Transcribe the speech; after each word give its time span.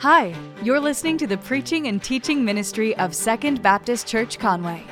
Hi, 0.00 0.34
you're 0.62 0.78
listening 0.78 1.16
to 1.18 1.26
the 1.26 1.38
preaching 1.38 1.86
and 1.86 2.02
teaching 2.02 2.44
ministry 2.44 2.94
of 2.98 3.14
Second 3.14 3.62
Baptist 3.62 4.06
Church 4.06 4.38
Conway. 4.38 4.84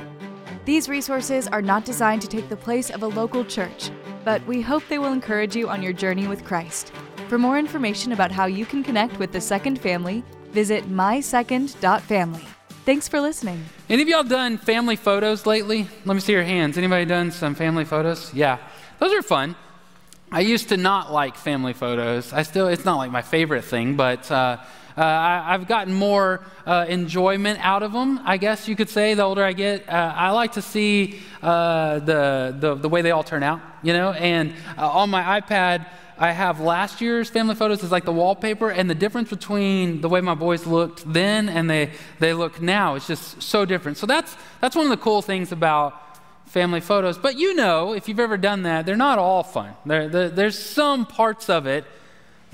These 0.65 0.89
resources 0.89 1.47
are 1.47 1.61
not 1.61 1.85
designed 1.85 2.23
to 2.23 2.27
take 2.27 2.49
the 2.49 2.57
place 2.57 2.89
of 2.89 3.03
a 3.03 3.07
local 3.07 3.45
church, 3.45 3.91
but 4.23 4.43
we 4.47 4.63
hope 4.63 4.81
they 4.89 4.97
will 4.97 5.13
encourage 5.13 5.55
you 5.55 5.69
on 5.69 5.83
your 5.83 5.93
journey 5.93 6.27
with 6.27 6.43
Christ. 6.43 6.91
For 7.27 7.37
more 7.37 7.59
information 7.59 8.13
about 8.13 8.31
how 8.31 8.47
you 8.47 8.65
can 8.65 8.83
connect 8.83 9.19
with 9.19 9.31
the 9.31 9.39
Second 9.39 9.79
family, 9.79 10.23
visit 10.49 10.89
mysecond.family. 10.89 12.43
Thanks 12.83 13.07
for 13.07 13.21
listening. 13.21 13.63
Any 13.87 14.01
of 14.01 14.07
y'all 14.07 14.23
done 14.23 14.57
family 14.57 14.95
photos 14.95 15.45
lately? 15.45 15.87
Let 16.05 16.15
me 16.15 16.19
see 16.19 16.33
your 16.33 16.43
hands. 16.43 16.79
Anybody 16.79 17.05
done 17.05 17.29
some 17.29 17.53
family 17.53 17.85
photos? 17.85 18.33
Yeah. 18.33 18.57
Those 18.97 19.13
are 19.13 19.21
fun. 19.21 19.55
I 20.31 20.39
used 20.39 20.69
to 20.69 20.77
not 20.77 21.13
like 21.13 21.35
family 21.35 21.73
photos. 21.73 22.33
I 22.33 22.41
still, 22.41 22.67
it's 22.67 22.85
not 22.85 22.97
like 22.97 23.11
my 23.11 23.21
favorite 23.21 23.63
thing, 23.63 23.95
but 23.95 24.29
uh, 24.31 24.57
uh, 24.97 25.03
I, 25.03 25.51
have 25.51 25.67
gotten 25.67 25.93
more 25.93 26.41
uh, 26.65 26.85
enjoyment 26.87 27.59
out 27.61 27.83
of 27.83 27.91
them, 27.91 28.21
I 28.23 28.37
guess 28.37 28.67
you 28.67 28.77
could 28.77 28.89
say, 28.89 29.13
the 29.13 29.23
older 29.23 29.43
I 29.43 29.51
get. 29.51 29.89
Uh, 29.89 30.13
I 30.15 30.31
like 30.31 30.53
to 30.53 30.61
see 30.61 31.19
uh, 31.41 31.99
the, 31.99 32.55
the, 32.57 32.75
the, 32.75 32.87
way 32.87 33.01
they 33.01 33.11
all 33.11 33.23
turn 33.23 33.43
out, 33.43 33.59
you 33.83 33.91
know? 33.91 34.13
And 34.13 34.53
uh, 34.77 34.89
on 34.89 35.09
my 35.09 35.41
iPad, 35.41 35.85
I 36.17 36.31
have 36.31 36.61
last 36.61 37.01
year's 37.01 37.29
family 37.29 37.55
photos 37.55 37.83
as 37.83 37.91
like 37.91 38.05
the 38.05 38.13
wallpaper, 38.13 38.69
and 38.69 38.89
the 38.89 38.95
difference 38.95 39.29
between 39.29 39.99
the 39.99 40.07
way 40.07 40.21
my 40.21 40.35
boys 40.35 40.65
looked 40.65 41.11
then 41.11 41.49
and 41.49 41.69
they, 41.69 41.91
they 42.19 42.33
look 42.33 42.61
now 42.61 42.95
is 42.95 43.05
just 43.05 43.43
so 43.43 43.65
different. 43.65 43.97
So 43.97 44.05
that's, 44.05 44.37
that's 44.61 44.77
one 44.77 44.85
of 44.85 44.91
the 44.91 45.03
cool 45.03 45.21
things 45.21 45.51
about 45.51 46.01
family 46.45 46.79
photos. 46.79 47.17
But 47.17 47.37
you 47.37 47.53
know, 47.53 47.91
if 47.91 48.07
you've 48.07 48.21
ever 48.21 48.37
done 48.37 48.63
that, 48.63 48.85
they're 48.85 48.95
not 48.95 49.19
all 49.19 49.43
fun. 49.43 49.73
there's 49.85 50.57
some 50.57 51.05
parts 51.05 51.49
of 51.49 51.65
it 51.65 51.83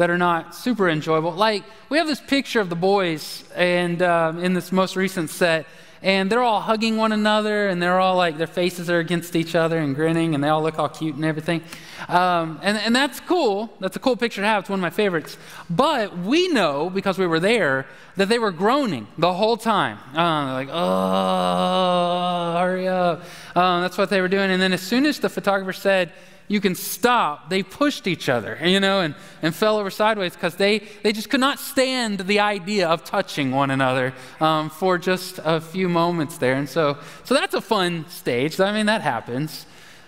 that 0.02 0.10
are 0.10 0.18
not 0.18 0.56
super 0.56 0.90
enjoyable. 0.90 1.32
Like, 1.32 1.64
we 1.90 2.00
have 2.00 2.08
this 2.08 2.20
picture 2.20 2.60
of 2.60 2.70
the 2.70 2.76
boys 2.76 3.44
and 3.56 4.02
um, 4.02 4.44
in 4.44 4.56
this 4.56 4.72
most 4.72 4.96
recent 4.96 5.30
set, 5.30 5.68
and 6.02 6.28
they're 6.32 6.42
all 6.42 6.60
hugging 6.60 6.98
one 6.98 7.12
another, 7.12 7.68
and 7.68 7.80
they're 7.80 8.00
all 8.00 8.16
like, 8.16 8.40
their 8.40 8.48
faces 8.48 8.90
are 8.90 8.98
against 8.98 9.36
each 9.36 9.54
other 9.54 9.78
and 9.78 9.94
grinning, 9.94 10.34
and 10.34 10.44
they 10.44 10.48
all 10.48 10.64
look 10.64 10.80
all 10.80 10.90
cute 10.90 11.14
and 11.14 11.24
everything. 11.24 11.62
Um, 12.08 12.60
and, 12.64 12.80
and 12.80 12.96
that's 12.96 13.20
cool. 13.20 13.72
That's 13.80 13.96
a 13.96 14.00
cool 14.00 14.16
picture 14.16 14.42
to 14.42 14.48
have. 14.48 14.64
It's 14.64 14.72
one 14.72 14.80
of 14.80 14.82
my 14.82 14.90
favorites. 14.90 15.38
But 15.70 16.18
we 16.18 16.48
know, 16.48 16.90
because 16.90 17.20
we 17.20 17.28
were 17.28 17.40
there, 17.40 17.86
that 18.16 18.28
they 18.28 18.40
were 18.40 18.50
groaning 18.52 19.06
the 19.20 19.32
whole 19.32 19.56
time. 19.56 20.00
Uh, 20.18 20.54
like, 20.54 20.70
oh, 20.72 22.58
hurry 22.58 22.88
up. 22.88 23.24
Uh, 23.56 23.82
that's 23.82 24.00
what 24.00 24.10
they 24.10 24.20
were 24.20 24.28
doing. 24.28 24.50
And 24.50 24.60
then 24.60 24.74
as 24.74 24.82
soon 24.82 25.06
as 25.06 25.20
the 25.20 25.30
photographer 25.30 25.74
said, 25.74 26.12
you 26.48 26.60
can 26.60 26.76
stop. 26.76 27.50
They 27.50 27.64
pushed 27.64 28.08
each 28.08 28.28
other, 28.28 28.60
you 28.64 28.80
know, 28.80 29.02
and, 29.02 29.16
and 29.42 29.56
fell 29.56 29.78
over 29.78 29.90
sideways 29.90 30.34
because 30.34 30.56
they, 30.56 30.80
they 31.04 31.14
just 31.14 31.30
could 31.30 31.40
not 31.40 31.60
stand 31.60 32.20
the 32.20 32.40
idea 32.40 32.88
of 32.90 33.04
touching 33.04 33.52
one 33.52 33.72
another 33.72 34.14
um, 34.40 34.70
for 34.70 34.98
just 34.98 35.40
a 35.44 35.62
few 35.62 35.88
moments 35.88 36.38
there. 36.38 36.56
And 36.56 36.68
so, 36.68 36.98
so 37.24 37.34
that's 37.34 37.54
a 37.54 37.62
fun 37.62 38.08
stage. 38.10 38.60
I 38.60 38.74
mean, 38.74 38.88
that 38.88 39.02
happens. 39.02 39.66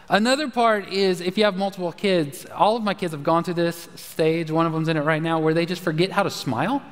Another 0.10 0.50
part 0.50 0.90
is 0.90 1.22
if 1.22 1.38
you 1.38 1.46
have 1.46 1.56
multiple 1.56 1.92
kids, 1.92 2.46
all 2.54 2.76
of 2.76 2.84
my 2.84 2.94
kids 2.94 3.14
have 3.14 3.24
gone 3.24 3.44
through 3.44 3.54
this 3.54 3.88
stage. 3.96 4.52
One 4.52 4.66
of 4.66 4.74
them's 4.74 4.90
in 4.90 4.98
it 4.98 5.02
right 5.02 5.22
now 5.22 5.40
where 5.40 5.54
they 5.54 5.66
just 5.66 5.82
forget 5.82 6.12
how 6.12 6.24
to 6.24 6.30
smile. 6.30 6.84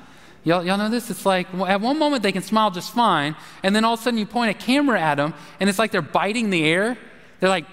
Y'all, 0.44 0.66
y'all 0.66 0.78
know 0.78 0.90
this? 0.90 1.12
It's 1.12 1.26
like 1.26 1.54
at 1.54 1.82
one 1.82 2.00
moment 2.00 2.24
they 2.24 2.32
can 2.32 2.42
smile 2.42 2.72
just 2.72 2.94
fine, 2.94 3.36
and 3.62 3.76
then 3.76 3.86
all 3.86 3.94
of 3.94 4.00
a 4.00 4.04
sudden 4.04 4.18
you 4.18 4.26
point 4.26 4.50
a 4.50 4.54
camera 4.54 5.00
at 5.00 5.16
them, 5.16 5.36
and 5.60 5.70
it's 5.70 5.78
like 5.78 5.92
they're 5.92 6.02
biting 6.02 6.50
the 6.50 6.66
air. 6.66 6.98
They're 7.40 7.50
like, 7.50 7.66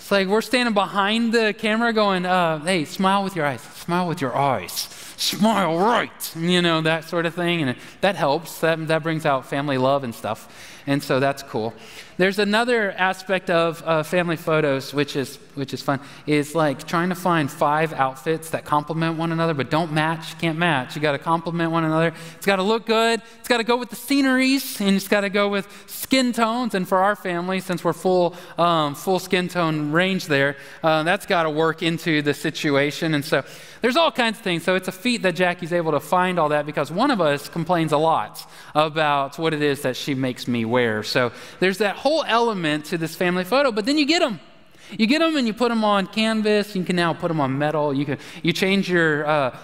it's 0.00 0.10
like 0.10 0.28
we're 0.28 0.40
standing 0.40 0.72
behind 0.72 1.34
the 1.34 1.54
camera 1.56 1.92
going, 1.92 2.24
uh, 2.24 2.58
hey, 2.60 2.86
smile 2.86 3.22
with 3.22 3.36
your 3.36 3.44
eyes, 3.44 3.60
smile 3.60 4.08
with 4.08 4.22
your 4.22 4.34
eyes, 4.34 4.72
smile 4.72 5.78
right, 5.78 6.34
you 6.34 6.62
know, 6.62 6.80
that 6.80 7.04
sort 7.04 7.26
of 7.26 7.34
thing. 7.34 7.60
And 7.60 7.76
that 8.00 8.16
helps. 8.16 8.60
That, 8.60 8.88
that 8.88 9.02
brings 9.02 9.26
out 9.26 9.44
family 9.44 9.76
love 9.76 10.02
and 10.02 10.14
stuff. 10.14 10.79
And 10.86 11.02
so 11.02 11.20
that's 11.20 11.42
cool. 11.42 11.74
There's 12.20 12.38
another 12.38 12.92
aspect 12.92 13.48
of 13.48 13.82
uh, 13.82 14.02
family 14.02 14.36
photos, 14.36 14.92
which 14.92 15.16
is, 15.16 15.36
which 15.54 15.72
is 15.72 15.80
fun, 15.80 16.00
is 16.26 16.54
like 16.54 16.86
trying 16.86 17.08
to 17.08 17.14
find 17.14 17.50
five 17.50 17.94
outfits 17.94 18.50
that 18.50 18.66
complement 18.66 19.16
one 19.16 19.32
another 19.32 19.54
but 19.54 19.70
don't 19.70 19.90
match. 19.92 20.38
Can't 20.38 20.58
match. 20.58 20.94
You 20.94 21.00
got 21.00 21.12
to 21.12 21.18
complement 21.18 21.72
one 21.72 21.84
another. 21.84 22.12
It's 22.36 22.44
got 22.44 22.56
to 22.56 22.62
look 22.62 22.84
good. 22.84 23.22
It's 23.38 23.48
got 23.48 23.56
to 23.56 23.64
go 23.64 23.78
with 23.78 23.88
the 23.88 23.96
sceneries, 23.96 24.82
and 24.82 24.96
it's 24.96 25.08
got 25.08 25.22
to 25.22 25.30
go 25.30 25.48
with 25.48 25.66
skin 25.86 26.34
tones. 26.34 26.74
And 26.74 26.86
for 26.86 26.98
our 26.98 27.16
family, 27.16 27.60
since 27.60 27.82
we're 27.82 27.94
full, 27.94 28.36
um, 28.58 28.94
full 28.94 29.18
skin 29.18 29.48
tone 29.48 29.90
range 29.90 30.26
there, 30.26 30.56
uh, 30.82 31.02
that's 31.04 31.24
got 31.24 31.44
to 31.44 31.50
work 31.50 31.82
into 31.82 32.20
the 32.20 32.34
situation. 32.34 33.14
And 33.14 33.24
so 33.24 33.44
there's 33.80 33.96
all 33.96 34.12
kinds 34.12 34.36
of 34.36 34.44
things. 34.44 34.62
So 34.62 34.74
it's 34.74 34.88
a 34.88 34.92
feat 34.92 35.22
that 35.22 35.36
Jackie's 35.36 35.72
able 35.72 35.92
to 35.92 36.00
find 36.00 36.38
all 36.38 36.50
that 36.50 36.66
because 36.66 36.90
one 36.90 37.10
of 37.10 37.20
us 37.20 37.48
complains 37.48 37.92
a 37.92 37.98
lot 37.98 38.46
about 38.74 39.38
what 39.38 39.54
it 39.54 39.62
is 39.62 39.82
that 39.82 39.96
she 39.96 40.14
makes 40.14 40.46
me 40.46 40.66
wear. 40.70 41.02
So 41.02 41.32
there's 41.58 41.78
that 41.78 41.96
whole 41.96 42.24
element 42.24 42.86
to 42.86 42.98
this 42.98 43.16
family 43.16 43.44
photo, 43.44 43.72
but 43.72 43.84
then 43.86 43.98
you 43.98 44.06
get 44.06 44.20
them. 44.20 44.40
You 44.96 45.06
get 45.06 45.20
them 45.20 45.36
and 45.36 45.46
you 45.46 45.52
put 45.52 45.68
them 45.68 45.84
on 45.84 46.06
canvas. 46.06 46.74
You 46.74 46.84
can 46.84 46.96
now 46.96 47.12
put 47.12 47.28
them 47.28 47.40
on 47.40 47.58
metal. 47.58 47.94
You 47.94 48.04
can 48.04 48.18
you 48.42 48.52
change 48.52 48.90
your 48.90 49.26
uh, 49.26 49.56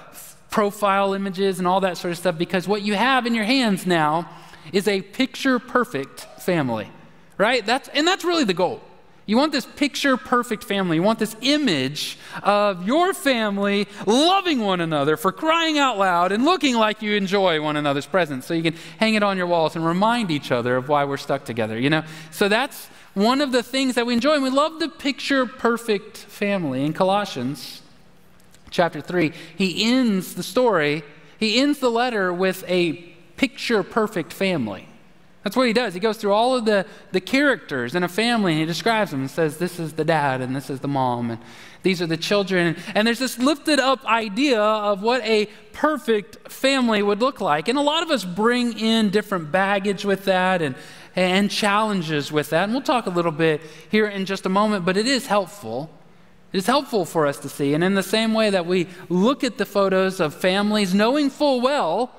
profile 0.50 1.15
images 1.15 1.59
and 1.59 1.67
all 1.67 1.81
that 1.81 1.97
sort 1.97 2.12
of 2.12 2.19
stuff 2.19 2.39
because 2.39 2.69
what 2.69 2.83
you 2.83 2.94
have 2.94 3.27
in 3.27 3.34
your 3.34 3.44
hands 3.44 3.87
now 3.87 4.28
is 4.72 4.89
a 4.89 5.03
picture 5.03 5.59
perfect 5.59 6.27
family, 6.41 6.89
right? 7.38 7.65
That's 7.65 7.88
and 7.88 8.06
that's 8.06 8.25
really 8.25 8.44
the 8.44 8.55
goal. 8.55 8.81
You 9.26 9.37
want 9.37 9.50
this 9.50 9.66
picture 9.66 10.16
perfect 10.16 10.62
family. 10.62 10.98
You 10.98 11.03
want 11.03 11.19
this 11.19 11.34
image 11.41 12.16
of 12.44 12.87
your 12.87 13.12
family 13.12 13.88
loving 14.06 14.60
one 14.60 14.81
another 14.81 15.16
for 15.16 15.32
crying 15.32 15.78
out 15.78 15.98
loud 15.98 16.31
and 16.31 16.44
looking 16.44 16.76
like 16.76 17.03
you 17.03 17.14
enjoy 17.14 17.60
one 17.60 17.76
another's 17.76 18.06
presence. 18.06 18.47
So 18.47 18.54
you 18.54 18.62
can 18.62 18.76
hang 18.98 19.14
it 19.14 19.25
on 19.25 19.37
your 19.37 19.48
walls 19.48 19.75
and 19.75 19.84
remind 19.84 20.31
each 20.31 20.53
other 20.53 20.76
of 20.76 20.88
why 20.88 21.04
we're 21.04 21.16
stuck 21.16 21.44
together, 21.44 21.76
you 21.76 21.91
know? 21.91 22.04
So 22.31 22.48
that's 22.48 22.87
one 23.14 23.41
of 23.41 23.50
the 23.50 23.64
things 23.64 23.97
that 23.97 24.06
we 24.06 24.14
enjoy. 24.14 24.34
And 24.34 24.44
we 24.44 24.50
love 24.50 24.78
the 24.78 24.88
picture 24.88 25.44
perfect 25.44 26.16
family. 26.16 26.84
In 26.84 26.93
Colossians 26.93 27.82
chapter 28.70 29.00
3, 29.00 29.32
he 29.56 29.91
ends 29.91 30.34
the 30.34 30.44
story, 30.44 31.03
he 31.41 31.60
ends 31.60 31.81
the 31.81 31.91
letter 31.91 32.32
with 32.32 32.62
a 32.69 32.93
picture 33.37 33.82
perfect 33.82 34.32
family. 34.32 34.88
That's 35.47 35.55
what 35.55 35.69
he 35.69 35.73
does. 35.73 35.95
He 35.95 36.01
goes 36.01 36.17
through 36.17 36.33
all 36.33 36.57
of 36.57 36.65
the, 36.65 36.84
the 37.12 37.21
characters 37.21 37.95
in 37.95 38.03
a 38.03 38.09
family 38.09 38.55
and 38.55 38.61
he 38.62 38.67
describes 38.67 39.12
them 39.12 39.21
and 39.21 39.31
says, 39.31 39.59
This 39.59 39.79
is 39.79 39.93
the 39.93 40.05
dad 40.05 40.41
and 40.41 40.57
this 40.57 40.69
is 40.71 40.81
the 40.81 40.89
mom 40.89 41.31
and 41.31 41.41
these 41.84 42.03
are 42.03 42.07
the 42.09 42.17
children. 42.17 42.75
And 42.97 43.07
there's 43.07 43.21
this 43.21 43.39
lifted 43.39 43.79
up 43.79 44.05
idea 44.06 44.61
of 44.61 45.03
what 45.03 45.23
a 45.23 45.47
perfect 45.73 46.51
family 46.51 47.01
would 47.01 47.21
look 47.21 47.41
like. 47.41 47.69
And 47.69 47.79
a 47.79 47.81
lot 47.81 48.03
of 48.03 48.11
us 48.11 48.25
bring 48.25 48.77
in 48.77 49.11
different 49.11 49.53
baggage 49.53 50.05
with 50.05 50.25
that 50.25 50.62
and, 50.62 50.75
and 51.15 51.49
challenges 51.49 52.33
with 52.33 52.51
that. 52.51 52.65
And 52.65 52.73
we'll 52.73 52.83
talk 52.83 53.06
a 53.06 53.11
little 53.11 53.31
bit 53.31 53.61
here 53.89 54.09
in 54.09 54.27
just 54.27 54.47
a 54.47 54.49
moment, 54.49 54.85
but 54.85 54.97
it 54.97 55.06
is 55.06 55.29
helpful. 55.29 55.89
It 56.53 56.59
is 56.59 56.67
helpful 56.67 57.05
for 57.05 57.25
us 57.25 57.39
to 57.39 57.49
see. 57.49 57.73
And 57.73 57.85
in 57.85 57.95
the 57.95 58.03
same 58.03 58.35
way 58.35 58.51
that 58.51 58.67
we 58.67 58.89
look 59.09 59.45
at 59.45 59.59
the 59.59 59.65
photos 59.65 60.19
of 60.19 60.35
families, 60.35 60.93
knowing 60.93 61.31
full 61.31 61.61
well 61.61 62.11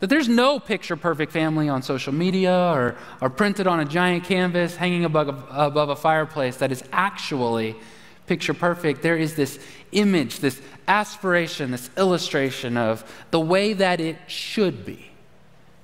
that 0.00 0.08
there's 0.08 0.28
no 0.28 0.58
picture 0.58 0.96
perfect 0.96 1.32
family 1.32 1.68
on 1.68 1.82
social 1.82 2.12
media 2.12 2.54
or, 2.72 2.96
or 3.20 3.30
printed 3.30 3.66
on 3.66 3.80
a 3.80 3.84
giant 3.84 4.24
canvas 4.24 4.76
hanging 4.76 5.04
above, 5.04 5.28
above 5.50 5.88
a 5.88 5.96
fireplace 5.96 6.56
that 6.56 6.70
is 6.70 6.84
actually 6.92 7.74
picture 8.26 8.52
perfect. 8.52 9.02
There 9.02 9.16
is 9.16 9.34
this 9.34 9.58
image, 9.92 10.40
this 10.40 10.60
aspiration, 10.86 11.70
this 11.70 11.88
illustration 11.96 12.76
of 12.76 13.04
the 13.30 13.40
way 13.40 13.72
that 13.72 14.00
it 14.00 14.16
should 14.26 14.84
be. 14.84 15.10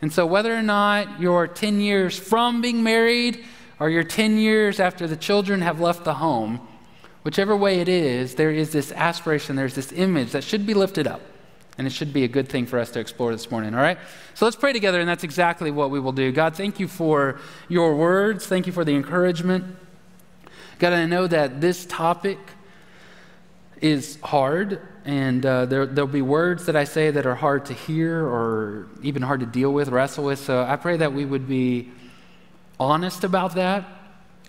And 0.02 0.12
so, 0.12 0.26
whether 0.26 0.54
or 0.54 0.62
not 0.62 1.20
you're 1.20 1.46
10 1.46 1.80
years 1.80 2.18
from 2.18 2.60
being 2.60 2.82
married 2.82 3.44
or 3.78 3.88
you're 3.88 4.02
10 4.02 4.36
years 4.36 4.80
after 4.80 5.06
the 5.06 5.16
children 5.16 5.62
have 5.62 5.80
left 5.80 6.04
the 6.04 6.14
home, 6.14 6.60
whichever 7.22 7.56
way 7.56 7.80
it 7.80 7.88
is, 7.88 8.34
there 8.34 8.50
is 8.50 8.72
this 8.72 8.92
aspiration, 8.92 9.54
there's 9.56 9.76
this 9.76 9.92
image 9.92 10.32
that 10.32 10.42
should 10.44 10.66
be 10.66 10.74
lifted 10.74 11.06
up. 11.06 11.20
And 11.82 11.88
it 11.88 11.92
should 11.92 12.12
be 12.12 12.22
a 12.22 12.28
good 12.28 12.48
thing 12.48 12.66
for 12.66 12.78
us 12.78 12.92
to 12.92 13.00
explore 13.00 13.32
this 13.32 13.50
morning, 13.50 13.74
all 13.74 13.80
right? 13.80 13.98
So 14.34 14.44
let's 14.44 14.54
pray 14.54 14.72
together, 14.72 15.00
and 15.00 15.08
that's 15.08 15.24
exactly 15.24 15.72
what 15.72 15.90
we 15.90 15.98
will 15.98 16.12
do. 16.12 16.30
God, 16.30 16.54
thank 16.54 16.78
you 16.78 16.86
for 16.86 17.40
your 17.68 17.96
words. 17.96 18.46
Thank 18.46 18.68
you 18.68 18.72
for 18.72 18.84
the 18.84 18.94
encouragement. 18.94 19.64
God, 20.78 20.92
I 20.92 21.06
know 21.06 21.26
that 21.26 21.60
this 21.60 21.84
topic 21.84 22.38
is 23.80 24.16
hard, 24.22 24.80
and 25.04 25.44
uh, 25.44 25.66
there, 25.66 25.86
there'll 25.86 26.06
be 26.06 26.22
words 26.22 26.66
that 26.66 26.76
I 26.76 26.84
say 26.84 27.10
that 27.10 27.26
are 27.26 27.34
hard 27.34 27.64
to 27.64 27.72
hear 27.72 28.24
or 28.24 28.86
even 29.02 29.20
hard 29.20 29.40
to 29.40 29.46
deal 29.46 29.72
with, 29.72 29.88
wrestle 29.88 30.22
with. 30.22 30.38
So 30.38 30.62
I 30.62 30.76
pray 30.76 30.98
that 30.98 31.12
we 31.12 31.24
would 31.24 31.48
be 31.48 31.90
honest 32.78 33.24
about 33.24 33.56
that, 33.56 33.88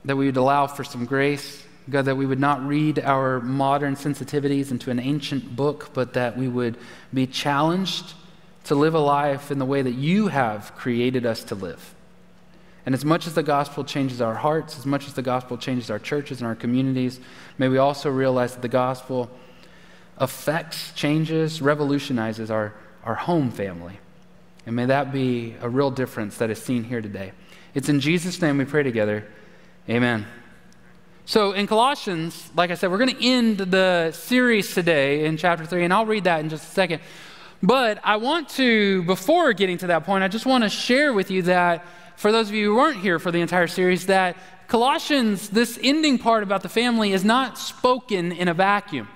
that 0.05 0.15
we 0.15 0.27
would 0.27 0.37
allow 0.37 0.67
for 0.67 0.83
some 0.83 1.07
grace 1.07 1.63
God, 1.89 2.05
that 2.05 2.15
we 2.15 2.25
would 2.25 2.39
not 2.39 2.65
read 2.65 2.99
our 2.99 3.41
modern 3.41 3.95
sensitivities 3.95 4.71
into 4.71 4.89
an 4.89 4.99
ancient 4.99 5.55
book, 5.55 5.89
but 5.93 6.13
that 6.13 6.37
we 6.37 6.47
would 6.47 6.77
be 7.13 7.27
challenged 7.27 8.13
to 8.65 8.75
live 8.75 8.93
a 8.93 8.99
life 8.99 9.51
in 9.51 9.59
the 9.59 9.65
way 9.65 9.81
that 9.81 9.93
you 9.93 10.27
have 10.27 10.73
created 10.75 11.25
us 11.25 11.43
to 11.45 11.55
live. 11.55 11.93
And 12.85 12.95
as 12.95 13.05
much 13.05 13.27
as 13.27 13.33
the 13.33 13.43
gospel 13.43 13.83
changes 13.83 14.21
our 14.21 14.35
hearts, 14.35 14.77
as 14.77 14.85
much 14.85 15.07
as 15.07 15.13
the 15.13 15.21
gospel 15.21 15.57
changes 15.57 15.89
our 15.89 15.99
churches 15.99 16.39
and 16.39 16.47
our 16.47 16.55
communities, 16.55 17.19
may 17.57 17.67
we 17.67 17.77
also 17.77 18.09
realize 18.09 18.53
that 18.53 18.61
the 18.61 18.67
gospel 18.67 19.29
affects, 20.17 20.91
changes, 20.93 21.61
revolutionizes 21.61 22.51
our, 22.51 22.73
our 23.03 23.15
home 23.15 23.51
family. 23.51 23.99
And 24.65 24.75
may 24.75 24.85
that 24.85 25.11
be 25.11 25.55
a 25.61 25.69
real 25.69 25.91
difference 25.91 26.37
that 26.37 26.49
is 26.49 26.61
seen 26.61 26.83
here 26.83 27.01
today. 27.01 27.33
It's 27.73 27.89
in 27.89 27.99
Jesus' 27.99 28.41
name 28.41 28.57
we 28.57 28.65
pray 28.65 28.83
together. 28.83 29.27
Amen. 29.89 30.25
So 31.25 31.53
in 31.53 31.67
Colossians, 31.67 32.51
like 32.53 32.69
I 32.69 32.75
said, 32.75 32.91
we're 32.91 32.97
going 32.97 33.15
to 33.15 33.25
end 33.25 33.57
the 33.57 34.11
series 34.11 34.73
today 34.73 35.23
in 35.23 35.37
chapter 35.37 35.65
3, 35.65 35.85
and 35.85 35.93
I'll 35.93 36.05
read 36.05 36.25
that 36.25 36.41
in 36.41 36.49
just 36.49 36.67
a 36.67 36.71
second. 36.71 37.01
But 37.61 37.99
I 38.03 38.17
want 38.17 38.49
to, 38.49 39.03
before 39.03 39.53
getting 39.53 39.77
to 39.79 39.87
that 39.87 40.03
point, 40.03 40.25
I 40.25 40.27
just 40.27 40.45
want 40.45 40.65
to 40.65 40.69
share 40.69 41.13
with 41.13 41.31
you 41.31 41.41
that 41.43 41.85
for 42.17 42.33
those 42.33 42.49
of 42.49 42.55
you 42.55 42.71
who 42.71 42.75
weren't 42.75 42.99
here 42.99 43.19
for 43.19 43.31
the 43.31 43.39
entire 43.39 43.67
series, 43.67 44.07
that 44.07 44.35
Colossians, 44.67 45.49
this 45.49 45.79
ending 45.81 46.19
part 46.19 46.43
about 46.43 46.61
the 46.61 46.67
family, 46.67 47.13
is 47.13 47.23
not 47.23 47.57
spoken 47.57 48.33
in 48.33 48.49
a 48.49 48.53
vacuum. 48.53 49.07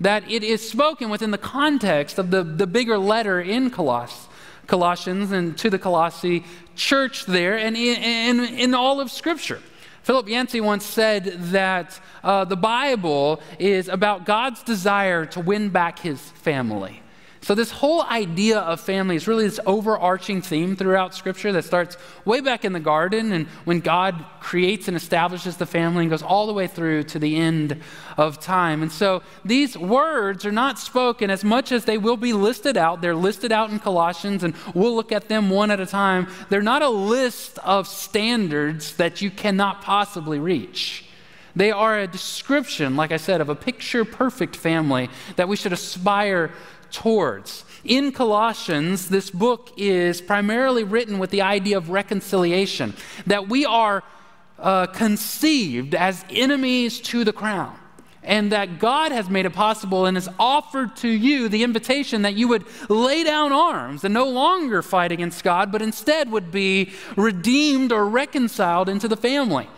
That 0.00 0.28
it 0.28 0.42
is 0.42 0.68
spoken 0.68 1.10
within 1.10 1.30
the 1.30 1.38
context 1.38 2.18
of 2.18 2.32
the, 2.32 2.42
the 2.42 2.66
bigger 2.66 2.98
letter 2.98 3.40
in 3.40 3.70
Coloss, 3.70 4.26
Colossians 4.66 5.30
and 5.30 5.56
to 5.58 5.70
the 5.70 5.78
Colossae 5.78 6.42
church 6.74 7.26
there 7.26 7.56
and 7.56 7.76
in, 7.76 8.40
in, 8.40 8.54
in 8.58 8.74
all 8.74 9.00
of 9.00 9.12
Scripture. 9.12 9.60
Philip 10.02 10.28
Yancey 10.28 10.60
once 10.60 10.84
said 10.84 11.24
that 11.52 12.00
uh, 12.24 12.44
the 12.44 12.56
Bible 12.56 13.40
is 13.58 13.88
about 13.88 14.26
God's 14.26 14.62
desire 14.62 15.26
to 15.26 15.40
win 15.40 15.68
back 15.68 16.00
his 16.00 16.20
family. 16.20 17.02
So, 17.44 17.56
this 17.56 17.72
whole 17.72 18.04
idea 18.04 18.60
of 18.60 18.80
family 18.80 19.16
is 19.16 19.26
really 19.26 19.48
this 19.48 19.58
overarching 19.66 20.42
theme 20.42 20.76
throughout 20.76 21.12
Scripture 21.12 21.50
that 21.50 21.64
starts 21.64 21.96
way 22.24 22.40
back 22.40 22.64
in 22.64 22.72
the 22.72 22.78
garden 22.78 23.32
and 23.32 23.48
when 23.64 23.80
God 23.80 24.24
creates 24.38 24.86
and 24.86 24.96
establishes 24.96 25.56
the 25.56 25.66
family 25.66 26.02
and 26.02 26.10
goes 26.10 26.22
all 26.22 26.46
the 26.46 26.52
way 26.52 26.68
through 26.68 27.02
to 27.04 27.18
the 27.18 27.36
end 27.36 27.82
of 28.16 28.38
time. 28.38 28.80
And 28.80 28.92
so, 28.92 29.24
these 29.44 29.76
words 29.76 30.46
are 30.46 30.52
not 30.52 30.78
spoken 30.78 31.30
as 31.30 31.42
much 31.42 31.72
as 31.72 31.84
they 31.84 31.98
will 31.98 32.16
be 32.16 32.32
listed 32.32 32.76
out. 32.76 33.00
They're 33.00 33.16
listed 33.16 33.50
out 33.50 33.70
in 33.70 33.80
Colossians, 33.80 34.44
and 34.44 34.54
we'll 34.72 34.94
look 34.94 35.10
at 35.10 35.28
them 35.28 35.50
one 35.50 35.72
at 35.72 35.80
a 35.80 35.86
time. 35.86 36.28
They're 36.48 36.62
not 36.62 36.82
a 36.82 36.88
list 36.88 37.58
of 37.64 37.88
standards 37.88 38.94
that 38.98 39.20
you 39.20 39.32
cannot 39.32 39.82
possibly 39.82 40.38
reach. 40.38 41.06
They 41.56 41.72
are 41.72 41.98
a 41.98 42.06
description, 42.06 42.96
like 42.96 43.12
I 43.12 43.16
said, 43.16 43.40
of 43.40 43.48
a 43.48 43.54
picture 43.54 44.04
perfect 44.04 44.56
family 44.56 45.10
that 45.36 45.48
we 45.48 45.56
should 45.56 45.72
aspire 45.72 46.52
towards. 46.92 47.64
In 47.84 48.12
Colossians, 48.12 49.08
this 49.08 49.30
book 49.30 49.72
is 49.76 50.20
primarily 50.20 50.84
written 50.84 51.18
with 51.18 51.30
the 51.30 51.42
idea 51.42 51.76
of 51.76 51.90
reconciliation, 51.90 52.94
that 53.26 53.48
we 53.48 53.64
are 53.66 54.04
uh, 54.58 54.86
conceived 54.86 55.94
as 55.94 56.24
enemies 56.30 57.00
to 57.00 57.24
the 57.24 57.32
crown. 57.32 57.76
And 58.24 58.52
that 58.52 58.78
God 58.78 59.10
has 59.10 59.28
made 59.28 59.46
it 59.46 59.52
possible 59.52 60.06
and 60.06 60.16
has 60.16 60.28
offered 60.38 60.94
to 60.98 61.08
you 61.08 61.48
the 61.48 61.64
invitation 61.64 62.22
that 62.22 62.34
you 62.34 62.46
would 62.46 62.64
lay 62.88 63.24
down 63.24 63.50
arms 63.50 64.04
and 64.04 64.14
no 64.14 64.28
longer 64.28 64.80
fight 64.80 65.10
against 65.10 65.42
God, 65.42 65.72
but 65.72 65.82
instead 65.82 66.30
would 66.30 66.52
be 66.52 66.92
redeemed 67.16 67.90
or 67.90 68.06
reconciled 68.06 68.88
into 68.88 69.08
the 69.08 69.16
family. 69.16 69.68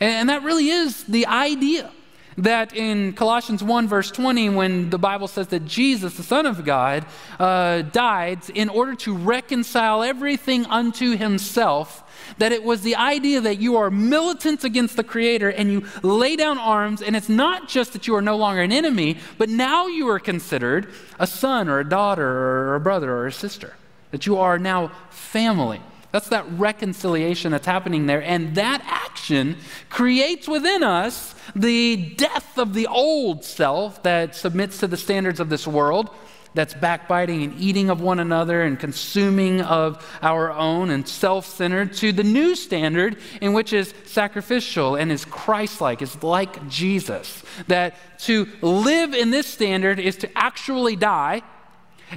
And 0.00 0.28
that 0.28 0.42
really 0.42 0.68
is 0.68 1.04
the 1.04 1.26
idea 1.26 1.90
that 2.36 2.74
in 2.74 3.12
Colossians 3.12 3.62
1, 3.62 3.88
verse 3.88 4.10
20, 4.10 4.50
when 4.50 4.90
the 4.90 4.98
Bible 4.98 5.28
says 5.28 5.48
that 5.48 5.64
Jesus, 5.64 6.16
the 6.16 6.22
Son 6.22 6.46
of 6.46 6.64
God, 6.64 7.06
uh, 7.38 7.82
died 7.82 8.50
in 8.50 8.68
order 8.68 8.94
to 8.96 9.14
reconcile 9.14 10.02
everything 10.02 10.66
unto 10.66 11.16
himself, 11.16 12.02
that 12.38 12.52
it 12.52 12.64
was 12.64 12.82
the 12.82 12.96
idea 12.96 13.40
that 13.40 13.58
you 13.58 13.76
are 13.76 13.90
militant 13.90 14.64
against 14.64 14.96
the 14.96 15.04
Creator 15.04 15.50
and 15.50 15.70
you 15.70 15.84
lay 16.02 16.36
down 16.36 16.58
arms, 16.58 17.02
and 17.02 17.14
it's 17.14 17.28
not 17.28 17.68
just 17.68 17.92
that 17.92 18.06
you 18.06 18.14
are 18.16 18.22
no 18.22 18.36
longer 18.36 18.62
an 18.62 18.72
enemy, 18.72 19.18
but 19.38 19.48
now 19.48 19.86
you 19.86 20.08
are 20.08 20.18
considered 20.18 20.88
a 21.18 21.26
son 21.26 21.68
or 21.68 21.80
a 21.80 21.88
daughter 21.88 22.26
or 22.26 22.74
a 22.74 22.80
brother 22.80 23.12
or 23.12 23.26
a 23.26 23.32
sister, 23.32 23.74
that 24.10 24.26
you 24.26 24.38
are 24.38 24.58
now 24.58 24.90
family. 25.10 25.80
That's 26.14 26.28
that 26.28 26.46
reconciliation 26.52 27.50
that's 27.50 27.66
happening 27.66 28.06
there. 28.06 28.22
And 28.22 28.54
that 28.54 28.82
action 28.86 29.56
creates 29.90 30.46
within 30.46 30.84
us 30.84 31.34
the 31.56 31.96
death 31.96 32.56
of 32.56 32.72
the 32.72 32.86
old 32.86 33.44
self 33.44 34.00
that 34.04 34.36
submits 34.36 34.78
to 34.78 34.86
the 34.86 34.96
standards 34.96 35.40
of 35.40 35.48
this 35.48 35.66
world, 35.66 36.10
that's 36.54 36.72
backbiting 36.72 37.42
and 37.42 37.60
eating 37.60 37.90
of 37.90 38.00
one 38.00 38.20
another 38.20 38.62
and 38.62 38.78
consuming 38.78 39.60
of 39.62 40.08
our 40.22 40.52
own 40.52 40.90
and 40.90 41.08
self 41.08 41.46
centered, 41.46 41.94
to 41.94 42.12
the 42.12 42.22
new 42.22 42.54
standard 42.54 43.18
in 43.40 43.52
which 43.52 43.72
is 43.72 43.92
sacrificial 44.04 44.94
and 44.94 45.10
is 45.10 45.24
Christ 45.24 45.80
like, 45.80 46.00
is 46.00 46.22
like 46.22 46.68
Jesus. 46.68 47.42
That 47.66 47.96
to 48.20 48.46
live 48.62 49.14
in 49.14 49.32
this 49.32 49.48
standard 49.48 49.98
is 49.98 50.14
to 50.18 50.30
actually 50.38 50.94
die, 50.94 51.42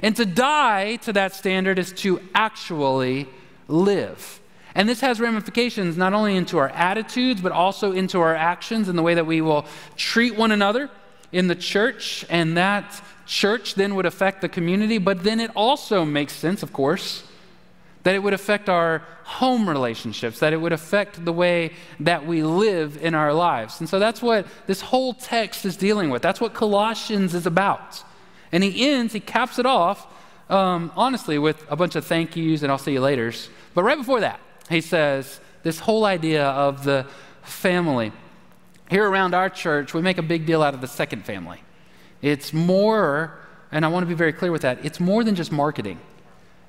and 0.04 0.14
to 0.14 0.24
die 0.24 0.96
to 1.02 1.12
that 1.14 1.34
standard 1.34 1.80
is 1.80 1.90
to 1.94 2.20
actually 2.32 3.26
live. 3.68 4.40
And 4.74 4.88
this 4.88 5.00
has 5.00 5.20
ramifications 5.20 5.96
not 5.96 6.12
only 6.12 6.36
into 6.36 6.58
our 6.58 6.68
attitudes, 6.70 7.40
but 7.40 7.52
also 7.52 7.92
into 7.92 8.20
our 8.20 8.34
actions 8.34 8.88
and 8.88 8.98
the 8.98 9.02
way 9.02 9.14
that 9.14 9.26
we 9.26 9.40
will 9.40 9.66
treat 9.96 10.36
one 10.36 10.52
another 10.52 10.90
in 11.32 11.48
the 11.48 11.54
church. 11.54 12.24
And 12.28 12.56
that 12.56 13.02
church 13.26 13.74
then 13.74 13.94
would 13.94 14.06
affect 14.06 14.40
the 14.40 14.48
community. 14.48 14.98
But 14.98 15.24
then 15.24 15.40
it 15.40 15.50
also 15.54 16.04
makes 16.04 16.32
sense, 16.32 16.62
of 16.62 16.72
course, 16.72 17.24
that 18.04 18.14
it 18.14 18.22
would 18.22 18.34
affect 18.34 18.68
our 18.68 19.02
home 19.24 19.68
relationships, 19.68 20.38
that 20.38 20.52
it 20.52 20.56
would 20.56 20.72
affect 20.72 21.24
the 21.24 21.32
way 21.32 21.72
that 22.00 22.26
we 22.26 22.42
live 22.42 22.96
in 23.02 23.14
our 23.14 23.34
lives. 23.34 23.80
And 23.80 23.88
so 23.88 23.98
that's 23.98 24.22
what 24.22 24.46
this 24.66 24.80
whole 24.80 25.12
text 25.12 25.64
is 25.64 25.76
dealing 25.76 26.08
with. 26.08 26.22
That's 26.22 26.40
what 26.40 26.54
Colossians 26.54 27.34
is 27.34 27.46
about. 27.46 28.02
And 28.52 28.64
he 28.64 28.88
ends, 28.88 29.12
he 29.12 29.20
caps 29.20 29.58
it 29.58 29.66
off, 29.66 30.06
um, 30.48 30.90
honestly, 30.96 31.38
with 31.38 31.64
a 31.70 31.76
bunch 31.76 31.94
of 31.96 32.06
thank 32.06 32.36
yous 32.36 32.62
and 32.62 32.72
I'll 32.72 32.78
see 32.78 32.92
you 32.92 33.00
laters. 33.00 33.48
But 33.74 33.84
right 33.84 33.98
before 33.98 34.20
that, 34.20 34.40
he 34.68 34.80
says 34.80 35.40
this 35.62 35.80
whole 35.80 36.04
idea 36.04 36.46
of 36.46 36.84
the 36.84 37.06
family. 37.42 38.12
Here 38.90 39.08
around 39.08 39.34
our 39.34 39.50
church, 39.50 39.92
we 39.92 40.00
make 40.00 40.18
a 40.18 40.22
big 40.22 40.46
deal 40.46 40.62
out 40.62 40.74
of 40.74 40.80
the 40.80 40.88
second 40.88 41.24
family. 41.24 41.62
It's 42.22 42.52
more, 42.52 43.38
and 43.70 43.84
I 43.84 43.88
want 43.88 44.02
to 44.04 44.08
be 44.08 44.14
very 44.14 44.32
clear 44.32 44.50
with 44.50 44.62
that, 44.62 44.84
it's 44.84 44.98
more 44.98 45.22
than 45.22 45.34
just 45.34 45.52
marketing. 45.52 46.00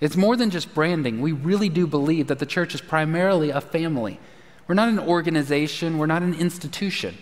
It's 0.02 0.16
more 0.16 0.36
than 0.36 0.50
just 0.50 0.74
branding. 0.74 1.22
We 1.22 1.32
really 1.32 1.70
do 1.70 1.88
believe 1.88 2.28
that 2.28 2.40
the 2.40 2.46
church 2.46 2.74
is 2.74 2.82
primarily 2.82 3.50
a 3.50 3.62
family. 3.62 4.20
We're 4.68 4.76
not 4.76 4.90
an 4.90 5.00
organization, 5.00 5.98
we're 5.98 6.06
not 6.06 6.22
an 6.22 6.34
institution. 6.34 7.18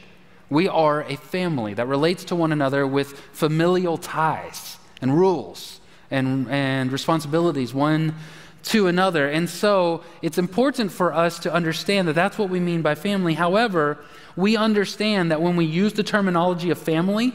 We 0.50 0.68
are 0.68 1.04
a 1.04 1.16
family 1.16 1.74
that 1.74 1.88
relates 1.88 2.24
to 2.26 2.36
one 2.36 2.52
another 2.52 2.86
with 2.88 3.20
familial 3.32 3.98
ties 3.98 4.78
and 5.02 5.18
rules 5.18 5.77
and, 6.12 6.50
and 6.50 6.92
responsibilities 6.92 7.74
one 7.74 8.16
to 8.64 8.88
another. 8.88 9.30
And 9.30 9.50
so 9.50 10.04
it's 10.22 10.38
important 10.38 10.92
for 10.92 11.14
us 11.14 11.40
to 11.40 11.54
understand 11.54 12.08
that 12.08 12.14
that's 12.14 12.38
what 12.38 12.50
we 12.50 12.60
mean 12.60 12.82
by 12.82 12.96
family. 12.96 13.34
However, 13.34 13.98
we 14.36 14.58
understand 14.58 15.32
that 15.32 15.42
when 15.42 15.56
we 15.56 15.66
use 15.66 15.94
the 15.94 16.04
terminology 16.04 16.70
of 16.70 16.78
family, 16.78 17.34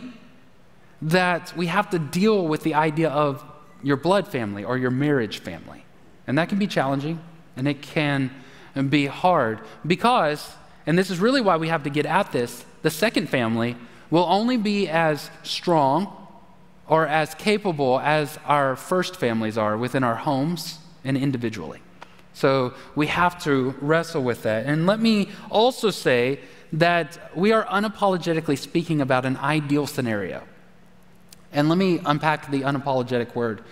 that 1.00 1.56
we 1.56 1.66
have 1.66 1.90
to 1.90 1.98
deal 1.98 2.46
with 2.46 2.62
the 2.62 2.74
idea 2.74 3.08
of 3.08 3.42
your 3.82 3.96
blood 3.96 4.28
family 4.28 4.62
or 4.62 4.78
your 4.78 4.90
marriage 4.90 5.38
family. 5.38 5.84
And 6.26 6.38
that 6.38 6.48
can 6.48 6.58
be 6.58 6.66
challenging 6.66 7.18
and 7.56 7.66
it 7.66 7.82
can 7.82 8.30
be 8.88 9.06
hard 9.06 9.60
because, 9.86 10.54
and 10.86 10.98
this 10.98 11.10
is 11.10 11.18
really 11.18 11.40
why 11.40 11.56
we 11.56 11.68
have 11.68 11.82
to 11.84 11.90
get 11.90 12.06
at 12.06 12.30
this, 12.32 12.64
the 12.82 12.90
second 12.90 13.28
family 13.28 13.76
will 14.10 14.24
only 14.24 14.56
be 14.56 14.88
as 14.88 15.30
strong 15.42 16.21
or 16.88 17.06
as 17.06 17.34
capable 17.34 18.00
as 18.00 18.38
our 18.46 18.76
first 18.76 19.16
families 19.16 19.56
are 19.56 19.76
within 19.76 20.04
our 20.04 20.16
homes 20.16 20.78
and 21.04 21.16
individually. 21.16 21.80
So 22.34 22.74
we 22.94 23.06
have 23.08 23.42
to 23.44 23.74
wrestle 23.80 24.22
with 24.22 24.42
that. 24.42 24.66
And 24.66 24.86
let 24.86 25.00
me 25.00 25.30
also 25.50 25.90
say 25.90 26.40
that 26.72 27.30
we 27.36 27.52
are 27.52 27.64
unapologetically 27.64 28.58
speaking 28.58 29.00
about 29.00 29.26
an 29.26 29.36
ideal 29.36 29.86
scenario. 29.86 30.42
And 31.52 31.68
let 31.68 31.76
me 31.76 32.00
unpack 32.04 32.50
the 32.50 32.62
unapologetic 32.62 33.34
word. 33.34 33.62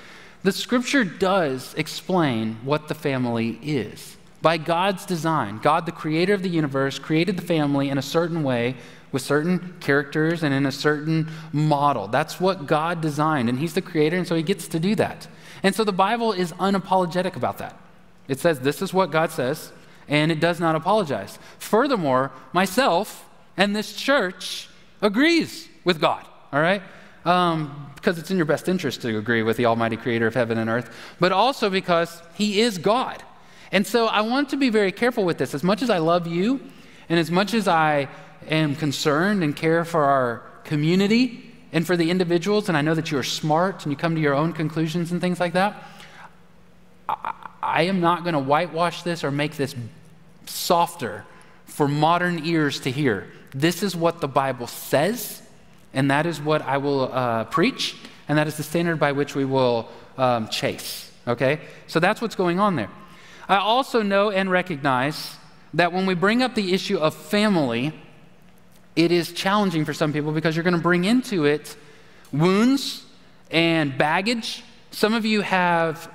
The 0.43 0.52
scripture 0.52 1.05
does 1.05 1.75
explain 1.75 2.57
what 2.62 2.88
the 2.88 2.95
family 2.95 3.59
is. 3.62 4.17
By 4.43 4.57
God's 4.57 5.05
design, 5.05 5.59
God, 5.59 5.85
the 5.85 5.93
creator 5.93 6.33
of 6.33 6.43
the 6.43 6.49
universe, 6.49 6.99
created 6.99 7.37
the 7.37 7.43
family 7.43 7.90
in 7.90 7.99
a 7.99 8.02
certain 8.02 8.43
way 8.43 8.76
with 9.12 9.23
certain 9.23 9.75
characters 9.81 10.43
and 10.43 10.55
in 10.55 10.67
a 10.67 10.73
certain 10.73 11.29
model. 11.52 12.09
That's 12.09 12.40
what 12.40 12.67
God 12.67 13.00
designed, 13.00 13.49
and 13.49 13.59
He's 13.59 13.75
the 13.75 13.83
creator, 13.83 14.17
and 14.17 14.26
so 14.26 14.35
He 14.35 14.43
gets 14.43 14.69
to 14.69 14.81
do 14.81 14.95
that. 14.97 15.26
And 15.62 15.75
so 15.75 15.85
the 15.85 15.93
Bible 15.93 16.33
is 16.33 16.52
unapologetic 16.52 17.37
about 17.37 17.59
that. 17.59 17.79
It 18.29 18.38
says, 18.38 18.61
This 18.61 18.83
is 18.83 18.95
what 18.95 19.11
God 19.11 19.31
says, 19.31 19.73
and 20.09 20.31
it 20.31 20.40
does 20.40 20.61
not 20.61 20.76
apologize. 20.76 21.38
Furthermore, 21.59 22.33
myself 22.52 23.29
and 23.57 23.75
this 23.75 23.93
church 23.93 24.69
agrees 25.02 25.69
with 25.85 26.00
God, 26.00 26.25
all 26.52 26.61
right? 26.61 26.83
Um, 27.25 27.93
because 27.97 28.19
it's 28.19 28.31
in 28.31 28.38
your 28.38 28.47
best 28.47 28.67
interest 28.69 29.02
to 29.02 29.19
agree 29.19 29.43
with 29.43 29.59
the 29.59 29.67
Almighty 29.67 29.97
Creator 29.97 30.26
of 30.26 30.35
heaven 30.35 30.57
and 30.57 30.71
earth, 30.71 30.95
but 31.19 31.33
also 31.33 31.69
because 31.69 32.23
He 32.35 32.61
is 32.61 32.79
God. 32.79 33.23
And 33.73 33.87
so 33.87 34.07
I 34.07 34.23
want 34.23 34.49
to 34.50 34.57
be 34.57 34.71
very 34.71 34.90
careful 34.90 35.25
with 35.25 35.38
this. 35.38 35.55
As 35.55 35.62
much 35.62 35.83
as 35.83 35.90
I 35.90 35.99
love 35.99 36.26
you, 36.26 36.61
and 37.09 37.19
as 37.19 37.31
much 37.31 37.55
as 37.55 37.69
I 37.69 38.09
am 38.49 38.75
concerned 38.77 39.43
and 39.43 39.55
care 39.55 39.85
for 39.85 40.05
our 40.05 40.43
community 40.65 41.53
and 41.73 41.87
for 41.87 41.97
the 41.97 42.11
individuals, 42.11 42.69
and 42.69 42.77
I 42.77 42.83
know 42.83 42.95
that 42.95 43.11
you 43.11 43.19
are 43.19 43.23
smart 43.23 43.85
and 43.85 43.93
you 43.93 43.97
come 43.97 44.15
to 44.15 44.21
your 44.21 44.35
own 44.35 44.53
conclusions 44.53 45.13
and 45.13 45.21
things 45.21 45.39
like 45.39 45.53
that. 45.53 45.83
I 47.63 47.83
am 47.83 48.01
not 48.01 48.23
going 48.23 48.35
to 48.35 48.41
whitewash 48.41 49.03
this 49.03 49.23
or 49.23 49.31
make 49.31 49.57
this 49.57 49.75
softer 50.47 51.25
for 51.67 51.87
modern 51.87 52.45
ears 52.45 52.81
to 52.81 52.91
hear. 52.91 53.27
This 53.53 53.83
is 53.83 53.95
what 53.95 54.21
the 54.21 54.29
Bible 54.29 54.67
says, 54.67 55.43
and 55.93 56.11
that 56.11 56.27
is 56.27 56.41
what 56.41 56.63
I 56.63 56.79
will 56.79 57.13
uh, 57.13 57.45
preach, 57.45 57.97
and 58.29 58.39
that 58.39 58.47
is 58.47 58.57
the 58.57 58.63
standard 58.63 58.99
by 58.99 59.13
which 59.13 59.35
we 59.35 59.45
will 59.45 59.89
um, 60.17 60.49
chase. 60.49 61.11
Okay? 61.27 61.61
So 61.87 62.01
that's 62.01 62.21
what's 62.21 62.37
going 62.37 62.59
on 62.59 62.77
there. 62.77 62.91
I 63.49 63.57
also 63.57 64.03
know 64.03 64.31
and 64.31 64.51
recognize 64.51 65.37
that 65.75 65.93
when 65.93 66.07
we 66.07 66.15
bring 66.15 66.43
up 66.43 66.55
the 66.55 66.73
issue 66.73 66.99
of 66.99 67.15
family, 67.15 67.93
it 68.97 69.13
is 69.13 69.33
challenging 69.33 69.85
for 69.85 69.93
some 69.93 70.13
people 70.13 70.33
because 70.33 70.57
you're 70.57 70.65
going 70.65 70.77
to 70.77 70.81
bring 70.81 71.05
into 71.05 71.45
it 71.45 71.77
wounds 72.33 73.05
and 73.51 73.97
baggage. 73.97 74.63
Some 74.91 75.15
of 75.15 75.25
you 75.25 75.41
have 75.43 76.13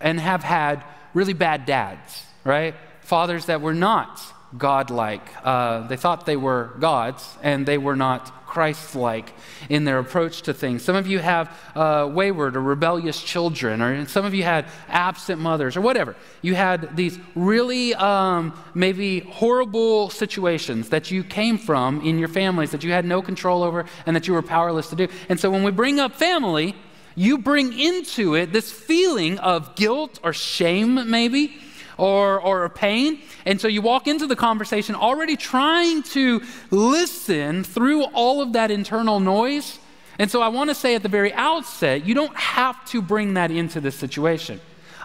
and 0.00 0.20
have 0.20 0.42
had 0.42 0.82
really 1.14 1.32
bad 1.32 1.66
dads, 1.66 2.22
right? 2.44 2.74
Fathers 3.00 3.46
that 3.46 3.60
were 3.60 3.74
not 3.74 4.20
godlike. 4.56 5.22
Uh, 5.44 5.86
they 5.86 5.96
thought 5.96 6.26
they 6.26 6.36
were 6.36 6.72
gods, 6.78 7.36
and 7.42 7.66
they 7.66 7.78
were 7.78 7.96
not 7.96 8.45
Christ 8.56 8.96
like 8.96 9.34
in 9.68 9.84
their 9.84 9.98
approach 9.98 10.40
to 10.40 10.54
things. 10.54 10.82
Some 10.82 10.96
of 10.96 11.06
you 11.06 11.18
have 11.18 11.54
uh, 11.74 12.08
wayward 12.10 12.56
or 12.56 12.62
rebellious 12.62 13.22
children, 13.22 13.82
or 13.82 14.06
some 14.06 14.24
of 14.24 14.32
you 14.32 14.44
had 14.44 14.64
absent 14.88 15.42
mothers, 15.42 15.76
or 15.76 15.82
whatever. 15.82 16.16
You 16.40 16.54
had 16.54 16.96
these 16.96 17.18
really 17.34 17.94
um, 17.96 18.58
maybe 18.72 19.20
horrible 19.20 20.08
situations 20.08 20.88
that 20.88 21.10
you 21.10 21.22
came 21.22 21.58
from 21.58 22.00
in 22.00 22.18
your 22.18 22.28
families 22.28 22.70
that 22.70 22.82
you 22.82 22.92
had 22.92 23.04
no 23.04 23.20
control 23.20 23.62
over 23.62 23.84
and 24.06 24.16
that 24.16 24.26
you 24.26 24.32
were 24.32 24.40
powerless 24.40 24.88
to 24.88 24.96
do. 24.96 25.08
And 25.28 25.38
so 25.38 25.50
when 25.50 25.62
we 25.62 25.70
bring 25.70 26.00
up 26.00 26.14
family, 26.14 26.74
you 27.14 27.36
bring 27.36 27.78
into 27.78 28.36
it 28.36 28.54
this 28.54 28.72
feeling 28.72 29.38
of 29.38 29.76
guilt 29.76 30.18
or 30.22 30.32
shame, 30.32 31.10
maybe 31.10 31.58
or, 31.98 32.40
or 32.40 32.64
a 32.64 32.70
pain. 32.70 33.20
And 33.44 33.60
so 33.60 33.68
you 33.68 33.82
walk 33.82 34.06
into 34.06 34.26
the 34.26 34.36
conversation 34.36 34.94
already 34.94 35.36
trying 35.36 36.02
to 36.04 36.42
listen 36.70 37.64
through 37.64 38.04
all 38.04 38.40
of 38.40 38.52
that 38.52 38.70
internal 38.70 39.20
noise. 39.20 39.78
And 40.18 40.30
so 40.30 40.40
I 40.40 40.48
want 40.48 40.70
to 40.70 40.74
say 40.74 40.94
at 40.94 41.02
the 41.02 41.08
very 41.08 41.32
outset, 41.34 42.06
you 42.06 42.14
don't 42.14 42.36
have 42.36 42.84
to 42.86 43.02
bring 43.02 43.34
that 43.34 43.50
into 43.50 43.80
this 43.80 43.96
situation. 43.96 44.60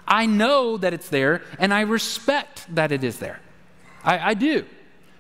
I 0.08 0.26
know 0.26 0.78
that 0.78 0.94
it's 0.94 1.10
there, 1.10 1.44
and 1.60 1.74
I 1.74 1.82
respect 1.82 2.66
that 2.76 2.92
it 2.92 3.04
is 3.04 3.20
there. 3.20 3.40
I, 4.04 4.32
I 4.32 4.34
do. 4.34 4.66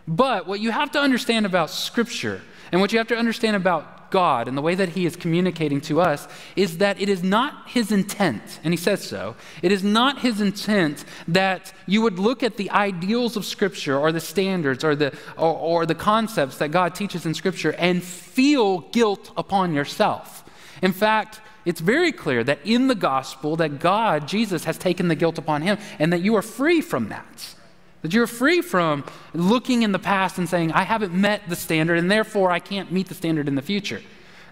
But 0.07 0.47
what 0.47 0.59
you 0.59 0.71
have 0.71 0.91
to 0.91 0.99
understand 0.99 1.45
about 1.45 1.69
Scripture 1.69 2.41
and 2.71 2.81
what 2.81 2.91
you 2.91 2.97
have 2.97 3.07
to 3.07 3.17
understand 3.17 3.55
about 3.55 4.00
God 4.11 4.47
and 4.47 4.57
the 4.57 4.61
way 4.61 4.75
that 4.75 4.89
He 4.89 5.05
is 5.05 5.15
communicating 5.15 5.81
to 5.81 6.01
us 6.01 6.27
is 6.55 6.77
that 6.77 7.01
it 7.01 7.09
is 7.09 7.23
not 7.23 7.69
His 7.69 7.91
intent, 7.91 8.59
and 8.63 8.73
He 8.73 8.77
says 8.77 9.03
so, 9.03 9.35
it 9.61 9.71
is 9.71 9.83
not 9.83 10.19
His 10.19 10.39
intent 10.41 11.03
that 11.27 11.73
you 11.87 12.01
would 12.01 12.19
look 12.19 12.43
at 12.43 12.57
the 12.57 12.69
ideals 12.69 13.35
of 13.35 13.45
Scripture 13.45 13.97
or 13.97 14.11
the 14.11 14.19
standards 14.19 14.83
or 14.83 14.95
the, 14.95 15.13
or, 15.37 15.55
or 15.55 15.85
the 15.85 15.95
concepts 15.95 16.57
that 16.57 16.71
God 16.71 16.93
teaches 16.93 17.25
in 17.25 17.33
Scripture 17.33 17.73
and 17.73 18.03
feel 18.03 18.81
guilt 18.91 19.31
upon 19.35 19.73
yourself. 19.73 20.43
In 20.81 20.93
fact, 20.93 21.41
it's 21.65 21.81
very 21.81 22.11
clear 22.11 22.43
that 22.43 22.59
in 22.65 22.87
the 22.87 22.95
gospel 22.95 23.55
that 23.57 23.79
God, 23.79 24.27
Jesus, 24.27 24.63
has 24.65 24.77
taken 24.77 25.07
the 25.07 25.15
guilt 25.15 25.37
upon 25.37 25.61
him 25.61 25.77
and 25.99 26.11
that 26.11 26.21
you 26.21 26.35
are 26.35 26.41
free 26.41 26.81
from 26.81 27.09
that. 27.09 27.55
That 28.01 28.13
you're 28.13 28.27
free 28.27 28.61
from 28.61 29.03
looking 29.33 29.83
in 29.83 29.91
the 29.91 29.99
past 29.99 30.37
and 30.37 30.49
saying, 30.49 30.71
I 30.71 30.83
haven't 30.83 31.13
met 31.13 31.43
the 31.47 31.55
standard 31.55 31.97
and 31.99 32.09
therefore 32.09 32.51
I 32.51 32.59
can't 32.59 32.91
meet 32.91 33.07
the 33.07 33.13
standard 33.13 33.47
in 33.47 33.55
the 33.55 33.61
future. 33.61 34.01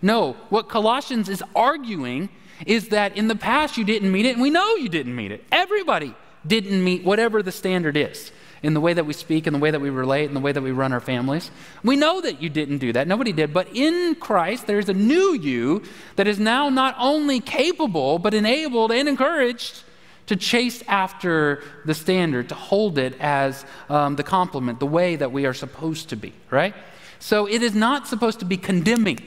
No, 0.01 0.33
what 0.49 0.69
Colossians 0.69 1.29
is 1.29 1.43
arguing 1.55 2.29
is 2.65 2.89
that 2.89 3.17
in 3.17 3.27
the 3.27 3.35
past 3.35 3.77
you 3.77 3.83
didn't 3.83 4.11
meet 4.11 4.25
it, 4.25 4.33
and 4.33 4.41
we 4.41 4.49
know 4.49 4.75
you 4.75 4.89
didn't 4.89 5.15
meet 5.15 5.31
it. 5.31 5.43
Everybody 5.51 6.13
didn't 6.45 6.83
meet 6.83 7.03
whatever 7.03 7.41
the 7.41 7.51
standard 7.51 7.97
is 7.97 8.31
in 8.61 8.73
the 8.73 8.81
way 8.81 8.93
that 8.93 9.05
we 9.05 9.13
speak, 9.13 9.47
in 9.47 9.53
the 9.53 9.59
way 9.59 9.71
that 9.71 9.79
we 9.79 9.89
relate, 9.89 10.25
in 10.25 10.33
the 10.33 10.39
way 10.39 10.51
that 10.51 10.61
we 10.61 10.71
run 10.71 10.91
our 10.91 10.99
families. 10.99 11.49
We 11.83 11.95
know 11.95 12.21
that 12.21 12.41
you 12.41 12.49
didn't 12.49 12.79
do 12.79 12.91
that. 12.93 13.07
Nobody 13.07 13.31
did. 13.31 13.53
But 13.53 13.69
in 13.73 14.15
Christ, 14.15 14.67
there's 14.67 14.89
a 14.89 14.93
new 14.93 15.33
you 15.33 15.83
that 16.17 16.27
is 16.27 16.39
now 16.39 16.69
not 16.69 16.95
only 16.99 17.39
capable, 17.39 18.19
but 18.19 18.33
enabled 18.33 18.91
and 18.91 19.07
encouraged 19.07 19.83
to 20.29 20.35
chase 20.35 20.83
after 20.87 21.63
the 21.85 21.95
standard, 21.95 22.49
to 22.49 22.53
hold 22.53 22.99
it 22.99 23.19
as 23.19 23.65
um, 23.89 24.15
the 24.15 24.21
complement, 24.21 24.79
the 24.79 24.85
way 24.85 25.15
that 25.15 25.31
we 25.31 25.47
are 25.47 25.55
supposed 25.55 26.09
to 26.09 26.15
be, 26.15 26.31
right? 26.51 26.75
So 27.17 27.47
it 27.47 27.63
is 27.63 27.73
not 27.73 28.07
supposed 28.07 28.37
to 28.37 28.45
be 28.45 28.55
condemning, 28.55 29.17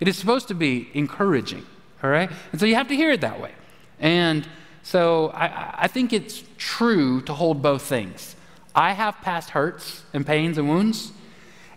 it 0.00 0.08
is 0.08 0.16
supposed 0.16 0.48
to 0.48 0.54
be 0.54 0.88
encouraging, 0.94 1.66
all 2.02 2.08
right? 2.08 2.30
And 2.50 2.58
so 2.58 2.64
you 2.64 2.76
have 2.76 2.88
to 2.88 2.96
hear 2.96 3.10
it 3.10 3.20
that 3.20 3.42
way. 3.42 3.52
And 4.00 4.48
so 4.82 5.28
I, 5.34 5.82
I 5.84 5.86
think 5.86 6.14
it's 6.14 6.42
true 6.56 7.20
to 7.22 7.34
hold 7.34 7.60
both 7.60 7.82
things. 7.82 8.34
I 8.74 8.92
have 8.92 9.20
past 9.20 9.50
hurts 9.50 10.02
and 10.14 10.26
pains 10.26 10.56
and 10.56 10.66
wounds, 10.66 11.12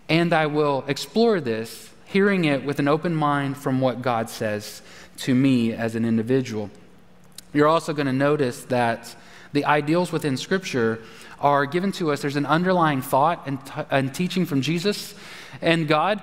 and 0.08 0.32
I 0.32 0.46
will 0.46 0.82
explore 0.88 1.42
this, 1.42 1.90
hearing 2.06 2.46
it 2.46 2.64
with 2.64 2.78
an 2.78 2.88
open 2.88 3.14
mind 3.14 3.58
from 3.58 3.82
what 3.82 4.00
God 4.00 4.30
says 4.30 4.80
to 5.18 5.34
me 5.34 5.74
as 5.74 5.94
an 5.94 6.06
individual. 6.06 6.70
You're 7.52 7.68
also 7.68 7.92
going 7.92 8.06
to 8.06 8.12
notice 8.12 8.64
that 8.64 9.14
the 9.52 9.64
ideals 9.64 10.12
within 10.12 10.36
Scripture 10.36 11.00
are 11.38 11.66
given 11.66 11.92
to 11.92 12.12
us. 12.12 12.22
There's 12.22 12.36
an 12.36 12.46
underlying 12.46 13.02
thought 13.02 13.46
and, 13.46 13.64
t- 13.64 13.72
and 13.90 14.14
teaching 14.14 14.46
from 14.46 14.62
Jesus 14.62 15.14
and 15.60 15.86
God. 15.86 16.22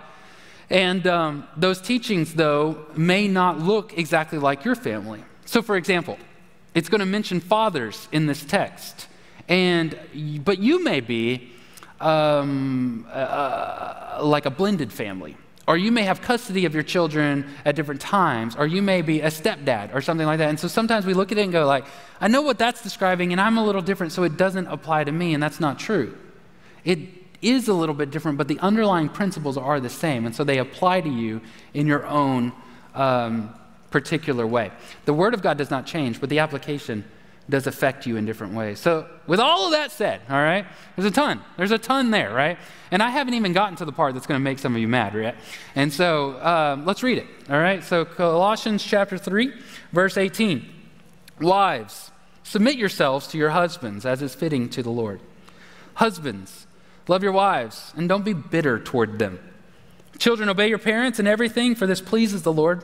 And 0.69 1.05
um, 1.07 1.47
those 1.57 1.81
teachings, 1.81 2.33
though, 2.33 2.85
may 2.95 3.27
not 3.27 3.59
look 3.59 3.97
exactly 3.97 4.39
like 4.39 4.65
your 4.65 4.75
family. 4.75 5.23
So, 5.45 5.61
for 5.61 5.75
example, 5.75 6.17
it's 6.73 6.89
going 6.89 6.99
to 6.99 7.05
mention 7.05 7.39
fathers 7.39 8.07
in 8.11 8.27
this 8.27 8.43
text. 8.43 9.07
And, 9.47 9.97
but 10.43 10.59
you 10.59 10.83
may 10.83 10.99
be 11.01 11.51
um, 11.99 13.07
uh, 13.11 14.19
like 14.21 14.45
a 14.45 14.51
blended 14.51 14.93
family 14.93 15.35
or 15.69 15.77
you 15.77 15.91
may 15.91 16.01
have 16.01 16.19
custody 16.19 16.65
of 16.65 16.73
your 16.73 16.81
children 16.81 17.45
at 17.63 17.75
different 17.75 18.01
times, 18.01 18.55
or 18.55 18.65
you 18.65 18.81
may 18.81 19.03
be 19.03 19.21
a 19.21 19.27
stepdad 19.27 19.93
or 19.93 20.01
something 20.01 20.25
like 20.25 20.39
that. 20.39 20.49
And 20.49 20.59
so 20.59 20.67
sometimes 20.67 21.05
we 21.05 21.13
look 21.13 21.31
at 21.31 21.37
it 21.37 21.43
and 21.43 21.51
go 21.51 21.67
like, 21.67 21.85
I 22.19 22.27
know 22.27 22.41
what 22.41 22.57
that's 22.57 22.81
describing, 22.81 23.31
and 23.33 23.39
I'm 23.39 23.55
a 23.55 23.63
little 23.63 23.83
different, 23.83 24.11
so 24.11 24.23
it 24.23 24.35
doesn't 24.35 24.65
apply 24.65 25.03
to 25.03 25.11
me, 25.11 25.35
and 25.35 25.43
that's 25.43 25.59
not 25.59 25.77
true. 25.77 26.17
It 26.83 26.97
is 27.43 27.67
a 27.67 27.73
little 27.75 27.93
bit 27.93 28.09
different, 28.09 28.39
but 28.39 28.47
the 28.47 28.57
underlying 28.61 29.09
principles 29.09 29.57
are 29.57 29.79
the 29.79 29.91
same, 29.91 30.25
and 30.25 30.35
so 30.35 30.43
they 30.43 30.57
apply 30.57 31.01
to 31.01 31.09
you 31.09 31.39
in 31.75 31.85
your 31.85 32.03
own 32.07 32.51
um, 32.95 33.53
particular 33.91 34.47
way. 34.47 34.71
The 35.05 35.13
Word 35.13 35.35
of 35.35 35.43
God 35.43 35.59
does 35.59 35.69
not 35.69 35.85
change, 35.85 36.19
but 36.19 36.29
the 36.29 36.39
application 36.39 37.05
does 37.49 37.67
affect 37.67 38.05
you 38.05 38.15
in 38.15 38.25
different 38.25 38.53
ways. 38.53 38.79
So, 38.79 39.07
with 39.25 39.39
all 39.39 39.65
of 39.65 39.71
that 39.71 39.91
said, 39.91 40.21
all 40.29 40.37
right, 40.37 40.65
there's 40.95 41.07
a 41.07 41.11
ton. 41.11 41.41
There's 41.57 41.71
a 41.71 41.77
ton 41.77 42.11
there, 42.11 42.33
right? 42.33 42.57
And 42.91 43.01
I 43.01 43.09
haven't 43.09 43.33
even 43.33 43.53
gotten 43.53 43.75
to 43.77 43.85
the 43.85 43.91
part 43.91 44.13
that's 44.13 44.27
going 44.27 44.39
to 44.39 44.43
make 44.43 44.59
some 44.59 44.75
of 44.75 44.81
you 44.81 44.87
mad, 44.87 45.15
right? 45.15 45.35
And 45.75 45.91
so, 45.91 46.39
um, 46.43 46.85
let's 46.85 47.01
read 47.01 47.17
it, 47.17 47.27
all 47.49 47.59
right? 47.59 47.83
So, 47.83 48.05
Colossians 48.05 48.83
chapter 48.83 49.17
3, 49.17 49.51
verse 49.91 50.17
18. 50.17 50.65
Wives, 51.41 52.11
submit 52.43 52.75
yourselves 52.75 53.27
to 53.27 53.37
your 53.37 53.49
husbands 53.49 54.05
as 54.05 54.21
is 54.21 54.35
fitting 54.35 54.69
to 54.69 54.83
the 54.83 54.91
Lord. 54.91 55.21
Husbands, 55.95 56.67
love 57.07 57.23
your 57.23 57.31
wives 57.31 57.93
and 57.95 58.07
don't 58.07 58.25
be 58.25 58.33
bitter 58.33 58.79
toward 58.79 59.19
them. 59.19 59.39
Children, 60.17 60.49
obey 60.49 60.67
your 60.67 60.77
parents 60.77 61.19
in 61.19 61.27
everything, 61.27 61.75
for 61.75 61.87
this 61.87 62.01
pleases 62.01 62.43
the 62.43 62.51
Lord. 62.51 62.83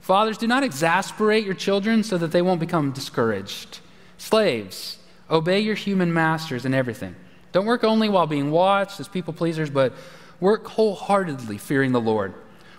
Fathers, 0.00 0.36
do 0.36 0.46
not 0.46 0.64
exasperate 0.64 1.44
your 1.44 1.54
children 1.54 2.02
so 2.02 2.18
that 2.18 2.32
they 2.32 2.42
won't 2.42 2.60
become 2.60 2.90
discouraged. 2.90 3.78
Slaves, 4.24 4.96
obey 5.30 5.60
your 5.60 5.74
human 5.74 6.14
masters 6.14 6.64
in 6.64 6.72
everything. 6.72 7.14
Don't 7.52 7.66
work 7.66 7.84
only 7.84 8.08
while 8.08 8.26
being 8.26 8.50
watched 8.50 8.98
as 8.98 9.06
people 9.06 9.34
pleasers, 9.34 9.68
but 9.68 9.92
work 10.40 10.66
wholeheartedly, 10.66 11.58
fearing 11.58 11.92
the 11.92 12.00
Lord. 12.00 12.32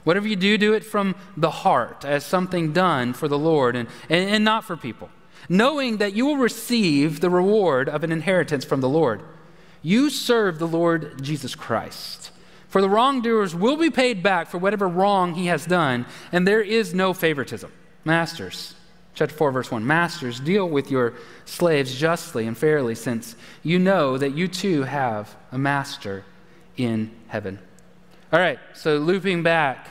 Whatever 0.04 0.28
you 0.28 0.36
do, 0.36 0.58
do 0.58 0.74
it 0.74 0.84
from 0.84 1.14
the 1.38 1.52
heart 1.52 2.04
as 2.04 2.26
something 2.26 2.74
done 2.74 3.14
for 3.14 3.28
the 3.28 3.38
Lord 3.38 3.76
and, 3.76 3.88
and, 4.10 4.28
and 4.28 4.44
not 4.44 4.64
for 4.64 4.76
people, 4.76 5.12
knowing 5.48 5.98
that 5.98 6.16
you 6.16 6.26
will 6.26 6.38
receive 6.38 7.20
the 7.20 7.30
reward 7.30 7.90
of 7.90 8.04
an 8.04 8.12
inheritance 8.12 8.66
from 8.66 8.82
the 8.82 8.90
Lord. 8.90 9.22
You 9.84 10.10
serve 10.10 10.58
the 10.58 10.68
Lord 10.68 11.22
Jesus 11.22 11.54
Christ. 11.54 12.32
For 12.70 12.82
the 12.82 12.90
wrongdoers 12.90 13.54
will 13.54 13.78
be 13.78 13.92
paid 13.92 14.24
back 14.24 14.48
for 14.48 14.58
whatever 14.58 14.88
wrong 14.88 15.36
he 15.36 15.46
has 15.46 15.68
done, 15.68 16.08
and 16.32 16.48
there 16.48 16.62
is 16.62 16.96
no 16.96 17.14
favoritism. 17.14 17.72
Masters, 18.04 18.74
Chapter 19.16 19.34
4, 19.34 19.52
verse 19.52 19.72
1 19.72 19.88
Masters, 19.88 20.42
deal 20.42 20.68
with 20.68 20.92
your 20.92 21.14
slaves 21.46 21.96
justly 21.96 22.46
and 22.46 22.58
fairly, 22.58 22.96
since 22.96 23.36
you 23.64 23.80
know 23.80 24.18
that 24.18 24.36
you 24.36 24.50
too 24.50 24.84
have 24.84 25.34
a 25.54 25.58
master 25.58 26.26
in 26.76 27.12
heaven. 27.28 27.60
All 28.34 28.40
right, 28.40 28.60
so 28.74 28.98
looping 28.98 29.42
back, 29.42 29.88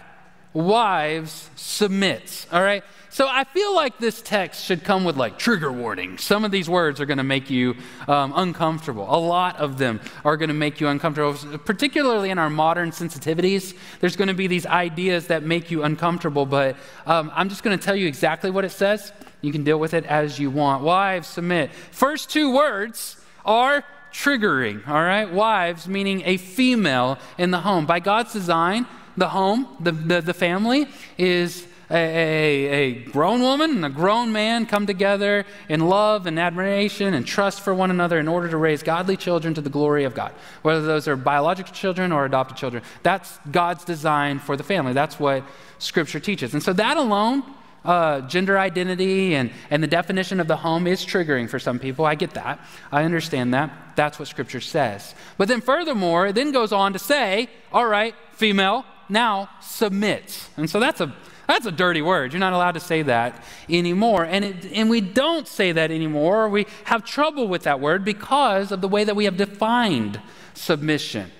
wives, 0.52 1.48
submit. 1.56 2.46
All 2.52 2.62
right, 2.62 2.84
so 3.14 3.28
I 3.28 3.44
feel 3.44 3.72
like 3.76 3.98
this 3.98 4.20
text 4.20 4.64
should 4.64 4.82
come 4.82 5.04
with 5.04 5.16
like 5.16 5.38
trigger 5.38 5.70
warnings. 5.70 6.24
Some 6.24 6.44
of 6.44 6.50
these 6.50 6.68
words 6.68 7.00
are 7.00 7.06
going 7.06 7.18
to 7.18 7.22
make 7.22 7.48
you 7.48 7.76
um, 8.08 8.32
uncomfortable. 8.34 9.06
A 9.08 9.14
lot 9.16 9.56
of 9.58 9.78
them 9.78 10.00
are 10.24 10.36
going 10.36 10.48
to 10.48 10.54
make 10.54 10.80
you 10.80 10.88
uncomfortable, 10.88 11.34
particularly 11.58 12.30
in 12.30 12.40
our 12.40 12.50
modern 12.50 12.90
sensitivities. 12.90 13.76
There's 14.00 14.16
going 14.16 14.26
to 14.26 14.34
be 14.34 14.48
these 14.48 14.66
ideas 14.66 15.28
that 15.28 15.44
make 15.44 15.70
you 15.70 15.84
uncomfortable, 15.84 16.44
but 16.44 16.74
um, 17.06 17.30
I'm 17.36 17.48
just 17.48 17.62
going 17.62 17.78
to 17.78 17.84
tell 17.84 17.94
you 17.94 18.08
exactly 18.08 18.50
what 18.50 18.64
it 18.64 18.72
says. 18.72 19.12
You 19.42 19.52
can 19.52 19.62
deal 19.62 19.78
with 19.78 19.94
it 19.94 20.04
as 20.06 20.40
you 20.40 20.50
want. 20.50 20.82
Wives, 20.82 21.28
submit. 21.28 21.70
First 21.92 22.30
two 22.30 22.52
words 22.52 23.16
are 23.44 23.84
triggering, 24.12 24.88
all 24.88 25.00
right? 25.00 25.32
Wives, 25.32 25.86
meaning 25.86 26.24
a 26.24 26.36
female 26.36 27.20
in 27.38 27.52
the 27.52 27.60
home. 27.60 27.86
By 27.86 28.00
God's 28.00 28.32
design, 28.32 28.86
the 29.16 29.28
home, 29.28 29.68
the, 29.78 29.92
the, 29.92 30.20
the 30.20 30.34
family, 30.34 30.88
is 31.16 31.68
a, 31.94 31.96
a, 31.96 32.68
a, 32.72 32.92
grown 33.04 33.40
woman 33.40 33.70
and 33.70 33.84
a 33.84 33.88
grown 33.88 34.32
man 34.32 34.66
come 34.66 34.86
together 34.86 35.46
in 35.68 35.80
love 35.88 36.26
and 36.26 36.38
admiration 36.38 37.14
and 37.14 37.24
trust 37.24 37.60
for 37.60 37.72
one 37.72 37.90
another 37.90 38.18
in 38.18 38.26
order 38.26 38.48
to 38.48 38.56
raise 38.56 38.82
godly 38.82 39.16
children 39.16 39.54
to 39.54 39.60
the 39.60 39.70
glory 39.70 40.04
of 40.04 40.14
God. 40.14 40.32
Whether 40.62 40.82
those 40.82 41.06
are 41.06 41.16
biological 41.16 41.72
children 41.72 42.10
or 42.10 42.24
adopted 42.24 42.56
children, 42.56 42.82
that's 43.04 43.38
God's 43.50 43.84
design 43.84 44.40
for 44.40 44.56
the 44.56 44.64
family. 44.64 44.92
That's 44.92 45.20
what 45.20 45.44
Scripture 45.78 46.18
teaches. 46.18 46.52
And 46.52 46.62
so 46.62 46.72
that 46.72 46.96
alone 46.96 47.44
uh, 47.84 48.22
gender 48.22 48.58
identity 48.58 49.34
and, 49.34 49.50
and 49.70 49.82
the 49.82 49.86
definition 49.86 50.40
of 50.40 50.48
the 50.48 50.56
home 50.56 50.86
is 50.86 51.04
triggering 51.04 51.48
for 51.48 51.58
some 51.58 51.78
people. 51.78 52.04
I 52.06 52.14
get 52.14 52.30
that. 52.32 52.58
I 52.90 53.04
understand 53.04 53.54
that. 53.54 53.70
That's 53.94 54.18
what 54.18 54.26
Scripture 54.26 54.60
says. 54.60 55.14
But 55.36 55.48
then, 55.48 55.60
furthermore, 55.60 56.28
it 56.28 56.34
then 56.34 56.50
goes 56.50 56.72
on 56.72 56.94
to 56.94 56.98
say, 56.98 57.48
all 57.72 57.86
right, 57.86 58.14
female, 58.32 58.84
now 59.08 59.50
submit. 59.60 60.48
And 60.56 60.68
so 60.68 60.80
that's 60.80 61.00
a 61.00 61.14
that's 61.46 61.66
a 61.66 61.72
dirty 61.72 62.02
word. 62.02 62.32
You're 62.32 62.40
not 62.40 62.52
allowed 62.52 62.72
to 62.72 62.80
say 62.80 63.02
that 63.02 63.42
anymore. 63.68 64.24
And, 64.24 64.44
it, 64.44 64.72
and 64.72 64.88
we 64.88 65.00
don't 65.00 65.46
say 65.46 65.72
that 65.72 65.90
anymore. 65.90 66.48
We 66.48 66.66
have 66.84 67.04
trouble 67.04 67.48
with 67.48 67.64
that 67.64 67.80
word 67.80 68.04
because 68.04 68.72
of 68.72 68.80
the 68.80 68.88
way 68.88 69.04
that 69.04 69.14
we 69.14 69.26
have 69.26 69.36
defined 69.36 70.20
submission. 70.54 71.30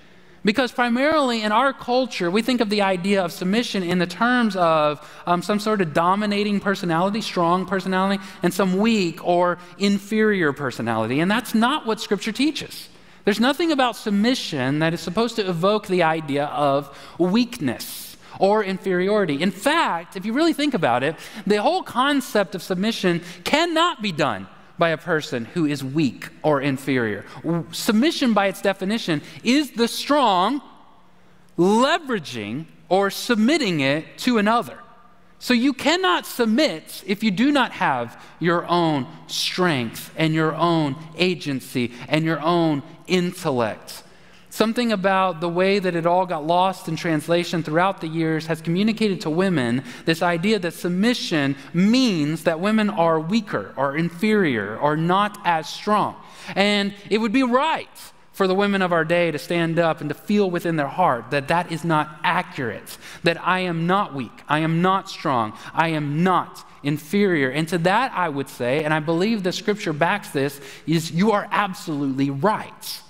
Because 0.43 0.71
primarily 0.71 1.41
in 1.41 1.51
our 1.51 1.73
culture, 1.73 2.29
we 2.29 2.43
think 2.43 2.61
of 2.61 2.69
the 2.69 2.83
idea 2.83 3.25
of 3.25 3.31
submission 3.31 3.81
in 3.81 3.97
the 3.97 4.05
terms 4.05 4.55
of 4.55 5.03
um, 5.25 5.41
some 5.41 5.59
sort 5.59 5.81
of 5.81 5.91
dominating 5.91 6.59
personality, 6.59 7.19
strong 7.21 7.65
personality, 7.65 8.23
and 8.43 8.53
some 8.53 8.77
weak 8.77 9.25
or 9.25 9.57
inferior 9.79 10.53
personality. 10.53 11.19
And 11.19 11.31
that's 11.31 11.55
not 11.55 11.87
what 11.87 11.99
Scripture 11.99 12.31
teaches. 12.31 12.89
There's 13.23 13.39
nothing 13.39 13.71
about 13.71 13.95
submission 13.95 14.77
that 14.79 14.93
is 14.93 15.01
supposed 15.01 15.35
to 15.37 15.49
evoke 15.49 15.87
the 15.87 16.03
idea 16.03 16.45
of 16.45 16.95
weakness 17.17 18.04
or 18.39 18.63
inferiority. 18.63 19.41
In 19.41 19.51
fact, 19.51 20.15
if 20.15 20.25
you 20.25 20.33
really 20.33 20.53
think 20.53 20.73
about 20.73 21.03
it, 21.03 21.15
the 21.45 21.61
whole 21.61 21.83
concept 21.83 22.55
of 22.55 22.63
submission 22.63 23.21
cannot 23.43 24.01
be 24.01 24.11
done 24.11 24.47
by 24.77 24.89
a 24.89 24.97
person 24.97 25.45
who 25.45 25.65
is 25.65 25.83
weak 25.83 26.29
or 26.43 26.61
inferior. 26.61 27.25
Submission, 27.71 28.33
by 28.33 28.47
its 28.47 28.61
definition, 28.61 29.21
is 29.43 29.71
the 29.71 29.87
strong 29.87 30.61
leveraging 31.57 32.65
or 32.89 33.09
submitting 33.09 33.79
it 33.79 34.17
to 34.19 34.37
another. 34.37 34.77
So 35.39 35.53
you 35.53 35.73
cannot 35.73 36.25
submit 36.25 37.03
if 37.05 37.23
you 37.23 37.31
do 37.31 37.51
not 37.51 37.71
have 37.73 38.21
your 38.39 38.65
own 38.65 39.07
strength 39.27 40.11
and 40.17 40.33
your 40.33 40.55
own 40.55 40.95
agency 41.17 41.91
and 42.07 42.25
your 42.25 42.41
own 42.41 42.83
intellect. 43.07 44.03
Something 44.55 44.93
about 44.93 45.41
the 45.41 45.49
way 45.49 45.79
that 45.79 45.97
it 45.97 46.05
all 46.05 46.25
got 46.25 46.47
lost 46.47 46.87
in 46.87 46.95
translation 46.95 47.61
throughout 47.61 47.99
the 47.99 48.07
years 48.07 48.45
has 48.45 48.61
communicated 48.61 49.19
to 49.19 49.29
women 49.29 49.83
this 50.05 50.21
idea 50.21 50.59
that 50.59 50.73
submission 50.73 51.57
means 51.73 52.45
that 52.45 52.61
women 52.61 52.89
are 52.89 53.19
weaker 53.19 53.73
or 53.75 53.97
inferior 53.97 54.77
or 54.77 54.95
not 54.95 55.37
as 55.43 55.67
strong. 55.67 56.15
And 56.55 56.93
it 57.09 57.17
would 57.17 57.33
be 57.33 57.43
right 57.43 57.89
for 58.31 58.47
the 58.47 58.55
women 58.55 58.81
of 58.81 58.93
our 58.93 59.03
day 59.03 59.29
to 59.29 59.37
stand 59.37 59.77
up 59.77 59.99
and 59.99 60.07
to 60.07 60.15
feel 60.15 60.49
within 60.49 60.77
their 60.77 60.87
heart 60.87 61.31
that 61.31 61.49
that 61.49 61.69
is 61.69 61.83
not 61.83 62.17
accurate, 62.23 62.97
that 63.23 63.45
I 63.45 63.59
am 63.59 63.87
not 63.87 64.15
weak, 64.15 64.41
I 64.47 64.59
am 64.59 64.81
not 64.81 65.09
strong, 65.09 65.51
I 65.73 65.89
am 65.89 66.23
not 66.23 66.65
inferior. 66.81 67.49
And 67.49 67.67
to 67.67 67.77
that, 67.79 68.13
I 68.13 68.29
would 68.29 68.47
say, 68.47 68.85
and 68.85 68.93
I 68.93 69.01
believe 69.01 69.43
the 69.43 69.51
scripture 69.51 69.91
backs 69.91 70.29
this, 70.29 70.61
is 70.87 71.11
you 71.11 71.33
are 71.33 71.45
absolutely 71.51 72.29
right. 72.29 73.01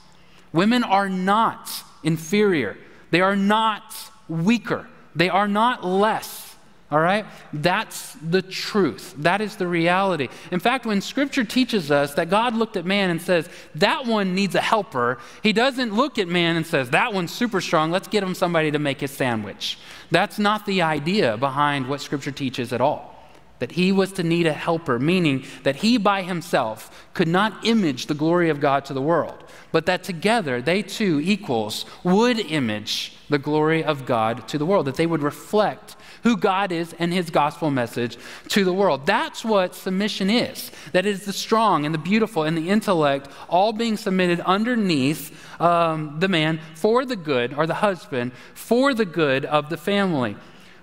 Women 0.55 0.85
are 0.85 1.09
not 1.09 1.69
inferior, 2.01 2.77
they 3.11 3.19
are 3.19 3.35
not 3.35 3.93
weaker, 4.29 4.87
they 5.13 5.27
are 5.27 5.49
not 5.49 5.85
less. 5.85 6.43
All 6.91 6.99
right? 6.99 7.25
That's 7.51 8.13
the 8.21 8.43
truth. 8.43 9.15
That 9.17 9.41
is 9.41 9.57
the 9.57 9.67
reality. 9.67 10.29
In 10.51 10.59
fact, 10.59 10.85
when 10.85 11.01
Scripture 11.01 11.43
teaches 11.43 11.91
us 11.91 12.13
that 12.13 12.29
God 12.29 12.55
looked 12.55 12.77
at 12.77 12.85
man 12.85 13.09
and 13.09 13.21
says, 13.21 13.49
that 13.73 14.05
one 14.05 14.35
needs 14.35 14.55
a 14.55 14.61
helper, 14.61 15.17
He 15.43 15.51
doesn't 15.51 15.93
look 15.93 16.19
at 16.19 16.27
man 16.27 16.55
and 16.55 16.65
says, 16.65 16.91
that 16.91 17.11
one's 17.11 17.33
super 17.33 17.59
strong, 17.59 17.91
let's 17.91 18.07
get 18.07 18.23
him 18.23 18.35
somebody 18.35 18.71
to 18.71 18.79
make 18.79 19.01
his 19.01 19.11
sandwich. 19.11 19.77
That's 20.11 20.37
not 20.39 20.65
the 20.67 20.83
idea 20.83 21.35
behind 21.37 21.89
what 21.89 22.01
Scripture 22.01 22.31
teaches 22.31 22.71
at 22.71 22.79
all 22.79 23.14
that 23.59 23.73
he 23.73 23.91
was 23.91 24.11
to 24.13 24.23
need 24.23 24.47
a 24.47 24.53
helper, 24.53 24.99
meaning 24.99 25.45
that 25.63 25.77
he 25.77 25.97
by 25.97 26.21
himself 26.21 27.07
could 27.13 27.27
not 27.27 27.65
image 27.65 28.07
the 28.07 28.13
glory 28.13 28.49
of 28.49 28.59
God 28.59 28.85
to 28.85 28.93
the 28.93 29.01
world, 29.01 29.43
but 29.71 29.85
that 29.85 30.03
together 30.03 30.61
they 30.61 30.81
two 30.81 31.21
equals 31.23 31.85
would 32.03 32.39
image 32.39 33.17
the 33.29 33.39
glory 33.39 33.83
of 33.83 34.05
God 34.05 34.47
to 34.49 34.57
the 34.57 34.65
world, 34.65 34.85
that 34.85 34.95
they 34.95 35.07
would 35.07 35.23
reflect 35.23 35.95
who 36.23 36.35
God 36.35 36.71
is 36.71 36.93
and 36.97 37.13
his 37.13 37.29
gospel 37.29 37.69
message 37.69 38.17
to 38.49 38.65
the 38.65 38.73
world. 38.73 39.05
That's 39.05 39.45
what 39.45 39.75
submission 39.75 40.29
is. 40.29 40.71
That 40.91 41.05
is 41.05 41.25
the 41.25 41.33
strong 41.33 41.85
and 41.85 41.93
the 41.93 41.99
beautiful 41.99 42.43
and 42.43 42.57
the 42.57 42.69
intellect 42.69 43.29
all 43.47 43.73
being 43.73 43.95
submitted 43.95 44.39
underneath 44.39 45.31
um, 45.61 46.19
the 46.19 46.27
man 46.27 46.59
for 46.73 47.05
the 47.05 47.15
good, 47.15 47.53
or 47.53 47.67
the 47.67 47.75
husband, 47.75 48.31
for 48.55 48.93
the 48.93 49.05
good 49.05 49.45
of 49.45 49.69
the 49.69 49.77
family. 49.77 50.35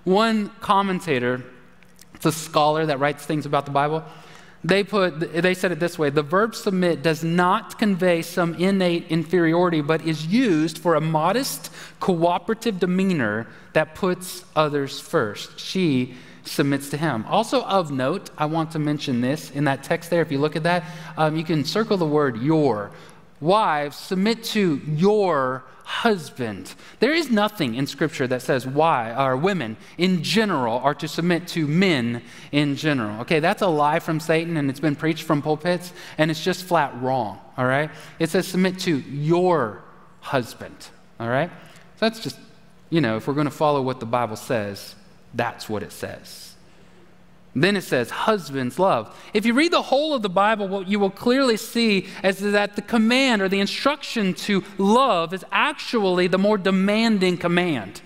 One 0.05 0.51
commentator 0.61 1.45
it's 2.25 2.37
a 2.37 2.41
scholar 2.41 2.87
that 2.87 3.01
writes 3.01 3.27
things 3.27 3.47
about 3.47 3.65
the 3.65 3.73
Bible. 3.73 4.05
They, 4.63 4.85
put, 4.85 5.19
they 5.43 5.55
said 5.55 5.73
it 5.73 5.81
this 5.81 5.99
way 5.99 6.09
the 6.11 6.23
verb 6.23 6.55
submit 6.55 7.03
does 7.03 7.25
not 7.25 7.81
convey 7.81 8.23
some 8.23 8.55
innate 8.55 9.09
inferiority, 9.09 9.81
but 9.81 10.07
is 10.07 10.25
used 10.25 10.79
for 10.79 10.95
a 10.95 11.01
modest, 11.01 11.73
cooperative 11.99 12.79
demeanor 12.79 13.49
that 13.73 13.97
puts 13.97 14.45
others 14.55 15.01
first. 15.01 15.59
She 15.59 16.15
submits 16.45 16.91
to 16.91 16.97
him. 16.97 17.25
Also, 17.29 17.65
of 17.65 17.91
note, 17.91 18.31
I 18.39 18.47
want 18.47 18.71
to 18.73 18.79
mention 18.79 19.21
this 19.21 19.51
in 19.51 19.65
that 19.65 19.83
text 19.83 20.09
there. 20.09 20.23
If 20.23 20.31
you 20.31 20.39
look 20.39 20.55
at 20.55 20.63
that, 20.63 20.85
um, 21.17 21.35
you 21.35 21.43
can 21.43 21.65
circle 21.65 21.97
the 21.97 22.07
word 22.07 22.41
your. 22.41 22.93
Wives, 23.41 23.97
submit 23.97 24.45
to 24.45 24.81
your 24.87 25.65
husband. 25.85 26.75
There 27.01 27.13
is 27.13 27.31
nothing 27.31 27.75
in 27.75 27.87
Scripture 27.87 28.27
that 28.27 28.43
says 28.43 28.67
why 28.67 29.13
our 29.13 29.37
women 29.37 29.77
in 29.99 30.23
general 30.23 30.79
are 30.79 30.95
to 30.95 31.09
submit 31.09 31.49
to 31.49 31.67
men 31.67 32.23
in 32.51 32.77
general. 32.77 33.21
Okay, 33.23 33.41
that's 33.41 33.63
a 33.63 33.67
lie 33.67 33.99
from 33.99 34.21
Satan 34.21 34.57
and 34.57 34.71
it's 34.71 34.81
been 34.81 34.97
preached 34.97 35.25
from 35.25 35.43
pulpits 35.43 35.93
and 36.19 36.31
it's 36.31 36.43
just 36.43 36.65
flat 36.65 37.01
wrong. 37.01 37.41
All 37.57 37.67
right? 37.67 37.91
It 38.19 38.31
says 38.31 38.47
submit 38.47 38.79
to 38.81 38.97
your 38.97 39.83
husband. 40.21 40.89
All 41.21 41.29
right? 41.29 41.51
So 41.97 42.07
that's 42.07 42.21
just, 42.21 42.39
you 42.91 43.01
know, 43.01 43.17
if 43.17 43.27
we're 43.27 43.35
going 43.35 43.47
to 43.47 43.51
follow 43.51 43.83
what 43.83 44.01
the 44.01 44.07
Bible 44.07 44.37
says, 44.37 44.95
that's 45.35 45.69
what 45.69 45.83
it 45.83 45.93
says. 45.93 46.52
Then 47.55 47.77
it 47.77 47.83
says, 47.83 48.09
husbands, 48.09 48.79
love. 48.79 49.15
If 49.35 49.45
you 49.45 49.53
read 49.53 49.73
the 49.73 49.83
whole 49.83 50.15
of 50.15 50.23
the 50.23 50.31
Bible, 50.31 50.69
what 50.69 50.89
you 50.89 50.99
will 50.99 51.11
clearly 51.11 51.59
see 51.59 52.09
is 52.25 52.41
that 52.41 52.77
the 52.77 52.83
command 52.83 53.43
or 53.43 53.49
the 53.49 53.61
instruction 53.61 54.33
to 54.35 54.65
love 54.79 55.35
is 55.35 55.45
actually 55.53 56.29
the 56.29 56.39
more 56.39 56.57
demanding 56.57 57.37
command. 57.37 58.01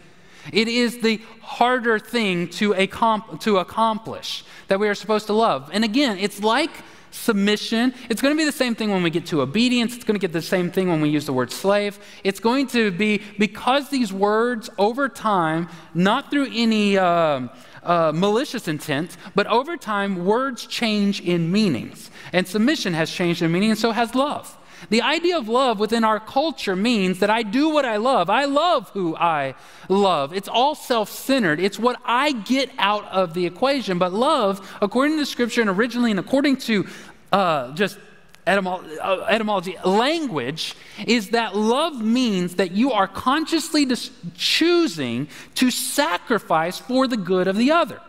It 0.53 0.67
is 0.69 0.99
the 1.01 1.21
harder 1.43 1.99
thing 1.99 2.49
to, 2.49 2.75
to 2.75 3.59
accomplish 3.59 4.45
that 4.69 4.81
we 4.81 4.89
are 4.89 4.95
supposed 4.95 5.27
to 5.27 5.33
love. 5.33 5.71
And 5.73 5.85
again, 5.85 6.19
it's 6.19 6.43
like 6.43 6.71
submission. 7.11 7.95
It's 8.09 8.21
going 8.21 8.35
to 8.35 8.39
be 8.39 8.45
the 8.45 8.53
same 8.53 8.75
thing 8.75 8.91
when 8.91 9.03
we 9.03 9.11
get 9.11 9.27
to 9.27 9.43
obedience. 9.43 9.95
It's 9.95 10.05
going 10.05 10.19
to 10.19 10.21
get 10.21 10.33
the 10.33 10.43
same 10.43 10.71
thing 10.71 10.89
when 10.89 11.01
we 11.01 11.09
use 11.09 11.27
the 11.27 11.33
word 11.33 11.51
slave. 11.53 11.99
It's 12.25 12.41
going 12.41 12.67
to 12.69 12.91
be 12.91 13.23
because 13.39 13.91
these 13.91 14.13
words 14.13 14.71
over 14.79 15.09
time, 15.09 15.69
not 15.95 16.31
through 16.31 16.49
any. 16.53 16.99
Um, 16.99 17.51
uh, 17.87 18.13
malicious 18.15 18.69
intent, 18.69 19.17
but 19.35 19.47
over 19.47 19.77
time, 19.77 20.25
words 20.25 20.67
change 20.67 21.21
in 21.21 21.51
meanings. 21.51 22.11
And 22.33 22.47
submission 22.47 22.95
has 22.95 23.11
changed 23.11 23.43
in 23.43 23.53
meaning, 23.53 23.71
and 23.71 23.79
so 23.79 23.93
has 23.93 24.15
love. 24.15 24.57
The 24.91 25.03
idea 25.03 25.39
of 25.39 25.49
love 25.49 25.79
within 25.81 26.05
our 26.05 26.21
culture 26.21 26.77
means 26.77 27.21
that 27.21 27.31
I 27.31 27.43
do 27.43 27.71
what 27.71 27.85
I 27.85 27.97
love. 27.97 28.29
I 28.29 28.45
love 28.45 28.91
who 28.91 29.17
I 29.17 29.55
love. 29.89 30.35
It's 30.35 30.49
all 30.49 30.75
self 30.75 31.09
centered. 31.09 31.61
It's 31.61 31.79
what 31.79 31.99
I 32.05 32.33
get 32.33 32.71
out 32.79 33.07
of 33.07 33.35
the 33.35 33.47
equation. 33.47 33.99
But 33.99 34.13
love, 34.13 34.77
according 34.83 35.19
to 35.19 35.27
Scripture 35.27 35.63
and 35.63 35.71
originally, 35.71 36.11
and 36.11 36.21
according 36.21 36.59
to 36.59 36.87
uh, 37.33 37.73
just 37.73 37.99
uh, 38.47 39.27
etymology, 39.29 39.77
language, 39.85 40.75
is 41.07 41.31
that 41.31 41.57
love 41.57 42.01
means 42.01 42.57
that 42.57 42.73
you 42.73 42.93
are 42.93 43.09
consciously 43.09 43.85
dis- 43.85 44.11
choosing 44.37 45.29
to 45.57 45.71
sacrifice 45.71 46.79
for 46.79 47.09
the 47.09 47.17
good 47.17 47.49
of 47.49 47.57
the 47.57 47.73
other. 47.73 48.01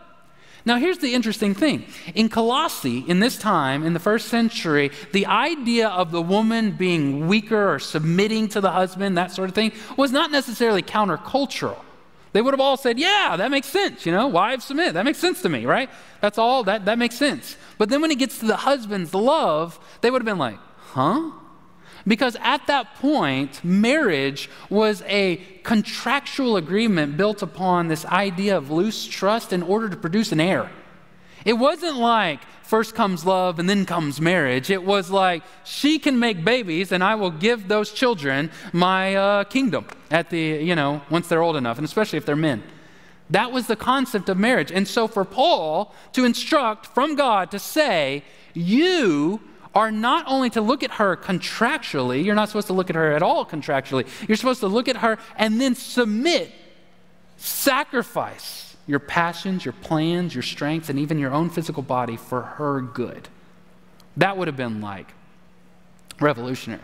Now, 0.64 0.76
here's 0.76 0.98
the 0.98 1.14
interesting 1.14 1.54
thing. 1.54 1.86
In 2.14 2.28
Colossae, 2.28 2.98
in 3.08 3.20
this 3.20 3.38
time, 3.38 3.84
in 3.84 3.94
the 3.94 4.00
first 4.00 4.28
century, 4.28 4.90
the 5.12 5.24
idea 5.26 5.88
of 5.88 6.10
the 6.10 6.20
woman 6.20 6.72
being 6.72 7.26
weaker 7.26 7.72
or 7.72 7.78
submitting 7.78 8.48
to 8.48 8.60
the 8.60 8.70
husband, 8.70 9.16
that 9.16 9.32
sort 9.32 9.48
of 9.48 9.54
thing, 9.54 9.72
was 9.96 10.12
not 10.12 10.30
necessarily 10.30 10.82
countercultural. 10.82 11.78
They 12.32 12.42
would 12.42 12.52
have 12.52 12.60
all 12.60 12.76
said, 12.76 12.98
Yeah, 12.98 13.36
that 13.38 13.50
makes 13.50 13.68
sense. 13.68 14.04
You 14.04 14.12
know, 14.12 14.28
wives 14.28 14.66
submit. 14.66 14.94
That 14.94 15.04
makes 15.04 15.18
sense 15.18 15.40
to 15.42 15.48
me, 15.48 15.64
right? 15.64 15.88
That's 16.20 16.36
all. 16.36 16.64
That, 16.64 16.84
that 16.84 16.98
makes 16.98 17.16
sense. 17.16 17.56
But 17.78 17.88
then 17.88 18.02
when 18.02 18.10
it 18.10 18.18
gets 18.18 18.38
to 18.40 18.46
the 18.46 18.56
husbands, 18.56 19.14
love, 19.14 19.78
they 20.00 20.10
would 20.10 20.20
have 20.20 20.26
been 20.26 20.38
like, 20.38 20.58
Huh? 20.90 21.30
Because 22.06 22.36
at 22.40 22.66
that 22.68 22.94
point, 22.96 23.62
marriage 23.62 24.48
was 24.70 25.02
a 25.06 25.36
contractual 25.62 26.56
agreement 26.56 27.16
built 27.16 27.42
upon 27.42 27.88
this 27.88 28.06
idea 28.06 28.56
of 28.56 28.70
loose 28.70 29.06
trust 29.06 29.52
in 29.52 29.62
order 29.62 29.88
to 29.88 29.96
produce 29.96 30.32
an 30.32 30.40
heir. 30.40 30.70
It 31.44 31.52
wasn't 31.54 31.98
like 31.98 32.40
first 32.62 32.94
comes 32.94 33.24
love 33.24 33.58
and 33.58 33.68
then 33.68 33.84
comes 33.84 34.20
marriage. 34.20 34.70
It 34.70 34.84
was 34.84 35.10
like 35.10 35.42
she 35.64 35.98
can 35.98 36.18
make 36.18 36.44
babies 36.44 36.92
and 36.92 37.04
I 37.04 37.14
will 37.14 37.30
give 37.30 37.68
those 37.68 37.92
children 37.92 38.50
my 38.72 39.14
uh, 39.14 39.44
kingdom 39.44 39.86
at 40.10 40.30
the, 40.30 40.40
you 40.40 40.74
know, 40.74 41.02
once 41.10 41.28
they're 41.28 41.42
old 41.42 41.56
enough, 41.56 41.78
and 41.78 41.84
especially 41.84 42.16
if 42.16 42.26
they're 42.26 42.36
men. 42.36 42.62
That 43.30 43.52
was 43.52 43.66
the 43.66 43.76
concept 43.76 44.28
of 44.28 44.38
marriage. 44.38 44.72
And 44.72 44.88
so 44.88 45.06
for 45.06 45.24
Paul 45.24 45.94
to 46.12 46.24
instruct 46.24 46.86
from 46.86 47.14
God 47.14 47.50
to 47.50 47.58
say, 47.58 48.24
you 48.54 49.40
are 49.74 49.90
not 49.90 50.24
only 50.26 50.50
to 50.50 50.60
look 50.60 50.82
at 50.82 50.92
her 50.92 51.16
contractually, 51.16 52.24
you're 52.24 52.34
not 52.34 52.48
supposed 52.48 52.68
to 52.68 52.72
look 52.72 52.90
at 52.90 52.96
her 52.96 53.12
at 53.12 53.22
all 53.22 53.44
contractually. 53.44 54.06
You're 54.26 54.36
supposed 54.36 54.60
to 54.60 54.68
look 54.68 54.88
at 54.88 54.96
her 54.96 55.18
and 55.36 55.60
then 55.60 55.74
submit, 55.74 56.52
sacrifice 57.36 58.76
your 58.86 58.98
passions, 58.98 59.64
your 59.64 59.74
plans, 59.74 60.34
your 60.34 60.42
strengths, 60.42 60.88
and 60.88 60.98
even 60.98 61.18
your 61.18 61.32
own 61.32 61.50
physical 61.50 61.82
body 61.82 62.16
for 62.16 62.42
her 62.42 62.80
good. 62.80 63.28
That 64.16 64.38
would 64.38 64.48
have 64.48 64.56
been 64.56 64.80
like 64.80 65.12
revolutionary. 66.18 66.82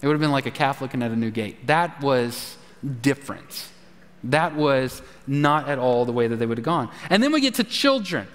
It 0.00 0.06
would 0.06 0.12
have 0.12 0.20
been 0.20 0.30
like 0.30 0.46
a 0.46 0.50
calf 0.50 0.80
looking 0.80 1.02
at 1.02 1.10
a 1.10 1.16
new 1.16 1.30
gate. 1.30 1.66
That 1.66 2.00
was 2.02 2.56
different. 3.00 3.68
That 4.24 4.54
was 4.54 5.02
not 5.26 5.68
at 5.68 5.78
all 5.78 6.04
the 6.04 6.12
way 6.12 6.26
that 6.28 6.36
they 6.36 6.46
would 6.46 6.58
have 6.58 6.64
gone. 6.64 6.90
And 7.10 7.22
then 7.22 7.32
we 7.32 7.40
get 7.40 7.54
to 7.54 7.64
children. 7.64 8.26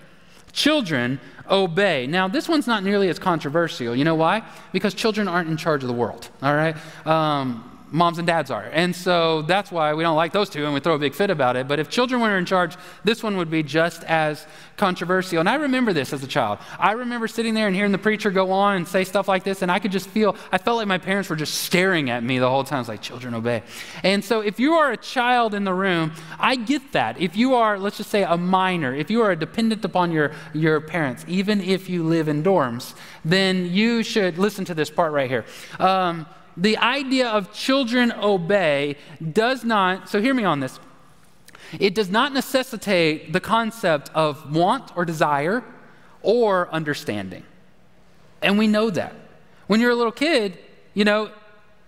Children 0.51 1.19
obey. 1.49 2.07
Now, 2.07 2.27
this 2.27 2.47
one's 2.47 2.67
not 2.67 2.83
nearly 2.83 3.09
as 3.09 3.19
controversial. 3.19 3.95
You 3.95 4.05
know 4.05 4.15
why? 4.15 4.43
Because 4.71 4.93
children 4.93 5.27
aren't 5.27 5.49
in 5.49 5.57
charge 5.57 5.83
of 5.83 5.87
the 5.87 5.93
world, 5.93 6.29
all 6.41 6.55
right? 6.55 6.75
Um, 7.05 7.72
moms 7.93 8.17
and 8.17 8.25
dads 8.25 8.49
are. 8.49 8.67
And 8.73 8.95
so 8.95 9.43
that's 9.43 9.71
why 9.71 9.93
we 9.93 10.01
don't 10.01 10.15
like 10.15 10.33
those 10.33 10.49
two 10.49 10.65
and 10.65 10.73
we 10.73 10.79
throw 10.79 10.95
a 10.95 10.99
big 10.99 11.13
fit 11.13 11.29
about 11.29 11.55
it. 11.55 11.67
But 11.67 11.79
if 11.79 11.89
children 11.89 12.21
were 12.21 12.35
in 12.39 12.45
charge, 12.45 12.75
this 13.03 13.21
one 13.21 13.37
would 13.37 13.51
be 13.51 13.61
just 13.61 14.03
as 14.05 14.47
controversial. 14.77 15.39
And 15.39 15.47
I 15.47 15.55
remember 15.55 15.93
this 15.93 16.11
as 16.11 16.23
a 16.23 16.27
child. 16.27 16.57
I 16.79 16.93
remember 16.93 17.27
sitting 17.27 17.53
there 17.53 17.67
and 17.67 17.75
hearing 17.75 17.91
the 17.91 17.99
preacher 17.99 18.31
go 18.31 18.51
on 18.51 18.77
and 18.77 18.87
say 18.87 19.03
stuff 19.03 19.27
like 19.27 19.43
this, 19.43 19.61
and 19.61 19.71
I 19.71 19.77
could 19.77 19.91
just 19.91 20.09
feel, 20.09 20.35
I 20.51 20.57
felt 20.57 20.77
like 20.77 20.87
my 20.87 20.97
parents 20.97 21.29
were 21.29 21.35
just 21.35 21.53
staring 21.53 22.09
at 22.09 22.23
me 22.23 22.39
the 22.39 22.49
whole 22.49 22.63
time. 22.63 22.79
It's 22.79 22.89
like, 22.89 23.01
children 23.01 23.35
obey. 23.35 23.61
And 24.01 24.25
so 24.25 24.41
if 24.41 24.59
you 24.59 24.73
are 24.73 24.91
a 24.91 24.97
child 24.97 25.53
in 25.53 25.63
the 25.63 25.73
room, 25.73 26.13
I 26.39 26.55
get 26.55 26.93
that. 26.93 27.21
If 27.21 27.37
you 27.37 27.53
are, 27.53 27.77
let's 27.77 27.97
just 27.97 28.09
say, 28.09 28.23
a 28.23 28.37
minor, 28.37 28.95
if 28.95 29.11
you 29.11 29.21
are 29.21 29.35
dependent 29.35 29.85
upon 29.85 30.11
your, 30.11 30.31
your 30.55 30.81
parents, 30.81 31.25
even 31.27 31.61
if 31.61 31.89
you 31.89 32.03
live 32.03 32.27
in 32.27 32.41
dorms, 32.41 32.95
then 33.23 33.67
you 33.67 34.01
should 34.01 34.39
listen 34.39 34.65
to 34.65 34.73
this 34.73 34.89
part 34.89 35.11
right 35.11 35.29
here. 35.29 35.45
Um, 35.77 36.25
the 36.55 36.77
idea 36.77 37.27
of 37.27 37.53
children 37.53 38.11
obey 38.11 38.95
does 39.31 39.63
not, 39.63 40.09
so 40.09 40.21
hear 40.21 40.33
me 40.33 40.43
on 40.43 40.59
this. 40.59 40.79
It 41.79 41.95
does 41.95 42.09
not 42.09 42.33
necessitate 42.33 43.33
the 43.33 43.39
concept 43.39 44.11
of 44.13 44.53
want 44.53 44.95
or 44.95 45.05
desire 45.05 45.63
or 46.21 46.69
understanding. 46.71 47.43
And 48.41 48.57
we 48.57 48.67
know 48.67 48.89
that. 48.89 49.15
When 49.67 49.79
you're 49.79 49.91
a 49.91 49.95
little 49.95 50.11
kid, 50.11 50.59
you 50.93 51.05
know, 51.05 51.31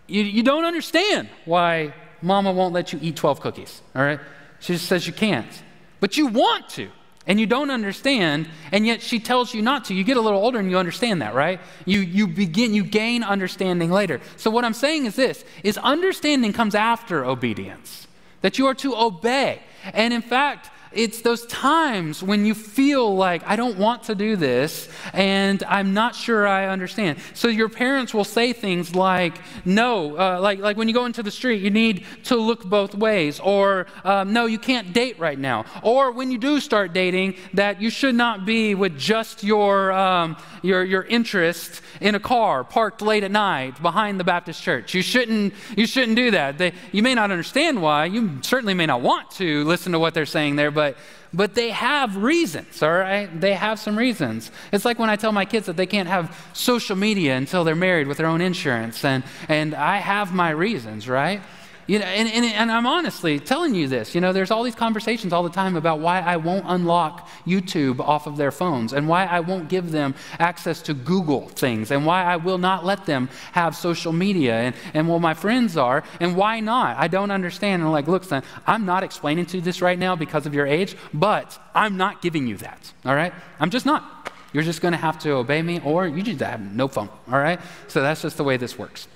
you, 0.07 0.23
you 0.23 0.43
don't 0.43 0.65
understand 0.65 1.29
why 1.45 1.93
mama 2.21 2.51
won't 2.51 2.73
let 2.73 2.93
you 2.93 2.99
eat 3.01 3.15
12 3.15 3.41
cookies, 3.41 3.81
all 3.95 4.01
right? 4.01 4.19
She 4.59 4.73
just 4.73 4.87
says 4.87 5.05
you 5.05 5.13
can't. 5.13 5.63
But 5.99 6.17
you 6.17 6.27
want 6.27 6.69
to 6.69 6.89
and 7.27 7.39
you 7.39 7.45
don't 7.45 7.71
understand, 7.71 8.47
and 8.71 8.85
yet 8.85 9.01
she 9.01 9.19
tells 9.19 9.53
you 9.53 9.61
not 9.61 9.85
to. 9.85 9.93
You 9.95 10.03
get 10.03 10.17
a 10.17 10.21
little 10.21 10.39
older 10.39 10.59
and 10.59 10.69
you 10.69 10.77
understand 10.77 11.21
that, 11.21 11.33
right? 11.33 11.59
You, 11.85 12.01
you 12.01 12.27
begin, 12.27 12.73
you 12.73 12.83
gain 12.83 13.23
understanding 13.23 13.89
later. 13.89 14.21
So 14.37 14.51
what 14.51 14.63
I'm 14.63 14.73
saying 14.73 15.05
is 15.05 15.15
this, 15.15 15.43
is 15.63 15.77
understanding 15.77 16.53
comes 16.53 16.75
after 16.75 17.25
obedience, 17.25 18.07
that 18.41 18.59
you 18.59 18.67
are 18.67 18.75
to 18.75 18.95
obey. 18.95 19.61
And 19.93 20.13
in 20.13 20.21
fact, 20.21 20.69
it's 20.95 21.21
those 21.21 21.45
times 21.47 22.23
when 22.23 22.45
you 22.45 22.53
feel 22.53 23.15
like, 23.15 23.43
I 23.45 23.55
don't 23.55 23.77
want 23.77 24.03
to 24.03 24.15
do 24.15 24.35
this 24.35 24.89
and 25.13 25.63
I'm 25.67 25.93
not 25.93 26.15
sure 26.15 26.47
I 26.47 26.67
understand. 26.67 27.19
So 27.33 27.47
your 27.47 27.69
parents 27.69 28.13
will 28.13 28.23
say 28.23 28.53
things 28.53 28.95
like, 28.95 29.37
no, 29.65 30.17
uh, 30.17 30.39
like, 30.39 30.59
like 30.59 30.77
when 30.77 30.87
you 30.87 30.93
go 30.93 31.05
into 31.05 31.21
the 31.21 31.31
street, 31.31 31.61
you 31.61 31.69
need 31.69 32.05
to 32.23 32.35
look 32.35 32.63
both 32.65 32.95
ways, 32.95 33.39
or 33.39 33.87
um, 34.03 34.33
no, 34.33 34.45
you 34.45 34.57
can't 34.57 34.93
date 34.93 35.19
right 35.19 35.37
now. 35.37 35.65
Or 35.83 36.11
when 36.11 36.31
you 36.31 36.37
do 36.37 36.59
start 36.59 36.93
dating, 36.93 37.35
that 37.53 37.81
you 37.81 37.89
should 37.89 38.15
not 38.15 38.45
be 38.45 38.75
with 38.75 38.97
just 38.97 39.43
your, 39.43 39.91
um, 39.91 40.37
your, 40.61 40.83
your 40.83 41.03
interest 41.03 41.81
in 42.01 42.15
a 42.15 42.19
car 42.19 42.63
parked 42.63 43.01
late 43.01 43.23
at 43.23 43.31
night 43.31 43.81
behind 43.81 44.19
the 44.19 44.23
Baptist 44.23 44.61
church. 44.61 44.93
You 44.93 45.01
shouldn't, 45.01 45.53
you 45.75 45.85
shouldn't 45.85 46.15
do 46.15 46.31
that. 46.31 46.57
They, 46.57 46.73
you 46.91 47.03
may 47.03 47.15
not 47.15 47.31
understand 47.31 47.81
why. 47.81 48.05
You 48.05 48.39
certainly 48.41 48.73
may 48.73 48.85
not 48.85 49.01
want 49.01 49.31
to 49.31 49.63
listen 49.65 49.91
to 49.91 49.99
what 49.99 50.13
they're 50.13 50.25
saying 50.25 50.55
there, 50.55 50.71
but, 50.85 50.97
but 51.33 51.55
they 51.55 51.71
have 51.71 52.15
reasons, 52.17 52.83
all 52.83 52.91
right? 52.91 53.27
They 53.41 53.53
have 53.53 53.79
some 53.79 53.97
reasons. 53.97 54.51
It's 54.71 54.85
like 54.85 54.99
when 54.99 55.09
I 55.09 55.15
tell 55.15 55.31
my 55.31 55.45
kids 55.45 55.65
that 55.65 55.77
they 55.77 55.87
can't 55.87 56.07
have 56.07 56.49
social 56.53 56.95
media 56.95 57.35
until 57.35 57.63
they're 57.63 57.75
married 57.75 58.07
with 58.07 58.17
their 58.17 58.27
own 58.27 58.41
insurance, 58.41 59.03
and, 59.03 59.23
and 59.49 59.73
I 59.73 59.97
have 59.97 60.33
my 60.33 60.51
reasons, 60.51 61.09
right? 61.09 61.41
You 61.87 61.99
know, 61.99 62.05
and, 62.05 62.27
and, 62.27 62.45
and, 62.45 62.71
I'm 62.71 62.87
honestly 62.87 63.39
telling 63.39 63.75
you 63.75 63.87
this. 63.87 64.15
You 64.15 64.21
know, 64.21 64.33
there's 64.33 64.49
all 64.49 64.63
these 64.63 64.73
conversations 64.73 65.31
all 65.31 65.43
the 65.43 65.51
time 65.51 65.75
about 65.75 65.99
why 65.99 66.19
I 66.19 66.37
won't 66.37 66.65
unlock 66.67 67.29
YouTube 67.45 67.99
off 67.99 68.25
of 68.25 68.37
their 68.37 68.51
phones 68.51 68.91
and 68.91 69.07
why 69.07 69.25
I 69.25 69.39
won't 69.39 69.69
give 69.69 69.91
them 69.91 70.15
access 70.39 70.81
to 70.83 70.95
Google 70.95 71.47
things 71.49 71.91
and 71.91 72.03
why 72.03 72.23
I 72.23 72.37
will 72.37 72.57
not 72.57 72.85
let 72.85 73.05
them 73.05 73.29
have 73.51 73.75
social 73.75 74.11
media 74.11 74.55
and, 74.55 74.75
and 74.95 75.07
well, 75.07 75.19
my 75.19 75.35
friends 75.35 75.77
are 75.77 76.03
and 76.19 76.35
why 76.35 76.59
not? 76.59 76.97
I 76.97 77.07
don't 77.07 77.29
understand. 77.29 77.81
And 77.81 77.87
I'm 77.87 77.91
like, 77.91 78.07
look, 78.07 78.23
son, 78.23 78.41
I'm 78.65 78.85
not 78.85 79.03
explaining 79.03 79.45
to 79.47 79.57
you 79.57 79.61
this 79.61 79.79
right 79.79 79.99
now 79.99 80.15
because 80.15 80.47
of 80.47 80.55
your 80.55 80.65
age, 80.65 80.97
but 81.13 81.59
I'm 81.75 81.97
not 81.97 82.19
giving 82.19 82.47
you 82.47 82.57
that. 82.57 82.93
All 83.05 83.13
right? 83.13 83.33
I'm 83.59 83.69
just 83.69 83.85
not. 83.85 84.31
You're 84.53 84.63
just 84.63 84.81
going 84.81 84.93
to 84.93 84.97
have 84.97 85.19
to 85.19 85.33
obey 85.33 85.61
me 85.61 85.81
or 85.83 86.07
you 86.07 86.23
just 86.23 86.39
have 86.39 86.61
no 86.61 86.87
phone. 86.87 87.09
All 87.31 87.37
right? 87.37 87.59
So 87.87 88.01
that's 88.01 88.23
just 88.23 88.37
the 88.37 88.43
way 88.43 88.57
this 88.57 88.75
works. 88.75 89.07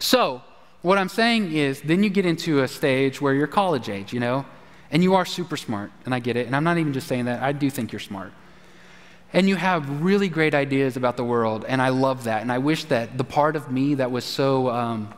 So, 0.00 0.42
what 0.82 0.98
I'm 0.98 1.08
saying 1.08 1.52
is, 1.52 1.80
then 1.80 2.02
you 2.02 2.10
get 2.10 2.26
into 2.26 2.62
a 2.62 2.68
stage 2.68 3.20
where 3.20 3.32
you're 3.32 3.46
college 3.46 3.88
age, 3.88 4.12
you 4.12 4.20
know, 4.20 4.44
and 4.90 5.02
you 5.02 5.14
are 5.14 5.24
super 5.24 5.56
smart, 5.56 5.90
and 6.04 6.14
I 6.14 6.18
get 6.18 6.36
it. 6.36 6.46
And 6.46 6.54
I'm 6.54 6.64
not 6.64 6.76
even 6.76 6.92
just 6.92 7.06
saying 7.06 7.24
that, 7.24 7.42
I 7.42 7.52
do 7.52 7.70
think 7.70 7.92
you're 7.92 8.00
smart. 8.00 8.32
And 9.32 9.48
you 9.48 9.56
have 9.56 10.02
really 10.02 10.28
great 10.28 10.54
ideas 10.54 10.96
about 10.96 11.16
the 11.16 11.24
world, 11.24 11.64
and 11.66 11.80
I 11.80 11.88
love 11.88 12.24
that. 12.24 12.42
And 12.42 12.52
I 12.52 12.58
wish 12.58 12.84
that 12.84 13.16
the 13.16 13.24
part 13.24 13.56
of 13.56 13.70
me 13.70 13.94
that 13.94 14.10
was 14.10 14.24
so 14.24 14.68
um, 14.68 15.14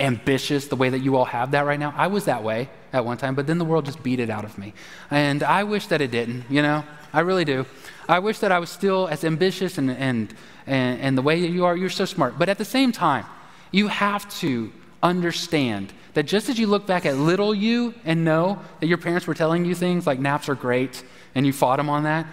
ambitious, 0.00 0.68
the 0.68 0.76
way 0.76 0.88
that 0.88 1.00
you 1.00 1.16
all 1.16 1.26
have 1.26 1.50
that 1.50 1.66
right 1.66 1.78
now, 1.78 1.92
I 1.96 2.06
was 2.06 2.24
that 2.24 2.42
way 2.42 2.70
at 2.92 3.04
one 3.04 3.18
time, 3.18 3.34
but 3.34 3.46
then 3.46 3.58
the 3.58 3.64
world 3.64 3.84
just 3.84 4.02
beat 4.02 4.20
it 4.20 4.30
out 4.30 4.44
of 4.44 4.56
me. 4.56 4.72
And 5.10 5.42
I 5.42 5.64
wish 5.64 5.88
that 5.88 6.00
it 6.00 6.10
didn't, 6.10 6.44
you 6.48 6.62
know? 6.62 6.84
I 7.12 7.20
really 7.20 7.44
do. 7.44 7.66
I 8.08 8.20
wish 8.20 8.38
that 8.38 8.52
I 8.52 8.58
was 8.58 8.70
still 8.70 9.06
as 9.08 9.22
ambitious 9.24 9.76
and, 9.76 9.90
and, 9.90 10.34
and, 10.66 11.00
and 11.00 11.18
the 11.18 11.22
way 11.22 11.42
that 11.42 11.50
you 11.50 11.66
are, 11.66 11.76
you're 11.76 11.90
so 11.90 12.06
smart. 12.06 12.38
But 12.38 12.48
at 12.48 12.56
the 12.56 12.64
same 12.64 12.90
time, 12.90 13.26
you 13.70 13.88
have 13.88 14.32
to 14.40 14.72
understand 15.02 15.92
that 16.14 16.24
just 16.24 16.48
as 16.48 16.58
you 16.58 16.66
look 16.66 16.86
back 16.86 17.06
at 17.06 17.16
little 17.16 17.54
you 17.54 17.94
and 18.04 18.24
know 18.24 18.60
that 18.80 18.86
your 18.86 18.98
parents 18.98 19.26
were 19.26 19.34
telling 19.34 19.64
you 19.64 19.74
things 19.74 20.06
like 20.06 20.18
naps 20.18 20.48
are 20.48 20.54
great 20.54 21.02
and 21.34 21.46
you 21.46 21.52
fought 21.52 21.76
them 21.76 21.88
on 21.88 22.04
that, 22.04 22.26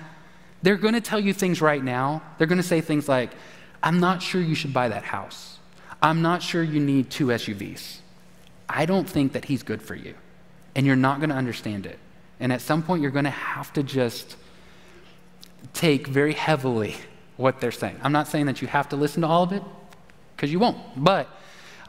they're 0.62 0.78
going 0.78 0.94
to 0.94 1.02
tell 1.02 1.20
you 1.20 1.34
things 1.34 1.62
right 1.62 1.84
now. 1.84 2.22
They're 2.38 2.48
going 2.48 2.58
to 2.58 2.64
say 2.64 2.82
things 2.82 3.08
like, 3.08 3.32
I'm 3.82 4.00
not 4.00 4.22
sure 4.22 4.42
you 4.42 4.56
should 4.56 4.74
buy 4.74 4.90
that 4.90 5.04
house. 5.04 5.58
I'm 6.02 6.22
not 6.22 6.44
sure 6.44 6.62
you 6.62 6.80
need 6.80 7.10
two 7.10 7.28
SUVs. 7.28 8.00
I 8.68 8.86
don't 8.86 9.10
think 9.10 9.34
that 9.34 9.46
he's 9.46 9.64
good 9.64 9.82
for 9.82 9.96
you. 9.96 10.16
And 10.76 10.86
you're 10.86 10.96
not 10.96 11.20
going 11.20 11.30
to 11.30 11.36
understand 11.36 11.86
it. 11.86 11.98
And 12.40 12.54
at 12.54 12.62
some 12.62 12.84
point, 12.84 13.02
you're 13.02 13.12
going 13.12 13.26
to 13.26 13.32
have 13.32 13.74
to 13.74 13.84
just 13.84 14.36
take 15.74 16.08
very 16.08 16.34
heavily 16.34 16.96
what 17.38 17.60
they're 17.60 17.72
saying. 17.72 18.00
I'm 18.04 18.12
not 18.12 18.28
saying 18.28 18.46
that 18.46 18.62
you 18.62 18.68
have 18.68 18.90
to 18.90 18.96
listen 18.96 19.22
to 19.22 19.28
all 19.28 19.44
of 19.44 19.52
it, 19.52 19.64
because 20.36 20.52
you 20.52 20.60
won't. 20.60 20.78
But 20.96 21.28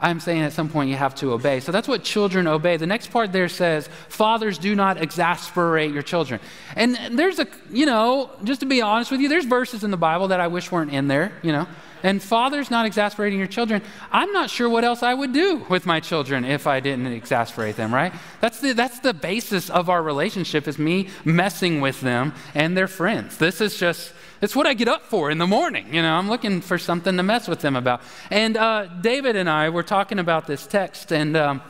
I'm 0.01 0.19
saying 0.19 0.41
at 0.41 0.51
some 0.51 0.67
point 0.67 0.89
you 0.89 0.95
have 0.95 1.13
to 1.15 1.31
obey. 1.31 1.59
So 1.59 1.71
that's 1.71 1.87
what 1.87 2.03
children 2.03 2.47
obey. 2.47 2.77
The 2.77 2.87
next 2.87 3.11
part 3.11 3.31
there 3.31 3.47
says, 3.47 3.87
Fathers, 4.09 4.57
do 4.57 4.75
not 4.75 5.01
exasperate 5.01 5.91
your 5.91 6.01
children. 6.01 6.39
And 6.75 6.97
there's 7.17 7.37
a, 7.37 7.47
you 7.69 7.85
know, 7.85 8.31
just 8.43 8.61
to 8.61 8.65
be 8.65 8.81
honest 8.81 9.11
with 9.11 9.21
you, 9.21 9.29
there's 9.29 9.45
verses 9.45 9.83
in 9.83 9.91
the 9.91 9.97
Bible 9.97 10.29
that 10.29 10.39
I 10.39 10.47
wish 10.47 10.71
weren't 10.71 10.91
in 10.91 11.07
there, 11.07 11.31
you 11.43 11.51
know. 11.51 11.67
And 12.03 12.21
fathers 12.21 12.71
not 12.71 12.87
exasperating 12.87 13.37
your 13.37 13.47
children, 13.47 13.81
I'm 14.11 14.31
not 14.31 14.49
sure 14.49 14.67
what 14.67 14.83
else 14.83 15.03
I 15.03 15.13
would 15.13 15.33
do 15.33 15.57
with 15.69 15.85
my 15.85 15.99
children 15.99 16.45
if 16.45 16.65
I 16.65 16.79
didn't 16.79 17.05
exasperate 17.07 17.75
them, 17.75 17.93
right? 17.93 18.11
That's 18.39 18.59
the, 18.59 18.73
that's 18.73 18.99
the 18.99 19.13
basis 19.13 19.69
of 19.69 19.87
our 19.87 20.01
relationship 20.01 20.67
is 20.67 20.79
me 20.79 21.09
messing 21.23 21.79
with 21.79 22.01
them 22.01 22.33
and 22.55 22.75
their 22.75 22.87
friends. 22.87 23.37
This 23.37 23.61
is 23.61 23.77
just, 23.77 24.13
it's 24.41 24.55
what 24.55 24.67
I 24.67 24.73
get 24.73 24.87
up 24.87 25.03
for 25.03 25.31
in 25.31 25.37
the 25.37 25.47
morning. 25.47 25.93
You 25.93 26.01
know, 26.01 26.15
I'm 26.15 26.27
looking 26.27 26.61
for 26.61 26.77
something 26.77 27.15
to 27.17 27.23
mess 27.23 27.47
with 27.47 27.61
them 27.61 27.75
about. 27.75 28.01
And 28.29 28.57
uh, 28.57 28.87
David 29.01 29.35
and 29.35 29.49
I 29.49 29.69
were 29.69 29.83
talking 29.83 30.19
about 30.19 30.47
this 30.47 30.67
text, 30.67 31.11
and 31.11 31.37
um, 31.37 31.61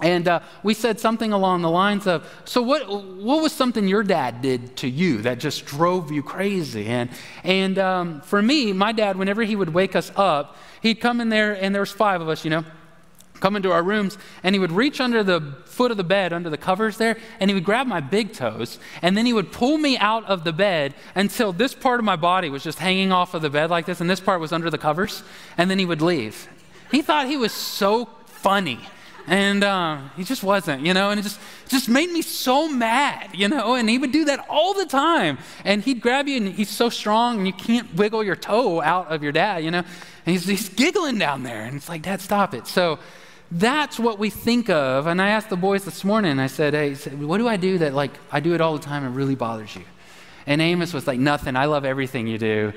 And 0.00 0.28
uh, 0.28 0.40
we 0.62 0.74
said 0.74 1.00
something 1.00 1.32
along 1.32 1.62
the 1.62 1.70
lines 1.70 2.06
of, 2.06 2.22
"So 2.44 2.62
what? 2.62 2.86
What 2.88 3.42
was 3.42 3.52
something 3.52 3.88
your 3.88 4.04
dad 4.04 4.42
did 4.42 4.76
to 4.76 4.86
you 4.86 5.22
that 5.22 5.40
just 5.40 5.66
drove 5.66 6.12
you 6.12 6.22
crazy?" 6.22 6.86
And 6.86 7.10
and 7.42 7.78
um, 7.78 8.20
for 8.20 8.40
me, 8.40 8.72
my 8.72 8.92
dad, 8.92 9.16
whenever 9.16 9.42
he 9.42 9.56
would 9.56 9.74
wake 9.74 9.96
us 9.96 10.12
up, 10.14 10.54
he'd 10.82 11.00
come 11.00 11.20
in 11.20 11.30
there, 11.30 11.52
and 11.60 11.74
there 11.74 11.82
was 11.82 11.90
five 11.90 12.20
of 12.20 12.28
us, 12.28 12.44
you 12.44 12.50
know, 12.50 12.64
come 13.40 13.56
into 13.56 13.72
our 13.72 13.82
rooms, 13.82 14.18
and 14.42 14.54
he 14.54 14.58
would 14.58 14.72
reach 14.72 15.00
under 15.00 15.22
the 15.22 15.40
foot 15.64 15.90
of 15.90 15.96
the 15.96 16.04
bed, 16.04 16.32
under 16.32 16.50
the 16.50 16.58
covers 16.58 16.96
there, 16.96 17.16
and 17.40 17.50
he 17.50 17.54
would 17.54 17.64
grab 17.64 17.86
my 17.86 18.00
big 18.00 18.32
toes, 18.32 18.78
and 19.02 19.16
then 19.16 19.26
he 19.26 19.32
would 19.32 19.52
pull 19.52 19.78
me 19.78 19.96
out 19.98 20.24
of 20.24 20.44
the 20.44 20.52
bed 20.52 20.94
until 21.14 21.52
this 21.52 21.74
part 21.74 22.00
of 22.00 22.04
my 22.04 22.16
body 22.16 22.50
was 22.50 22.62
just 22.62 22.78
hanging 22.78 23.12
off 23.12 23.34
of 23.34 23.42
the 23.42 23.50
bed 23.50 23.70
like 23.70 23.86
this, 23.86 24.00
and 24.00 24.08
this 24.08 24.20
part 24.20 24.40
was 24.40 24.52
under 24.52 24.70
the 24.70 24.78
covers, 24.78 25.22
and 25.56 25.70
then 25.70 25.78
he 25.78 25.84
would 25.84 26.02
leave. 26.02 26.48
He 26.90 27.02
thought 27.02 27.26
he 27.26 27.36
was 27.36 27.52
so 27.52 28.06
funny 28.26 28.80
and 29.28 29.62
uh, 29.62 30.00
he 30.16 30.24
just 30.24 30.42
wasn't, 30.42 30.84
you 30.84 30.94
know, 30.94 31.10
and 31.10 31.20
it 31.20 31.22
just 31.22 31.38
just 31.68 31.88
made 31.88 32.10
me 32.10 32.22
so 32.22 32.66
mad, 32.66 33.28
you 33.34 33.46
know. 33.46 33.74
And 33.74 33.88
he 33.88 33.98
would 33.98 34.10
do 34.10 34.24
that 34.24 34.46
all 34.48 34.72
the 34.72 34.86
time, 34.86 35.38
and 35.64 35.82
he'd 35.82 36.00
grab 36.00 36.26
you, 36.26 36.38
and 36.38 36.48
he's 36.48 36.70
so 36.70 36.88
strong, 36.88 37.38
and 37.38 37.46
you 37.46 37.52
can't 37.52 37.94
wiggle 37.94 38.24
your 38.24 38.36
toe 38.36 38.80
out 38.80 39.08
of 39.12 39.22
your 39.22 39.32
dad, 39.32 39.64
you 39.64 39.70
know. 39.70 39.78
And 39.80 39.86
he's, 40.32 40.46
he's 40.46 40.68
giggling 40.70 41.18
down 41.18 41.42
there, 41.42 41.62
and 41.62 41.76
it's 41.76 41.88
like, 41.88 42.02
Dad, 42.02 42.22
stop 42.22 42.54
it. 42.54 42.66
So 42.66 42.98
that's 43.50 43.98
what 43.98 44.18
we 44.18 44.30
think 44.30 44.68
of. 44.68 45.06
And 45.06 45.22
I 45.22 45.30
asked 45.30 45.48
the 45.48 45.56
boys 45.56 45.84
this 45.84 46.04
morning. 46.04 46.38
I 46.38 46.48
said, 46.48 46.74
Hey, 46.74 46.94
what 47.14 47.38
do 47.38 47.48
I 47.48 47.56
do 47.56 47.78
that 47.78 47.94
like 47.94 48.10
I 48.30 48.40
do 48.40 48.54
it 48.54 48.60
all 48.60 48.76
the 48.76 48.84
time 48.84 49.04
and 49.04 49.16
really 49.16 49.34
bothers 49.34 49.74
you? 49.74 49.84
And 50.46 50.60
Amos 50.60 50.92
was 50.92 51.06
like, 51.06 51.18
Nothing. 51.18 51.56
I 51.56 51.64
love 51.64 51.84
everything 51.84 52.26
you 52.26 52.38
do. 52.38 52.72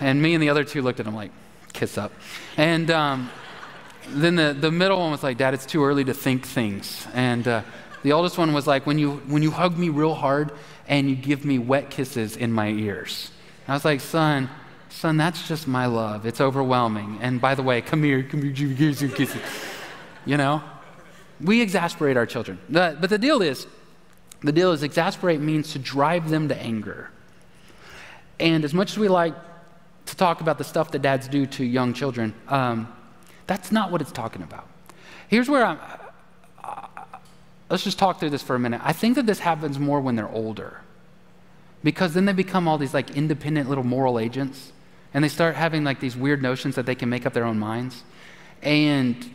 And 0.00 0.20
me 0.20 0.34
and 0.34 0.42
the 0.42 0.48
other 0.48 0.64
two 0.64 0.82
looked 0.82 1.00
at 1.00 1.06
him 1.06 1.14
like, 1.14 1.30
Kiss 1.72 1.96
up. 1.98 2.12
And 2.56 2.90
um, 2.90 3.30
then 4.08 4.34
the, 4.34 4.56
the 4.58 4.72
middle 4.72 4.98
one 4.98 5.12
was 5.12 5.22
like, 5.22 5.38
Dad, 5.38 5.54
it's 5.54 5.66
too 5.66 5.84
early 5.84 6.04
to 6.04 6.14
think 6.14 6.44
things. 6.44 7.06
And 7.14 7.46
uh, 7.46 7.62
the 8.02 8.12
oldest 8.12 8.38
one 8.38 8.52
was 8.52 8.66
like, 8.66 8.86
when 8.86 8.98
you, 8.98 9.16
when 9.28 9.42
you 9.42 9.50
hug 9.50 9.78
me 9.78 9.88
real 9.88 10.14
hard 10.14 10.52
and 10.88 11.08
you 11.08 11.14
give 11.14 11.44
me 11.44 11.58
wet 11.58 11.90
kisses 11.90 12.36
in 12.36 12.52
my 12.52 12.68
ears. 12.68 13.30
And 13.66 13.72
I 13.72 13.76
was 13.76 13.84
like, 13.84 14.00
son, 14.00 14.48
son, 14.88 15.16
that's 15.16 15.46
just 15.46 15.68
my 15.68 15.86
love. 15.86 16.26
It's 16.26 16.40
overwhelming. 16.40 17.18
And 17.20 17.40
by 17.40 17.54
the 17.54 17.62
way, 17.62 17.82
come 17.82 18.02
here, 18.02 18.22
come 18.22 18.42
here, 18.42 18.50
give 18.50 19.02
me 19.02 19.08
kisses. 19.10 19.40
You 20.28 20.36
know? 20.36 20.62
We 21.40 21.62
exasperate 21.62 22.18
our 22.18 22.26
children. 22.26 22.58
But, 22.68 23.00
the 23.00 23.18
deal 23.18 23.40
is, 23.40 23.66
the 24.42 24.52
deal 24.52 24.72
is 24.72 24.82
exasperate 24.82 25.40
means 25.40 25.72
to 25.72 25.78
drive 25.78 26.28
them 26.28 26.48
to 26.48 26.56
anger. 26.56 27.10
And 28.38 28.62
as 28.62 28.74
much 28.74 28.92
as 28.92 28.98
we 28.98 29.08
like 29.08 29.34
to 30.04 30.16
talk 30.16 30.42
about 30.42 30.58
the 30.58 30.64
stuff 30.64 30.90
that 30.90 31.00
dads 31.00 31.28
do 31.28 31.46
to 31.46 31.64
young 31.64 31.94
children, 31.94 32.34
um, 32.48 32.92
that's 33.46 33.72
not 33.72 33.90
what 33.90 34.02
it's 34.02 34.12
talking 34.12 34.42
about. 34.42 34.68
Here's 35.28 35.48
where 35.48 35.64
I'm. 35.64 35.78
Uh, 36.62 36.86
let's 37.70 37.84
just 37.84 37.98
talk 37.98 38.20
through 38.20 38.30
this 38.30 38.42
for 38.42 38.54
a 38.54 38.58
minute. 38.58 38.82
I 38.84 38.92
think 38.92 39.14
that 39.14 39.24
this 39.24 39.38
happens 39.38 39.78
more 39.78 40.00
when 40.00 40.14
they're 40.14 40.28
older. 40.28 40.82
Because 41.82 42.12
then 42.12 42.26
they 42.26 42.32
become 42.34 42.68
all 42.68 42.76
these 42.76 42.92
like 42.92 43.16
independent 43.16 43.68
little 43.68 43.84
moral 43.84 44.18
agents 44.18 44.72
and 45.14 45.24
they 45.24 45.28
start 45.28 45.54
having 45.54 45.84
like 45.84 46.00
these 46.00 46.16
weird 46.16 46.42
notions 46.42 46.74
that 46.74 46.84
they 46.84 46.94
can 46.94 47.08
make 47.08 47.24
up 47.24 47.32
their 47.32 47.44
own 47.44 47.58
minds. 47.58 48.02
And 48.62 49.30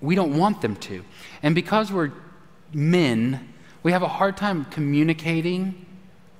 we 0.00 0.14
don't 0.14 0.36
want 0.36 0.60
them 0.60 0.76
to. 0.76 1.04
And 1.42 1.54
because 1.54 1.90
we're 1.92 2.12
men, 2.72 3.52
we 3.82 3.92
have 3.92 4.02
a 4.02 4.08
hard 4.08 4.36
time 4.36 4.64
communicating 4.66 5.86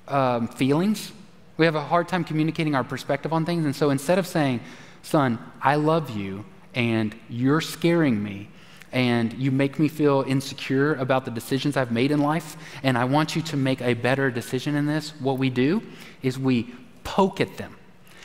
um, 0.07 0.47
feelings. 0.47 1.11
We 1.57 1.65
have 1.65 1.75
a 1.75 1.83
hard 1.83 2.07
time 2.07 2.23
communicating 2.23 2.75
our 2.75 2.83
perspective 2.83 3.33
on 3.33 3.45
things. 3.45 3.65
And 3.65 3.75
so 3.75 3.89
instead 3.89 4.19
of 4.19 4.27
saying, 4.27 4.59
son, 5.01 5.39
I 5.61 5.75
love 5.75 6.09
you, 6.09 6.45
and 6.75 7.15
you're 7.27 7.61
scaring 7.61 8.23
me 8.23 8.49
and 8.91 9.33
you 9.33 9.51
make 9.51 9.79
me 9.79 9.87
feel 9.87 10.23
insecure 10.27 10.95
about 10.95 11.25
the 11.25 11.31
decisions 11.31 11.75
I've 11.75 11.91
made 11.91 12.11
in 12.11 12.21
life, 12.21 12.55
and 12.83 12.97
I 12.97 13.03
want 13.03 13.35
you 13.35 13.41
to 13.41 13.57
make 13.57 13.81
a 13.81 13.93
better 13.93 14.31
decision 14.31 14.75
in 14.75 14.85
this, 14.85 15.09
what 15.19 15.37
we 15.37 15.49
do 15.49 15.83
is 16.21 16.39
we 16.39 16.73
poke 17.03 17.41
at 17.41 17.57
them 17.57 17.75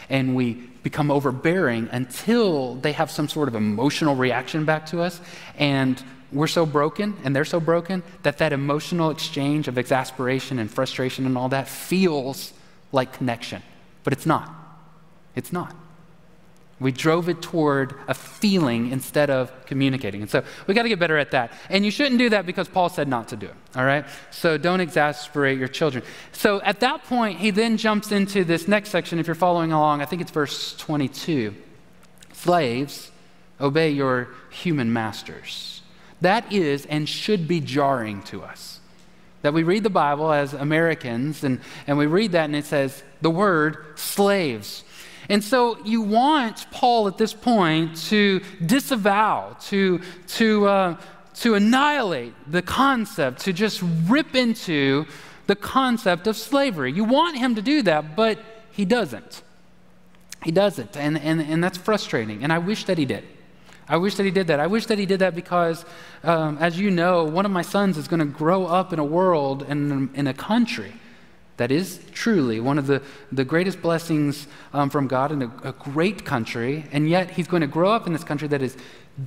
and 0.09 0.37
we 0.37 0.69
become 0.83 1.11
overbearing 1.11 1.89
until 1.93 2.75
they 2.77 2.93
have 2.93 3.11
some 3.11 3.29
sort 3.29 3.49
of 3.49 3.55
emotional 3.55 4.15
reaction 4.15 4.65
back 4.65 4.87
to 4.87 5.01
us. 5.01 5.21
And 5.57 6.03
we're 6.33 6.47
so 6.47 6.65
broken 6.65 7.17
and 7.25 7.37
they're 7.37 7.45
so 7.45 7.61
broken 7.61 8.03
that 8.23 8.39
that 8.39 8.53
emotional 8.53 9.11
exchange 9.11 9.69
of 9.69 9.79
exasperation 9.79 10.59
and 10.59 10.71
frustration 10.71 11.27
and 11.27 11.37
all 11.37 11.51
that 11.51 11.69
feels 11.69 12.53
like 12.91 13.13
connection. 13.13 13.63
But 14.05 14.13
it's 14.13 14.27
not. 14.27 14.51
It's 15.37 15.53
not. 15.53 15.75
We 16.83 16.93
drove 16.93 17.29
it 17.29 17.41
toward 17.41 17.95
a 18.09 18.15
feeling 18.15 18.91
instead 18.91 19.31
of 19.31 19.53
communicating. 19.67 20.23
And 20.23 20.31
so 20.31 20.43
we 20.67 20.75
got 20.75 20.83
to 20.83 20.89
get 20.89 20.99
better 20.99 21.17
at 21.17 21.31
that. 21.31 21.53
And 21.71 21.85
you 21.85 21.91
shouldn't 21.91 22.19
do 22.19 22.31
that 22.31 22.47
because 22.47 22.69
Paul 22.69 22.89
said 22.89 23.09
not 23.09 23.29
to 23.29 23.37
do 23.37 23.47
it. 23.47 23.55
All 23.77 23.85
right? 23.85 24.05
So 24.31 24.59
don't 24.59 24.81
exasperate 24.81 25.59
your 25.59 25.69
children. 25.69 26.05
So 26.33 26.61
at 26.63 26.81
that 26.81 27.05
point, 27.05 27.39
he 27.39 27.51
then 27.51 27.77
jumps 27.77 28.13
into 28.13 28.45
this 28.45 28.69
next 28.69 28.91
section. 28.91 29.19
If 29.19 29.27
you're 29.27 29.35
following 29.35 29.73
along, 29.73 30.03
I 30.03 30.05
think 30.05 30.23
it's 30.23 30.31
verse 30.31 30.77
22. 30.77 31.55
Slaves, 32.33 33.11
obey 33.61 33.91
your 33.91 34.29
human 34.51 34.93
masters. 34.93 35.83
That 36.21 36.53
is 36.53 36.87
and 36.87 37.09
should 37.09 37.49
be 37.49 37.61
jarring 37.61 38.23
to 38.25 38.43
us. 38.43 38.81
That 39.43 39.55
we 39.55 39.65
read 39.65 39.83
the 39.83 39.91
Bible 39.91 40.33
as 40.33 40.55
Americans 40.55 41.43
and, 41.43 41.61
and 41.87 41.99
we 41.99 42.07
read 42.07 42.33
that 42.33 42.45
and 42.45 42.55
it 42.55 42.65
says 42.65 43.03
the 43.21 43.31
word 43.31 43.99
slaves. 43.99 44.85
And 45.33 45.43
so 45.43 45.79
you 45.83 46.03
want 46.03 46.71
Paul 46.71 47.09
at 47.09 47.17
this 47.17 47.33
point 47.33 47.97
to 48.09 48.43
disavow, 48.67 49.57
to, 49.69 50.03
to, 50.27 50.67
uh, 50.67 50.97
to 51.37 51.55
annihilate 51.55 52.35
the 52.47 52.61
concept, 52.61 53.41
to 53.45 53.55
just 53.55 53.83
rip 54.07 54.35
into 54.35 55.07
the 55.47 55.57
concept 55.57 56.27
of 56.27 56.37
slavery. 56.37 56.93
You 56.93 57.05
want 57.05 57.39
him 57.39 57.55
to 57.55 57.63
do 57.63 57.81
that, 57.81 58.15
but 58.15 58.41
he 58.73 58.85
doesn't. 58.85 59.41
He 60.45 60.51
doesn't. 60.51 60.99
And, 60.99 61.19
and, 61.19 61.41
and 61.41 61.65
that's 61.65 61.79
frustrating. 61.79 62.45
And 62.45 62.53
I 62.53 62.59
wish 62.59 62.85
that 62.85 62.99
he 62.99 63.07
did. 63.07 63.25
I 63.89 63.97
wish 63.97 64.17
that 64.17 64.25
he 64.25 64.31
did 64.31 64.49
that. 64.49 64.61
I 64.61 64.67
wish 64.67 64.85
that 64.85 64.99
he 64.99 65.07
did 65.07 65.21
that 65.21 65.35
because, 65.35 65.87
um, 66.25 66.59
as 66.61 66.79
you 66.79 66.91
know, 66.91 67.25
one 67.25 67.47
of 67.47 67.53
my 67.53 67.63
sons 67.63 67.97
is 67.97 68.07
going 68.07 68.21
to 68.21 68.27
grow 68.27 68.67
up 68.67 68.93
in 68.93 68.99
a 68.99 69.05
world 69.05 69.63
and 69.67 70.15
in 70.15 70.27
a 70.27 70.35
country 70.35 70.93
that 71.63 71.71
is 71.71 72.01
truly 72.11 72.59
one 72.59 72.77
of 72.77 72.89
the, 72.89 73.01
the 73.31 73.45
greatest 73.45 73.81
blessings 73.81 74.49
um, 74.73 74.91
from 74.91 75.07
God 75.07 75.31
in 75.31 75.43
a, 75.43 75.53
a 75.63 75.73
great 75.73 76.25
country, 76.25 76.85
and 76.91 77.09
yet 77.09 77.31
he's 77.31 77.47
going 77.47 77.61
to 77.61 77.69
grow 77.69 77.93
up 77.93 78.09
in 78.09 78.13
this 78.13 78.25
country 78.25 78.49
that 78.49 78.63
is 78.63 78.77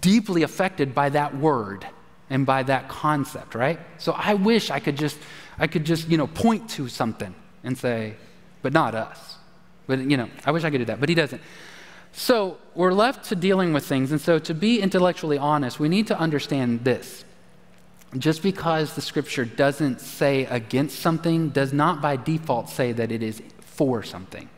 deeply 0.01 0.43
affected 0.43 0.93
by 0.93 1.07
that 1.07 1.33
word 1.37 1.87
and 2.29 2.45
by 2.45 2.61
that 2.63 2.89
concept, 2.89 3.55
right? 3.55 3.79
So 3.99 4.11
I 4.11 4.33
wish 4.33 4.69
I 4.69 4.81
could 4.81 4.97
just, 4.97 5.17
I 5.57 5.67
could 5.67 5.85
just, 5.85 6.09
you 6.09 6.17
know, 6.17 6.27
point 6.27 6.69
to 6.71 6.89
something 6.89 7.33
and 7.63 7.77
say, 7.77 8.15
but 8.61 8.73
not 8.73 8.95
us. 8.95 9.37
But, 9.87 9.99
you 9.99 10.17
know, 10.17 10.29
I 10.43 10.51
wish 10.51 10.65
I 10.65 10.69
could 10.69 10.79
do 10.79 10.85
that, 10.85 10.99
but 10.99 11.07
he 11.07 11.15
doesn't. 11.15 11.41
So 12.11 12.57
we're 12.73 12.91
left 12.91 13.29
to 13.29 13.35
dealing 13.37 13.71
with 13.71 13.85
things, 13.85 14.11
and 14.11 14.19
so 14.19 14.39
to 14.39 14.53
be 14.53 14.81
intellectually 14.81 15.37
honest, 15.37 15.79
we 15.79 15.87
need 15.87 16.07
to 16.07 16.19
understand 16.19 16.83
this 16.83 17.23
just 18.17 18.41
because 18.41 18.93
the 18.93 19.01
scripture 19.01 19.45
doesn't 19.45 19.99
say 20.01 20.45
against 20.45 20.99
something 20.99 21.49
does 21.49 21.73
not 21.73 22.01
by 22.01 22.15
default 22.15 22.69
say 22.69 22.91
that 22.91 23.11
it 23.11 23.21
is 23.21 23.41
for 23.59 24.03
something. 24.03 24.49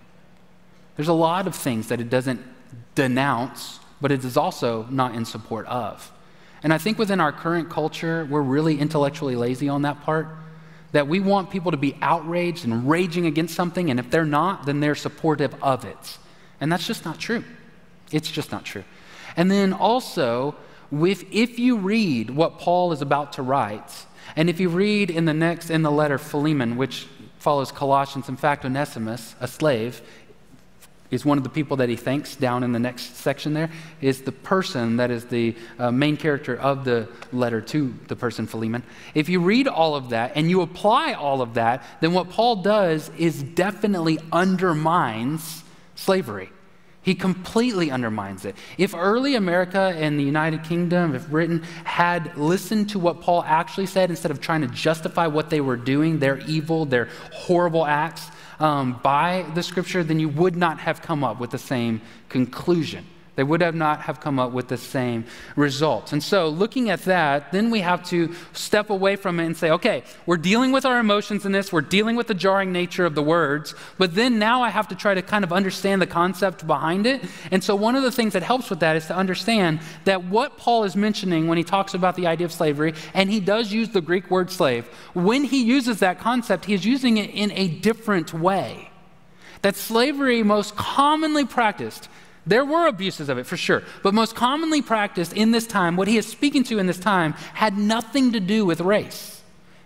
There's 0.95 1.07
a 1.07 1.13
lot 1.13 1.47
of 1.47 1.55
things 1.55 1.87
that 1.89 1.99
it 1.99 2.09
doesn't 2.09 2.41
denounce, 2.95 3.79
but 4.01 4.11
it 4.11 4.23
is 4.25 4.37
also 4.37 4.85
not 4.89 5.15
in 5.15 5.25
support 5.25 5.65
of. 5.67 6.11
And 6.63 6.73
I 6.73 6.77
think 6.77 6.97
within 6.97 7.19
our 7.19 7.31
current 7.31 7.69
culture, 7.69 8.27
we're 8.29 8.41
really 8.41 8.79
intellectually 8.79 9.35
lazy 9.35 9.69
on 9.69 9.83
that 9.83 10.01
part. 10.01 10.27
That 10.93 11.07
we 11.07 11.19
want 11.19 11.51
people 11.51 11.71
to 11.71 11.77
be 11.77 11.95
outraged 12.01 12.65
and 12.65 12.89
raging 12.89 13.25
against 13.25 13.53
something, 13.55 13.91
and 13.91 13.99
if 13.99 14.09
they're 14.09 14.25
not, 14.25 14.65
then 14.65 14.79
they're 14.79 14.95
supportive 14.95 15.53
of 15.61 15.85
it. 15.85 16.17
And 16.59 16.71
that's 16.71 16.87
just 16.87 17.05
not 17.05 17.19
true. 17.19 17.43
It's 18.11 18.31
just 18.31 18.51
not 18.51 18.65
true. 18.65 18.83
And 19.35 19.51
then 19.51 19.73
also, 19.73 20.55
if, 20.91 21.23
if 21.31 21.59
you 21.59 21.77
read 21.77 22.29
what 22.29 22.59
Paul 22.59 22.91
is 22.91 23.01
about 23.01 23.33
to 23.33 23.41
write, 23.41 24.05
and 24.35 24.49
if 24.49 24.59
you 24.59 24.69
read 24.69 25.09
in 25.09 25.25
the 25.25 25.33
next, 25.33 25.69
in 25.69 25.81
the 25.81 25.91
letter 25.91 26.17
Philemon, 26.17 26.77
which 26.77 27.07
follows 27.39 27.71
Colossians, 27.71 28.29
in 28.29 28.37
fact, 28.37 28.65
Onesimus, 28.65 29.35
a 29.39 29.47
slave, 29.47 30.01
is 31.09 31.23
one 31.23 31.37
of 31.37 31.43
the 31.43 31.49
people 31.49 31.77
that 31.77 31.87
he 31.87 31.95
thanks 31.95 32.35
down 32.35 32.63
in 32.63 32.73
the 32.73 32.79
next 32.79 33.15
section 33.15 33.53
there, 33.53 33.69
is 34.01 34.23
the 34.23 34.31
person 34.31 34.97
that 34.97 35.09
is 35.09 35.25
the 35.25 35.55
uh, 35.79 35.89
main 35.91 36.17
character 36.17 36.57
of 36.57 36.83
the 36.83 37.07
letter 37.31 37.61
to 37.61 37.93
the 38.07 38.15
person 38.15 38.45
Philemon. 38.45 38.83
If 39.15 39.29
you 39.29 39.39
read 39.39 39.67
all 39.67 39.95
of 39.95 40.09
that 40.09 40.33
and 40.35 40.49
you 40.49 40.61
apply 40.61 41.13
all 41.13 41.41
of 41.41 41.53
that, 41.53 41.83
then 42.01 42.13
what 42.13 42.29
Paul 42.29 42.57
does 42.57 43.09
is 43.17 43.41
definitely 43.41 44.19
undermines 44.31 45.63
slavery. 45.95 46.49
He 47.07 47.15
completely 47.15 47.89
undermines 47.89 48.43
it. 48.43 48.57
If 48.77 48.93
early 48.93 49.35
America 49.35 49.93
and 49.95 50.19
the 50.19 50.25
United 50.25 50.65
Kingdom, 50.65 51.15
if 51.15 51.29
Britain 51.29 51.63
had 51.85 52.35
listened 52.35 52.89
to 52.89 52.99
what 52.99 53.21
Paul 53.21 53.43
actually 53.43 53.85
said 53.85 54.09
instead 54.09 54.29
of 54.29 54.41
trying 54.41 54.59
to 54.59 54.67
justify 54.67 55.25
what 55.25 55.49
they 55.49 55.61
were 55.61 55.77
doing, 55.77 56.19
their 56.19 56.39
evil, 56.39 56.83
their 56.83 57.07
horrible 57.31 57.85
acts, 57.85 58.29
um, 58.59 58.99
by 59.01 59.45
the 59.55 59.63
scripture, 59.63 60.03
then 60.03 60.19
you 60.19 60.27
would 60.27 60.57
not 60.57 60.79
have 60.79 61.01
come 61.01 61.23
up 61.23 61.39
with 61.39 61.51
the 61.51 61.57
same 61.57 62.01
conclusion 62.27 63.05
They 63.37 63.43
would 63.43 63.61
have 63.61 63.75
not 63.75 64.01
have 64.01 64.19
come 64.19 64.39
up 64.39 64.51
with 64.51 64.67
the 64.67 64.77
same 64.77 65.23
results. 65.55 66.11
And 66.11 66.23
so, 66.23 66.49
looking 66.49 66.89
at 66.89 67.03
that, 67.03 67.51
then 67.51 67.69
we 67.69 67.81
have 67.81 68.01
to 68.09 68.33
step 68.51 68.89
away 68.89 69.15
from 69.15 69.39
it 69.39 69.45
and 69.45 69.55
say, 69.55 69.69
okay, 69.69 70.03
we're 70.25 70.37
dealing 70.37 70.71
with 70.71 70.87
our 70.87 70.97
emotions 70.97 71.45
in 71.45 71.51
this, 71.51 71.71
we're 71.71 71.81
dealing 71.81 72.15
with 72.15 72.25
the 72.25 72.33
jarring 72.33 72.71
nature 72.71 73.05
of 73.05 73.13
the 73.13 73.21
words, 73.21 73.75
but 73.99 74.15
then 74.15 74.39
now 74.39 74.63
I 74.63 74.69
have 74.69 74.87
to 74.87 74.95
try 74.95 75.13
to 75.13 75.21
kind 75.21 75.43
of 75.43 75.53
understand 75.53 76.01
the 76.01 76.07
concept 76.07 76.65
behind 76.65 77.05
it. 77.05 77.23
And 77.51 77.63
so, 77.63 77.75
one 77.75 77.95
of 77.95 78.01
the 78.01 78.11
things 78.11 78.33
that 78.33 78.41
helps 78.41 78.71
with 78.71 78.79
that 78.79 78.95
is 78.95 79.05
to 79.05 79.15
understand 79.15 79.81
that 80.05 80.23
what 80.23 80.57
Paul 80.57 80.83
is 80.83 80.95
mentioning 80.95 81.47
when 81.47 81.59
he 81.59 81.63
talks 81.63 81.93
about 81.93 82.15
the 82.15 82.25
idea 82.25 82.45
of 82.45 82.51
slavery, 82.51 82.95
and 83.13 83.29
he 83.29 83.39
does 83.39 83.71
use 83.71 83.89
the 83.89 84.01
Greek 84.01 84.31
word 84.31 84.49
slave, 84.49 84.87
when 85.13 85.43
he 85.43 85.63
uses 85.63 85.99
that 85.99 86.19
concept, 86.19 86.65
he 86.65 86.73
is 86.73 86.87
using 86.87 87.17
it 87.17 87.29
in 87.29 87.51
a 87.51 87.67
different 87.67 88.33
way. 88.33 88.89
That 89.61 89.75
slavery 89.75 90.41
most 90.41 90.75
commonly 90.75 91.45
practiced 91.45 92.09
there 92.47 92.65
were 92.65 92.87
abuses 92.87 93.27
of 93.29 93.37
it 93.37 93.45
for 93.45 93.57
sure, 93.57 93.83
but 94.01 94.13
most 94.13 94.33
commonly 94.33 94.81
practiced 94.81 95.33
in 95.33 95.51
this 95.51 95.67
time, 95.67 95.97
what 95.97 96.07
he 96.07 96.17
is 96.17 96.25
speaking 96.25 96.63
to 96.65 96.79
in 96.79 96.87
this 96.87 96.97
time, 96.97 97.33
had 97.53 97.77
nothing 97.77 98.31
to 98.31 98.39
do 98.39 98.65
with 98.65 98.79
race. 98.79 99.41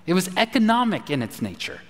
It 0.05 0.13
was 0.13 0.29
economic 0.37 1.09
in 1.09 1.21
its 1.21 1.41
nature. 1.41 1.81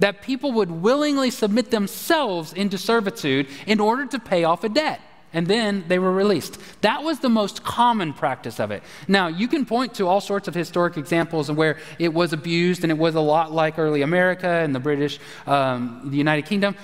That 0.00 0.22
people 0.22 0.52
would 0.52 0.70
willingly 0.70 1.30
submit 1.30 1.70
themselves 1.70 2.52
into 2.52 2.78
servitude 2.78 3.48
in 3.66 3.80
order 3.80 4.06
to 4.06 4.18
pay 4.18 4.44
off 4.44 4.62
a 4.64 4.68
debt. 4.68 5.00
And 5.32 5.46
then 5.46 5.84
they 5.88 5.98
were 5.98 6.12
released. 6.12 6.58
That 6.80 7.02
was 7.02 7.18
the 7.18 7.28
most 7.28 7.62
common 7.62 8.12
practice 8.12 8.60
of 8.60 8.70
it. 8.70 8.82
Now, 9.08 9.28
you 9.28 9.48
can 9.48 9.66
point 9.66 9.94
to 9.94 10.06
all 10.06 10.20
sorts 10.20 10.48
of 10.48 10.54
historic 10.54 10.96
examples 10.96 11.48
of 11.48 11.56
where 11.56 11.78
it 11.98 12.14
was 12.14 12.32
abused, 12.32 12.82
and 12.82 12.90
it 12.90 12.96
was 12.96 13.14
a 13.14 13.20
lot 13.20 13.52
like 13.52 13.78
early 13.78 14.02
America 14.02 14.48
and 14.48 14.74
the 14.74 14.80
British, 14.80 15.18
um, 15.46 16.02
the 16.04 16.16
United 16.16 16.46
Kingdom. 16.46 16.76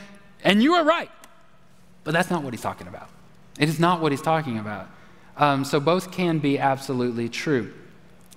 And 0.43 0.63
you 0.63 0.75
are 0.75 0.85
right. 0.85 1.11
But 2.05 2.13
that's 2.13 2.31
not 2.31 2.43
what 2.43 2.53
he's 2.53 2.61
talking 2.61 2.87
about. 2.87 3.09
It 3.59 3.69
is 3.69 3.79
not 3.79 4.01
what 4.01 4.13
he's 4.13 4.23
talking 4.23 4.59
about. 4.59 4.89
Um, 5.37 5.65
so 5.65 5.81
both 5.81 6.13
can 6.13 6.39
be 6.39 6.59
absolutely 6.59 7.29
true. 7.29 7.73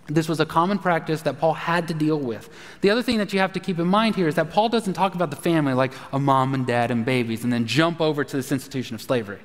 This 0.08 0.30
was 0.30 0.40
a 0.40 0.46
common 0.46 0.80
practice 0.80 1.24
that 1.24 1.40
Paul 1.40 1.54
had 1.54 1.90
to 1.90 1.94
deal 1.94 2.18
with. 2.18 2.50
The 2.82 2.90
other 2.90 3.02
thing 3.04 3.18
that 3.18 3.34
you 3.34 3.40
have 3.40 3.54
to 3.54 3.60
keep 3.60 3.78
in 3.78 3.88
mind 3.88 4.16
here 4.16 4.28
is 4.28 4.36
that 4.36 4.52
Paul 4.52 4.70
doesn't 4.70 4.94
talk 4.94 5.16
about 5.16 5.30
the 5.30 5.36
family 5.36 5.74
like 5.74 5.92
a 6.14 6.20
mom 6.20 6.54
and 6.54 6.66
dad 6.66 6.92
and 6.92 7.04
babies 7.04 7.44
and 7.44 7.52
then 7.52 7.68
jump 7.68 8.00
over 8.00 8.24
to 8.24 8.38
this 8.38 8.52
institution 8.52 8.96
of 8.96 9.02
slavery. 9.02 9.40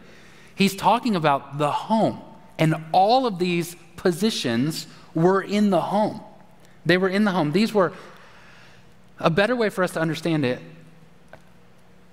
He's 0.55 0.77
talking 0.77 1.17
about 1.17 1.59
the 1.59 1.71
home. 1.71 2.21
And 2.59 2.77
all 2.93 3.27
of 3.27 3.39
these 3.39 3.75
positions 3.97 4.87
were 5.15 5.43
in 5.43 5.71
the 5.71 5.81
home. 5.81 6.21
They 6.87 6.97
were 6.97 7.09
in 7.09 7.25
the 7.25 7.33
home. 7.33 7.51
These 7.53 7.75
were 7.75 7.93
a 9.19 9.31
better 9.31 9.57
way 9.57 9.69
for 9.69 9.83
us 9.83 9.93
to 9.93 10.01
understand 10.01 10.45
it 10.45 10.61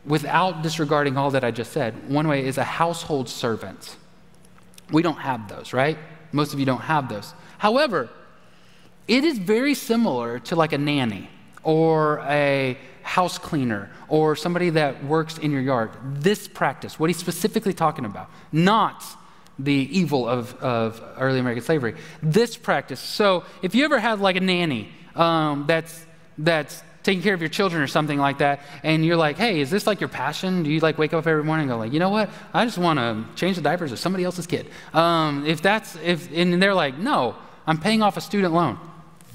without 0.05 0.61
disregarding 0.61 1.17
all 1.17 1.31
that 1.31 1.43
I 1.43 1.51
just 1.51 1.71
said, 1.71 2.09
one 2.09 2.27
way 2.27 2.45
is 2.45 2.57
a 2.57 2.63
household 2.63 3.29
servant. 3.29 3.95
We 4.91 5.01
don't 5.01 5.17
have 5.17 5.47
those, 5.47 5.73
right? 5.73 5.97
Most 6.31 6.53
of 6.53 6.59
you 6.59 6.65
don't 6.65 6.81
have 6.81 7.09
those. 7.09 7.33
However, 7.57 8.09
it 9.07 9.23
is 9.23 9.37
very 9.37 9.73
similar 9.73 10.39
to 10.39 10.55
like 10.55 10.73
a 10.73 10.77
nanny 10.77 11.29
or 11.63 12.19
a 12.27 12.77
house 13.03 13.37
cleaner 13.37 13.91
or 14.07 14.35
somebody 14.35 14.69
that 14.71 15.03
works 15.03 15.37
in 15.37 15.51
your 15.51 15.61
yard. 15.61 15.91
This 16.03 16.47
practice, 16.47 16.99
what 16.99 17.09
he's 17.09 17.17
specifically 17.17 17.73
talking 17.73 18.05
about, 18.05 18.29
not 18.51 19.03
the 19.57 19.73
evil 19.73 20.27
of, 20.27 20.55
of 20.55 21.03
early 21.17 21.39
American 21.39 21.63
slavery. 21.63 21.95
This 22.23 22.55
practice. 22.55 22.99
So 22.99 23.43
if 23.61 23.75
you 23.75 23.83
ever 23.83 23.99
had 23.99 24.19
like 24.19 24.37
a 24.37 24.41
nanny 24.41 24.89
um, 25.15 25.65
that's 25.67 26.05
that's 26.37 26.81
taking 27.03 27.21
care 27.21 27.33
of 27.33 27.41
your 27.41 27.49
children 27.49 27.81
or 27.81 27.87
something 27.87 28.19
like 28.19 28.39
that, 28.39 28.61
and 28.83 29.05
you're 29.05 29.15
like, 29.15 29.37
hey, 29.37 29.59
is 29.61 29.69
this 29.69 29.87
like 29.87 29.99
your 29.99 30.09
passion? 30.09 30.63
Do 30.63 30.69
you 30.69 30.79
like 30.79 30.97
wake 30.97 31.13
up 31.13 31.25
every 31.25 31.43
morning 31.43 31.63
and 31.63 31.71
go 31.71 31.77
like, 31.77 31.93
you 31.93 31.99
know 31.99 32.09
what? 32.09 32.29
I 32.53 32.65
just 32.65 32.77
want 32.77 32.99
to 32.99 33.25
change 33.35 33.55
the 33.55 33.61
diapers 33.61 33.91
of 33.91 33.99
somebody 33.99 34.23
else's 34.23 34.47
kid. 34.47 34.67
Um, 34.93 35.45
if 35.45 35.61
that's 35.61 35.95
if 35.97 36.31
and 36.33 36.61
they're 36.61 36.73
like, 36.73 36.97
no, 36.97 37.35
I'm 37.65 37.79
paying 37.79 38.01
off 38.01 38.17
a 38.17 38.21
student 38.21 38.53
loan. 38.53 38.79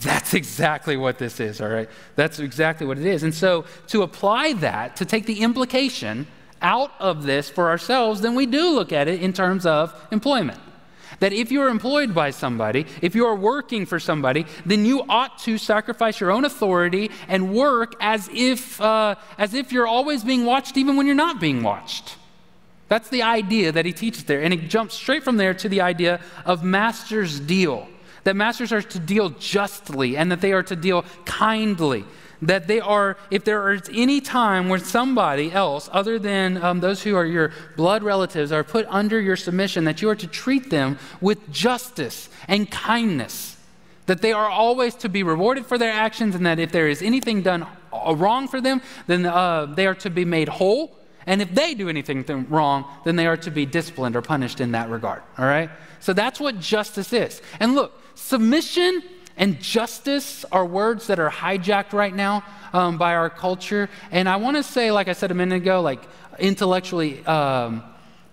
That's 0.00 0.34
exactly 0.34 0.96
what 0.96 1.18
this 1.18 1.40
is, 1.40 1.60
all 1.60 1.68
right? 1.68 1.88
That's 2.16 2.38
exactly 2.38 2.86
what 2.86 2.98
it 2.98 3.06
is. 3.06 3.22
And 3.22 3.32
so 3.32 3.64
to 3.88 4.02
apply 4.02 4.54
that, 4.54 4.96
to 4.96 5.04
take 5.04 5.24
the 5.24 5.40
implication 5.40 6.26
out 6.60 6.92
of 6.98 7.22
this 7.22 7.48
for 7.48 7.68
ourselves, 7.68 8.20
then 8.20 8.34
we 8.34 8.46
do 8.46 8.70
look 8.70 8.92
at 8.92 9.08
it 9.08 9.22
in 9.22 9.32
terms 9.32 9.66
of 9.66 9.94
employment. 10.10 10.60
That 11.20 11.32
if 11.32 11.50
you're 11.50 11.68
employed 11.68 12.14
by 12.14 12.30
somebody, 12.30 12.86
if 13.02 13.14
you 13.14 13.26
are 13.26 13.34
working 13.34 13.86
for 13.86 14.00
somebody, 14.00 14.46
then 14.66 14.84
you 14.84 15.04
ought 15.08 15.38
to 15.40 15.58
sacrifice 15.58 16.20
your 16.20 16.30
own 16.30 16.44
authority 16.44 17.10
and 17.28 17.54
work 17.54 17.94
as 18.00 18.28
if, 18.32 18.80
uh, 18.80 19.14
as 19.38 19.54
if 19.54 19.72
you're 19.72 19.86
always 19.86 20.24
being 20.24 20.44
watched, 20.44 20.76
even 20.76 20.96
when 20.96 21.06
you're 21.06 21.14
not 21.14 21.40
being 21.40 21.62
watched. 21.62 22.16
That's 22.88 23.08
the 23.08 23.22
idea 23.22 23.72
that 23.72 23.86
he 23.86 23.92
teaches 23.92 24.24
there. 24.24 24.42
And 24.42 24.52
it 24.52 24.68
jumps 24.68 24.94
straight 24.94 25.24
from 25.24 25.36
there 25.36 25.54
to 25.54 25.68
the 25.68 25.80
idea 25.80 26.20
of 26.44 26.62
master's 26.62 27.40
deal. 27.40 27.88
That 28.24 28.36
masters 28.36 28.72
are 28.72 28.82
to 28.82 28.98
deal 28.98 29.30
justly 29.30 30.16
and 30.16 30.32
that 30.32 30.40
they 30.40 30.52
are 30.52 30.62
to 30.62 30.76
deal 30.76 31.04
kindly 31.24 32.04
that 32.46 32.66
they 32.66 32.80
are, 32.80 33.16
if 33.30 33.44
there 33.44 33.72
is 33.72 33.88
any 33.92 34.20
time 34.20 34.68
where 34.68 34.78
somebody 34.78 35.52
else, 35.52 35.88
other 35.92 36.18
than 36.18 36.62
um, 36.62 36.80
those 36.80 37.02
who 37.02 37.16
are 37.16 37.24
your 37.24 37.52
blood 37.76 38.02
relatives, 38.02 38.52
are 38.52 38.64
put 38.64 38.86
under 38.88 39.20
your 39.20 39.36
submission, 39.36 39.84
that 39.84 40.02
you 40.02 40.08
are 40.08 40.16
to 40.16 40.26
treat 40.26 40.70
them 40.70 40.98
with 41.20 41.50
justice 41.50 42.28
and 42.48 42.70
kindness. 42.70 43.56
That 44.06 44.20
they 44.20 44.32
are 44.32 44.48
always 44.50 44.94
to 44.96 45.08
be 45.08 45.22
rewarded 45.22 45.64
for 45.66 45.78
their 45.78 45.92
actions, 45.92 46.34
and 46.34 46.44
that 46.44 46.58
if 46.58 46.72
there 46.72 46.88
is 46.88 47.00
anything 47.00 47.42
done 47.42 47.66
uh, 47.92 48.14
wrong 48.14 48.48
for 48.48 48.60
them, 48.60 48.82
then 49.06 49.24
uh, 49.24 49.66
they 49.66 49.86
are 49.86 49.94
to 49.96 50.10
be 50.10 50.24
made 50.24 50.48
whole. 50.48 50.98
And 51.26 51.40
if 51.40 51.54
they 51.54 51.74
do 51.74 51.88
anything 51.88 52.46
wrong, 52.50 52.84
then 53.04 53.16
they 53.16 53.26
are 53.26 53.38
to 53.38 53.50
be 53.50 53.64
disciplined 53.64 54.14
or 54.14 54.20
punished 54.20 54.60
in 54.60 54.72
that 54.72 54.90
regard. 54.90 55.22
All 55.38 55.46
right? 55.46 55.70
So 56.00 56.12
that's 56.12 56.38
what 56.38 56.60
justice 56.60 57.14
is. 57.14 57.40
And 57.60 57.74
look, 57.74 57.98
submission 58.14 59.02
and 59.36 59.60
justice 59.60 60.44
are 60.52 60.64
words 60.64 61.08
that 61.08 61.18
are 61.18 61.30
hijacked 61.30 61.92
right 61.92 62.14
now 62.14 62.44
um, 62.72 62.98
by 62.98 63.14
our 63.14 63.30
culture. 63.30 63.90
And 64.10 64.28
I 64.28 64.36
want 64.36 64.56
to 64.56 64.62
say, 64.62 64.90
like 64.92 65.08
I 65.08 65.12
said 65.12 65.30
a 65.30 65.34
minute 65.34 65.56
ago, 65.56 65.80
like 65.80 66.02
intellectually 66.38 67.24
um, 67.26 67.82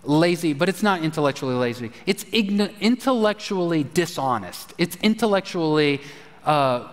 lazy, 0.03 0.53
but 0.53 0.69
it's 0.69 0.83
not 0.83 1.01
intellectually 1.01 1.55
lazy. 1.55 1.91
It's 2.05 2.23
intellectually 2.23 3.83
dishonest. 3.83 4.73
It's 4.77 4.95
intellectually 4.97 6.01
uh, 6.45 6.87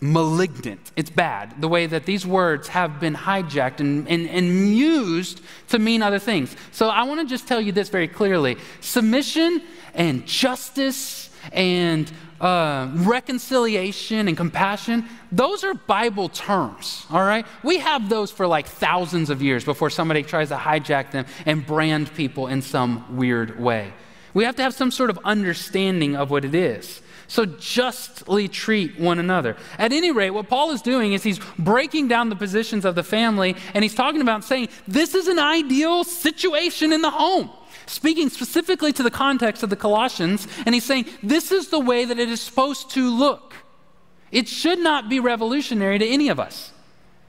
malignant. 0.00 0.92
It's 0.96 1.10
bad. 1.10 1.60
The 1.60 1.68
way 1.68 1.86
that 1.86 2.06
these 2.06 2.26
words 2.26 2.68
have 2.68 3.00
been 3.00 3.14
hijacked 3.14 3.80
and, 3.80 4.08
and, 4.08 4.28
and 4.28 4.74
used 4.74 5.42
to 5.68 5.78
mean 5.78 6.02
other 6.02 6.18
things. 6.18 6.56
So 6.72 6.88
I 6.88 7.04
want 7.04 7.20
to 7.20 7.26
just 7.26 7.46
tell 7.46 7.60
you 7.60 7.72
this 7.72 7.88
very 7.88 8.08
clearly 8.08 8.56
submission 8.80 9.62
and 9.94 10.26
justice 10.26 11.30
and 11.52 12.10
uh, 12.40 12.90
reconciliation 12.94 14.28
and 14.28 14.36
compassion, 14.36 15.04
those 15.30 15.62
are 15.62 15.74
Bible 15.74 16.28
terms, 16.28 17.06
all 17.10 17.22
right? 17.22 17.46
We 17.62 17.78
have 17.78 18.08
those 18.08 18.30
for 18.30 18.46
like 18.46 18.66
thousands 18.66 19.30
of 19.30 19.42
years 19.42 19.64
before 19.64 19.90
somebody 19.90 20.22
tries 20.22 20.48
to 20.48 20.56
hijack 20.56 21.10
them 21.10 21.26
and 21.44 21.66
brand 21.66 22.12
people 22.14 22.46
in 22.46 22.62
some 22.62 23.16
weird 23.16 23.60
way. 23.60 23.92
We 24.32 24.44
have 24.44 24.56
to 24.56 24.62
have 24.62 24.74
some 24.74 24.90
sort 24.90 25.10
of 25.10 25.18
understanding 25.24 26.16
of 26.16 26.30
what 26.30 26.44
it 26.44 26.54
is. 26.54 27.02
So 27.26 27.44
justly 27.46 28.48
treat 28.48 28.98
one 28.98 29.20
another. 29.20 29.56
At 29.78 29.92
any 29.92 30.10
rate, 30.10 30.30
what 30.30 30.48
Paul 30.48 30.72
is 30.72 30.82
doing 30.82 31.12
is 31.12 31.22
he's 31.22 31.38
breaking 31.58 32.08
down 32.08 32.28
the 32.28 32.36
positions 32.36 32.84
of 32.84 32.96
the 32.96 33.04
family 33.04 33.54
and 33.72 33.84
he's 33.84 33.94
talking 33.94 34.20
about 34.20 34.42
saying 34.42 34.68
this 34.88 35.14
is 35.14 35.28
an 35.28 35.38
ideal 35.38 36.02
situation 36.02 36.92
in 36.92 37.02
the 37.02 37.10
home 37.10 37.50
speaking 37.90 38.30
specifically 38.30 38.92
to 38.92 39.02
the 39.02 39.10
context 39.10 39.62
of 39.62 39.70
the 39.70 39.76
Colossians, 39.76 40.46
and 40.64 40.74
he's 40.74 40.84
saying, 40.84 41.06
This 41.22 41.50
is 41.52 41.68
the 41.68 41.80
way 41.80 42.04
that 42.04 42.18
it 42.18 42.28
is 42.28 42.40
supposed 42.40 42.90
to 42.90 43.10
look. 43.10 43.54
It 44.30 44.48
should 44.48 44.78
not 44.78 45.08
be 45.08 45.18
revolutionary 45.18 45.98
to 45.98 46.06
any 46.06 46.28
of 46.28 46.38
us. 46.38 46.72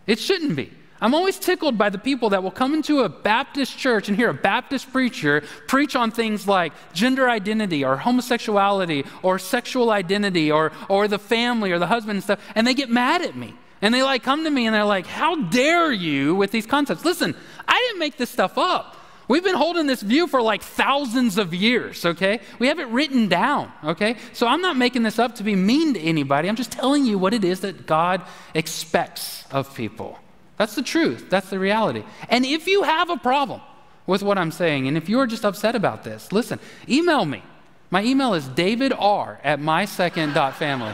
It 0.06 0.20
shouldn't 0.20 0.56
be. 0.56 0.72
I'm 1.04 1.16
always 1.16 1.40
tickled 1.40 1.80
by 1.80 1.90
the 1.90 1.98
people 1.98 2.30
that 2.30 2.44
will 2.44 2.52
come 2.52 2.76
into 2.76 3.00
a 3.00 3.10
Baptist 3.10 3.76
church 3.76 4.08
and 4.08 4.16
hear 4.16 4.30
a 4.30 4.36
Baptist 4.36 4.92
preacher 4.92 5.42
preach 5.68 5.96
on 5.96 6.12
things 6.12 6.48
like 6.48 6.74
gender 6.94 7.28
identity 7.28 7.84
or 7.84 7.98
homosexuality 7.98 9.04
or 9.24 9.40
sexual 9.40 9.90
identity 9.90 10.52
or, 10.52 10.72
or 10.90 11.08
the 11.08 11.18
family 11.18 11.72
or 11.72 11.80
the 11.80 11.88
husband 11.88 12.18
and 12.18 12.24
stuff, 12.24 12.40
and 12.54 12.68
they 12.68 12.76
get 12.76 12.92
mad 12.92 13.24
at 13.24 13.36
me. 13.36 13.56
And 13.82 13.96
they 13.96 14.04
like 14.04 14.22
come 14.22 14.44
to 14.44 14.52
me 14.52 14.68
and 14.68 14.76
they're 14.76 14.86
like, 14.86 15.08
How 15.08 15.36
dare 15.36 15.92
you 15.92 16.36
with 16.36 16.52
these 16.52 16.68
concepts? 16.68 17.04
Listen, 17.04 17.36
I 17.68 17.80
didn't 17.88 18.00
make 18.00 18.18
this 18.18 18.30
stuff 18.30 18.60
up. 18.60 18.96
We've 19.32 19.42
been 19.42 19.56
holding 19.56 19.88
this 19.88 20.02
view 20.02 20.28
for 20.28 20.42
like 20.42 20.62
thousands 20.62 21.38
of 21.38 21.54
years, 21.54 22.06
okay? 22.06 22.42
We 22.60 22.68
have 22.68 22.80
it 22.80 22.88
written 22.90 23.30
down, 23.30 23.72
okay? 23.82 24.18
So 24.34 24.46
I'm 24.46 24.60
not 24.60 24.76
making 24.76 25.04
this 25.04 25.20
up 25.20 25.36
to 25.36 25.44
be 25.44 25.56
mean 25.56 25.94
to 25.94 26.02
anybody. 26.02 26.50
I'm 26.50 26.58
just 26.58 26.74
telling 26.74 27.06
you 27.06 27.18
what 27.18 27.34
it 27.34 27.46
is 27.46 27.62
that 27.62 27.86
God 27.86 28.24
expects 28.54 29.46
of 29.50 29.74
people. 29.74 30.20
That's 30.58 30.76
the 30.76 30.82
truth. 30.82 31.30
That's 31.30 31.50
the 31.50 31.60
reality. 31.60 32.04
And 32.28 32.46
if 32.46 32.68
you 32.68 32.84
have 32.84 33.10
a 33.10 33.16
problem 33.16 33.62
with 34.06 34.22
what 34.22 34.38
I'm 34.38 34.52
saying, 34.52 34.90
and 34.90 34.98
if 34.98 35.08
you're 35.08 35.28
just 35.28 35.46
upset 35.46 35.76
about 35.76 36.04
this, 36.04 36.34
listen, 36.34 36.60
email 36.90 37.24
me. 37.24 37.42
My 37.90 38.04
email 38.04 38.34
is 38.34 38.50
davidr 38.50 39.38
at 39.46 39.62
mysecond.family. 39.62 40.94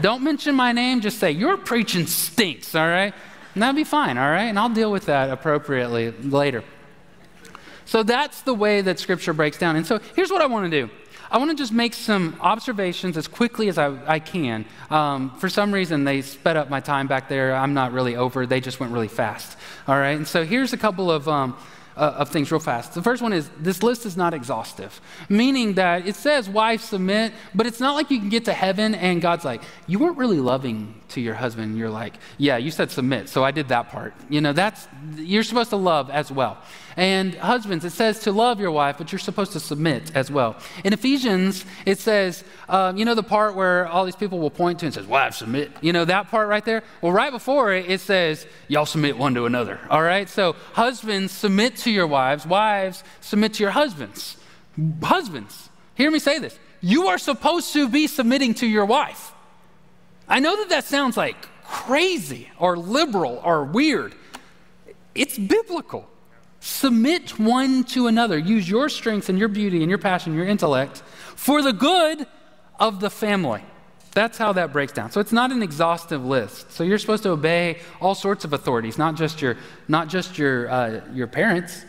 Don't 0.00 0.24
mention 0.24 0.56
my 0.56 0.72
name, 0.72 1.00
just 1.00 1.20
say, 1.20 1.30
Your 1.30 1.56
preaching 1.56 2.08
stinks, 2.08 2.74
all 2.74 2.88
right? 2.88 3.14
And 3.54 3.62
that'll 3.62 3.76
be 3.76 3.84
fine, 3.84 4.18
all 4.18 4.28
right? 4.28 4.46
And 4.46 4.58
I'll 4.58 4.68
deal 4.70 4.90
with 4.90 5.06
that 5.06 5.30
appropriately 5.30 6.10
later. 6.10 6.64
So 7.88 8.02
that's 8.02 8.42
the 8.42 8.52
way 8.52 8.82
that 8.82 8.98
Scripture 8.98 9.32
breaks 9.32 9.56
down. 9.56 9.74
And 9.76 9.86
so 9.86 9.98
here's 10.14 10.30
what 10.30 10.42
I 10.42 10.46
want 10.46 10.70
to 10.70 10.86
do. 10.86 10.92
I 11.30 11.38
want 11.38 11.50
to 11.52 11.56
just 11.56 11.72
make 11.72 11.94
some 11.94 12.36
observations 12.38 13.16
as 13.16 13.26
quickly 13.26 13.68
as 13.68 13.78
I, 13.78 13.96
I 14.06 14.18
can. 14.18 14.66
Um, 14.90 15.30
for 15.38 15.48
some 15.48 15.72
reason, 15.72 16.04
they 16.04 16.20
sped 16.20 16.58
up 16.58 16.68
my 16.68 16.80
time 16.80 17.06
back 17.06 17.30
there. 17.30 17.54
I'm 17.54 17.72
not 17.72 17.92
really 17.92 18.14
over. 18.14 18.44
They 18.44 18.60
just 18.60 18.78
went 18.78 18.92
really 18.92 19.08
fast. 19.08 19.56
All 19.86 19.98
right. 19.98 20.18
And 20.18 20.28
so 20.28 20.44
here's 20.44 20.74
a 20.74 20.76
couple 20.76 21.10
of 21.10 21.28
um, 21.28 21.56
uh, 21.98 22.14
of 22.18 22.28
things 22.28 22.52
real 22.52 22.60
fast. 22.60 22.94
The 22.94 23.02
first 23.02 23.20
one 23.20 23.32
is 23.32 23.50
this 23.58 23.82
list 23.82 24.06
is 24.06 24.16
not 24.16 24.32
exhaustive, 24.32 25.00
meaning 25.28 25.74
that 25.74 26.06
it 26.06 26.14
says 26.14 26.48
wife 26.48 26.80
submit, 26.80 27.32
but 27.54 27.66
it's 27.66 27.80
not 27.80 27.94
like 27.94 28.10
you 28.10 28.20
can 28.20 28.28
get 28.28 28.44
to 28.44 28.52
heaven 28.52 28.94
and 28.94 29.20
God's 29.20 29.44
like, 29.44 29.62
you 29.88 29.98
weren't 29.98 30.16
really 30.16 30.38
loving 30.38 30.94
to 31.08 31.20
your 31.20 31.34
husband. 31.34 31.76
You're 31.76 31.90
like, 31.90 32.14
yeah, 32.38 32.56
you 32.56 32.70
said 32.70 32.92
submit, 32.92 33.28
so 33.28 33.42
I 33.42 33.50
did 33.50 33.68
that 33.68 33.88
part. 33.88 34.14
You 34.28 34.40
know, 34.40 34.52
that's, 34.52 34.86
you're 35.16 35.42
supposed 35.42 35.70
to 35.70 35.76
love 35.76 36.08
as 36.08 36.30
well. 36.30 36.58
And 36.98 37.36
husbands, 37.36 37.84
it 37.84 37.92
says 37.92 38.18
to 38.22 38.32
love 38.32 38.58
your 38.58 38.72
wife, 38.72 38.98
but 38.98 39.12
you're 39.12 39.20
supposed 39.20 39.52
to 39.52 39.60
submit 39.60 40.10
as 40.16 40.32
well. 40.32 40.56
In 40.82 40.92
Ephesians, 40.92 41.64
it 41.86 42.00
says, 42.00 42.42
um, 42.68 42.96
you 42.96 43.04
know, 43.04 43.14
the 43.14 43.22
part 43.22 43.54
where 43.54 43.86
all 43.86 44.04
these 44.04 44.16
people 44.16 44.40
will 44.40 44.50
point 44.50 44.80
to 44.80 44.86
and 44.86 44.92
says, 44.92 45.06
wife, 45.06 45.34
submit. 45.34 45.70
You 45.80 45.92
know, 45.92 46.04
that 46.04 46.28
part 46.28 46.48
right 46.48 46.64
there? 46.64 46.82
Well, 47.00 47.12
right 47.12 47.30
before 47.30 47.72
it, 47.72 47.88
it 47.88 48.00
says, 48.00 48.48
y'all 48.66 48.84
submit 48.84 49.16
one 49.16 49.32
to 49.34 49.46
another. 49.46 49.78
All 49.88 50.02
right? 50.02 50.28
So, 50.28 50.56
husbands, 50.72 51.30
submit 51.30 51.76
to 51.76 51.90
your 51.92 52.08
wives. 52.08 52.44
Wives, 52.44 53.04
submit 53.20 53.54
to 53.54 53.62
your 53.62 53.70
husbands. 53.70 54.36
Husbands, 55.00 55.68
hear 55.94 56.10
me 56.10 56.18
say 56.18 56.40
this. 56.40 56.58
You 56.80 57.06
are 57.06 57.18
supposed 57.18 57.72
to 57.74 57.88
be 57.88 58.08
submitting 58.08 58.54
to 58.54 58.66
your 58.66 58.86
wife. 58.86 59.32
I 60.28 60.40
know 60.40 60.56
that 60.56 60.70
that 60.70 60.84
sounds 60.84 61.16
like 61.16 61.36
crazy 61.62 62.50
or 62.58 62.76
liberal 62.76 63.40
or 63.44 63.62
weird. 63.62 64.16
It's 65.14 65.38
biblical. 65.38 66.08
Submit 66.60 67.38
one 67.38 67.84
to 67.84 68.08
another. 68.08 68.38
Use 68.38 68.68
your 68.68 68.88
strength 68.88 69.28
and 69.28 69.38
your 69.38 69.48
beauty 69.48 69.82
and 69.82 69.88
your 69.88 69.98
passion, 69.98 70.34
your 70.34 70.46
intellect 70.46 71.02
for 71.36 71.62
the 71.62 71.72
good 71.72 72.26
of 72.80 73.00
the 73.00 73.10
family. 73.10 73.62
That's 74.12 74.38
how 74.38 74.52
that 74.54 74.72
breaks 74.72 74.92
down. 74.92 75.12
So 75.12 75.20
it's 75.20 75.32
not 75.32 75.52
an 75.52 75.62
exhaustive 75.62 76.24
list. 76.24 76.72
So 76.72 76.82
you're 76.82 76.98
supposed 76.98 77.22
to 77.22 77.30
obey 77.30 77.78
all 78.00 78.14
sorts 78.14 78.44
of 78.44 78.52
authorities, 78.52 78.98
not 78.98 79.14
just 79.14 79.40
your, 79.40 79.56
not 79.86 80.08
just 80.08 80.38
your, 80.38 80.68
uh, 80.68 81.00
your 81.12 81.28
parents. 81.28 81.84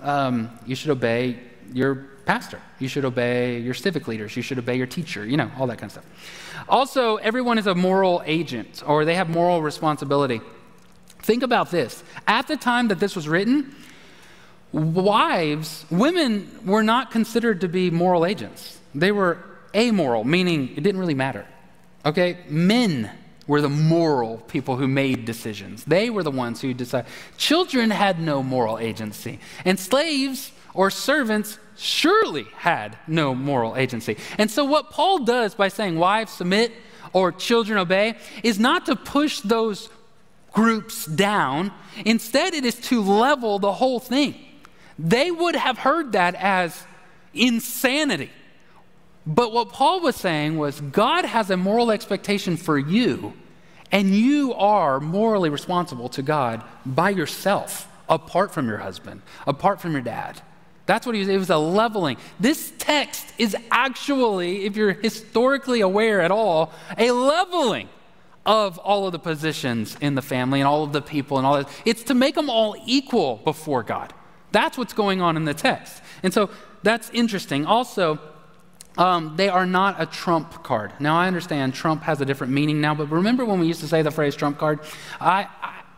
Um, 0.00 0.58
you 0.64 0.74
should 0.74 0.90
obey 0.90 1.38
your 1.74 1.94
pastor. 2.24 2.60
You 2.78 2.88
should 2.88 3.04
obey 3.04 3.58
your 3.60 3.74
civic 3.74 4.08
leaders. 4.08 4.36
You 4.36 4.42
should 4.42 4.58
obey 4.58 4.76
your 4.76 4.86
teacher. 4.86 5.26
You 5.26 5.36
know, 5.36 5.50
all 5.58 5.66
that 5.66 5.78
kind 5.78 5.90
of 5.90 5.92
stuff. 5.92 6.64
Also, 6.68 7.16
everyone 7.16 7.58
is 7.58 7.66
a 7.66 7.74
moral 7.74 8.22
agent, 8.24 8.82
or 8.86 9.04
they 9.04 9.14
have 9.14 9.28
moral 9.28 9.62
responsibility. 9.62 10.40
Think 11.20 11.42
about 11.42 11.70
this. 11.70 12.02
At 12.26 12.46
the 12.48 12.56
time 12.56 12.88
that 12.88 13.00
this 13.00 13.14
was 13.14 13.28
written, 13.28 13.74
wives, 14.76 15.86
women 15.90 16.60
were 16.64 16.82
not 16.82 17.10
considered 17.10 17.62
to 17.62 17.68
be 17.68 17.90
moral 17.90 18.26
agents. 18.26 18.78
They 18.94 19.10
were 19.10 19.38
amoral, 19.74 20.24
meaning 20.24 20.70
it 20.76 20.82
didn't 20.82 21.00
really 21.00 21.14
matter. 21.14 21.46
Okay? 22.04 22.38
Men 22.48 23.10
were 23.46 23.60
the 23.60 23.68
moral 23.68 24.38
people 24.48 24.76
who 24.76 24.86
made 24.86 25.24
decisions. 25.24 25.84
They 25.84 26.10
were 26.10 26.22
the 26.22 26.30
ones 26.30 26.60
who 26.60 26.74
decided. 26.74 27.10
Children 27.36 27.90
had 27.90 28.20
no 28.20 28.42
moral 28.42 28.78
agency. 28.78 29.38
And 29.64 29.78
slaves 29.78 30.52
or 30.74 30.90
servants 30.90 31.58
surely 31.76 32.44
had 32.56 32.98
no 33.06 33.34
moral 33.34 33.76
agency. 33.76 34.16
And 34.36 34.50
so, 34.50 34.64
what 34.64 34.90
Paul 34.90 35.20
does 35.20 35.54
by 35.54 35.68
saying, 35.68 35.98
wives 35.98 36.32
submit 36.32 36.72
or 37.12 37.32
children 37.32 37.78
obey, 37.78 38.16
is 38.42 38.58
not 38.58 38.86
to 38.86 38.96
push 38.96 39.40
those 39.40 39.88
groups 40.52 41.06
down. 41.06 41.72
Instead, 42.04 42.52
it 42.52 42.64
is 42.64 42.74
to 42.74 43.00
level 43.02 43.58
the 43.58 43.72
whole 43.72 44.00
thing. 44.00 44.34
They 44.98 45.30
would 45.30 45.56
have 45.56 45.78
heard 45.78 46.12
that 46.12 46.34
as 46.34 46.84
insanity. 47.34 48.30
But 49.26 49.52
what 49.52 49.70
Paul 49.70 50.00
was 50.00 50.16
saying 50.16 50.56
was 50.56 50.80
God 50.80 51.24
has 51.24 51.50
a 51.50 51.56
moral 51.56 51.90
expectation 51.90 52.56
for 52.56 52.78
you, 52.78 53.34
and 53.90 54.14
you 54.14 54.54
are 54.54 55.00
morally 55.00 55.50
responsible 55.50 56.08
to 56.10 56.22
God 56.22 56.62
by 56.84 57.10
yourself, 57.10 57.88
apart 58.08 58.52
from 58.52 58.68
your 58.68 58.78
husband, 58.78 59.22
apart 59.46 59.80
from 59.80 59.92
your 59.92 60.02
dad. 60.02 60.40
That's 60.86 61.04
what 61.04 61.16
he 61.16 61.20
was. 61.20 61.28
It 61.28 61.38
was 61.38 61.50
a 61.50 61.58
leveling. 61.58 62.16
This 62.38 62.72
text 62.78 63.26
is 63.38 63.56
actually, 63.72 64.66
if 64.66 64.76
you're 64.76 64.92
historically 64.92 65.80
aware 65.80 66.20
at 66.20 66.30
all, 66.30 66.72
a 66.96 67.10
leveling 67.10 67.88
of 68.46 68.78
all 68.78 69.06
of 69.06 69.12
the 69.12 69.18
positions 69.18 69.96
in 70.00 70.14
the 70.14 70.22
family 70.22 70.60
and 70.60 70.68
all 70.68 70.84
of 70.84 70.92
the 70.92 71.02
people 71.02 71.36
and 71.36 71.46
all 71.46 71.56
that. 71.56 71.68
It's 71.84 72.04
to 72.04 72.14
make 72.14 72.36
them 72.36 72.48
all 72.48 72.76
equal 72.86 73.40
before 73.44 73.82
God. 73.82 74.14
That's 74.56 74.78
what's 74.78 74.94
going 74.94 75.20
on 75.20 75.36
in 75.36 75.44
the 75.44 75.52
text. 75.52 76.02
And 76.22 76.32
so 76.32 76.48
that's 76.82 77.10
interesting. 77.10 77.66
Also, 77.66 78.18
um, 78.96 79.36
they 79.36 79.50
are 79.50 79.66
not 79.66 80.00
a 80.00 80.06
trump 80.06 80.64
card. 80.64 80.92
Now, 80.98 81.14
I 81.18 81.26
understand 81.26 81.74
Trump 81.74 82.02
has 82.04 82.22
a 82.22 82.24
different 82.24 82.54
meaning 82.54 82.80
now, 82.80 82.94
but 82.94 83.10
remember 83.10 83.44
when 83.44 83.60
we 83.60 83.66
used 83.66 83.80
to 83.80 83.86
say 83.86 84.00
the 84.00 84.10
phrase 84.10 84.34
trump 84.34 84.56
card? 84.56 84.80
I, 85.20 85.46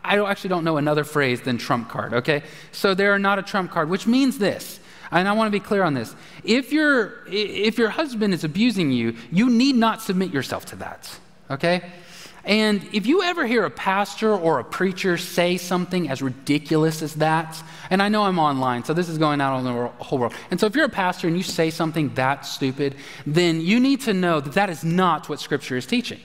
I, 0.03 0.17
I 0.17 0.29
actually 0.29 0.49
don't 0.49 0.65
know 0.65 0.75
another 0.75 1.05
phrase 1.05 1.39
than 1.39 1.57
trump 1.57 1.87
card, 1.87 2.13
okay? 2.13 2.43
So 2.73 2.93
they 2.93 3.05
are 3.05 3.17
not 3.17 3.39
a 3.39 3.43
trump 3.43 3.71
card, 3.71 3.89
which 3.89 4.05
means 4.05 4.37
this. 4.37 4.81
And 5.09 5.29
I 5.29 5.31
want 5.31 5.47
to 5.47 5.57
be 5.57 5.61
clear 5.61 5.83
on 5.83 5.93
this. 5.93 6.13
If, 6.43 6.73
you 6.73 7.11
if 7.27 7.77
your 7.77 7.91
husband 7.91 8.33
is 8.33 8.43
abusing 8.43 8.91
you, 8.91 9.15
you 9.31 9.49
need 9.49 9.77
not 9.77 10.01
submit 10.01 10.33
yourself 10.33 10.65
to 10.65 10.75
that, 10.75 11.17
okay? 11.49 11.89
And 12.49 12.83
if 12.91 13.05
you 13.05 13.21
ever 13.21 13.45
hear 13.45 13.63
a 13.63 13.69
pastor 13.69 14.35
or 14.35 14.57
a 14.57 14.63
preacher 14.63 15.17
say 15.17 15.57
something 15.57 16.09
as 16.09 16.23
ridiculous 16.23 17.03
as 17.03 17.13
that, 17.15 17.61
and 17.91 18.01
I 18.01 18.09
know 18.09 18.23
I'm 18.23 18.39
online, 18.39 18.83
so 18.83 18.95
this 18.95 19.07
is 19.07 19.19
going 19.19 19.39
out 19.39 19.53
on 19.53 19.63
the 19.65 20.03
whole 20.03 20.17
world. 20.17 20.33
And 20.49 20.59
so 20.59 20.65
if 20.65 20.75
you're 20.75 20.85
a 20.85 20.89
pastor 20.89 21.27
and 21.27 21.37
you 21.37 21.43
say 21.43 21.69
something 21.69 22.11
that 22.15 22.47
stupid, 22.47 22.95
then 23.27 23.61
you 23.61 23.79
need 23.79 24.01
to 24.01 24.15
know 24.15 24.39
that 24.39 24.53
that 24.53 24.71
is 24.71 24.83
not 24.83 25.29
what 25.29 25.39
Scripture 25.39 25.77
is 25.77 25.85
teaching. 25.85 26.19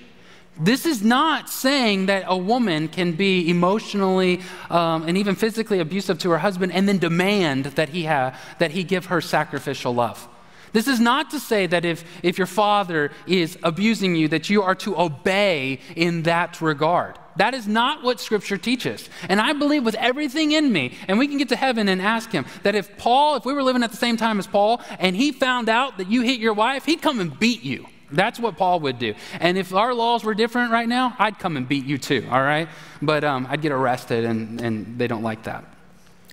This 0.59 0.87
is 0.87 1.03
not 1.03 1.51
saying 1.51 2.07
that 2.07 2.25
a 2.27 2.39
woman 2.39 2.89
can 2.89 3.13
be 3.13 3.51
emotionally 3.51 4.41
um, 4.71 5.07
and 5.07 5.19
even 5.19 5.35
physically 5.35 5.81
abusive 5.81 6.19
to 6.21 6.31
her 6.31 6.39
husband 6.39 6.73
and 6.73 6.89
then 6.89 6.97
demand 6.97 7.67
that 7.67 7.91
he, 7.91 8.07
ha- 8.07 8.35
that 8.61 8.71
he 8.71 8.83
give 8.83 9.07
her 9.07 9.21
sacrificial 9.21 9.95
love. 9.95 10.27
This 10.75 10.89
is 10.89 10.99
not 10.99 11.31
to 11.31 11.39
say 11.41 11.69
that 11.69 11.85
if, 11.85 12.05
if 12.25 12.37
your 12.37 12.49
father 12.49 13.13
is 13.29 13.57
abusing 13.63 14.17
you, 14.17 14.27
that 14.29 14.51
you 14.51 14.61
are 14.63 14.75
to 14.75 14.99
obey 14.99 15.79
in 15.95 16.25
that 16.25 16.61
regard. 16.61 17.17
That 17.37 17.55
is 17.55 17.69
not 17.69 18.03
what 18.03 18.19
Scripture 18.19 18.59
teaches. 18.59 19.09
And 19.29 19.41
I 19.41 19.53
believe 19.53 19.85
with 19.85 19.95
everything 19.95 20.51
in 20.51 20.73
me, 20.73 20.97
and 21.07 21.17
we 21.17 21.29
can 21.29 21.39
get 21.39 21.49
to 21.51 21.57
heaven 21.57 21.89
and 21.89 22.03
ask 22.03 22.33
him, 22.33 22.45
that 22.65 22.75
if 22.75 22.99
Paul, 22.99 23.37
if 23.37 23.45
we 23.45 23.53
were 23.53 23.63
living 23.63 23.85
at 23.85 23.93
the 23.93 23.97
same 23.97 24.17
time 24.17 24.41
as 24.41 24.49
Paul, 24.49 24.83
and 24.99 25.15
he 25.15 25.31
found 25.31 25.69
out 25.69 25.99
that 25.99 26.11
you 26.11 26.23
hit 26.23 26.41
your 26.41 26.55
wife, 26.55 26.85
he'd 26.85 27.01
come 27.01 27.21
and 27.21 27.39
beat 27.39 27.63
you. 27.63 27.87
That's 28.11 28.41
what 28.41 28.57
Paul 28.57 28.81
would 28.81 28.99
do. 28.99 29.15
And 29.39 29.57
if 29.57 29.73
our 29.73 29.95
laws 29.95 30.25
were 30.25 30.35
different 30.35 30.73
right 30.73 30.89
now, 30.89 31.15
I'd 31.21 31.39
come 31.39 31.57
and 31.57 31.69
beat 31.69 31.85
you 31.85 31.99
too, 31.99 32.27
all 32.33 32.43
right? 32.43 32.69
But 33.01 33.23
um, 33.23 33.47
I'd 33.49 33.63
get 33.63 33.71
arrested, 33.71 34.25
and, 34.25 34.61
and 34.61 34.99
they 34.99 35.07
don't 35.07 35.23
like 35.23 35.45
that. 35.45 35.65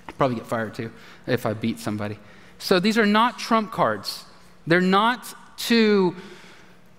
I'd 0.08 0.18
probably 0.18 0.38
get 0.38 0.48
fired 0.48 0.74
too 0.74 0.92
if 1.28 1.46
I 1.46 1.54
beat 1.54 1.78
somebody. 1.80 2.18
So 2.58 2.80
these 2.80 2.98
are 2.98 3.06
not 3.06 3.38
trump 3.38 3.72
cards. 3.72 4.26
They're 4.68 4.82
not 4.82 5.34
to 5.68 6.16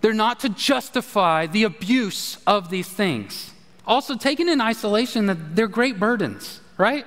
they're 0.00 0.12
not 0.12 0.40
to 0.40 0.48
justify 0.48 1.46
the 1.46 1.62
abuse 1.62 2.36
of 2.46 2.70
these 2.70 2.88
things. 2.88 3.52
Also, 3.86 4.16
taken 4.16 4.48
in 4.48 4.60
isolation, 4.60 5.54
they're 5.54 5.68
great 5.68 5.98
burdens, 5.98 6.60
right? 6.76 7.06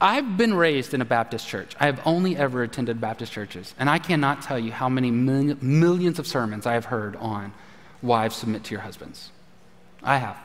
I've 0.00 0.36
been 0.36 0.52
raised 0.52 0.92
in 0.92 1.00
a 1.00 1.06
Baptist 1.06 1.48
church. 1.48 1.74
I 1.80 1.86
have 1.86 2.00
only 2.04 2.36
ever 2.36 2.62
attended 2.62 3.00
Baptist 3.00 3.32
churches, 3.32 3.74
and 3.78 3.88
I 3.88 3.98
cannot 3.98 4.42
tell 4.42 4.58
you 4.58 4.72
how 4.72 4.90
many 4.90 5.10
millions 5.10 6.18
of 6.18 6.26
sermons 6.26 6.66
I 6.66 6.74
have 6.74 6.86
heard 6.86 7.16
on 7.16 7.52
wives 8.02 8.36
submit 8.36 8.64
to 8.64 8.72
your 8.72 8.82
husbands. 8.82 9.30
I 10.02 10.18
have. 10.18 10.36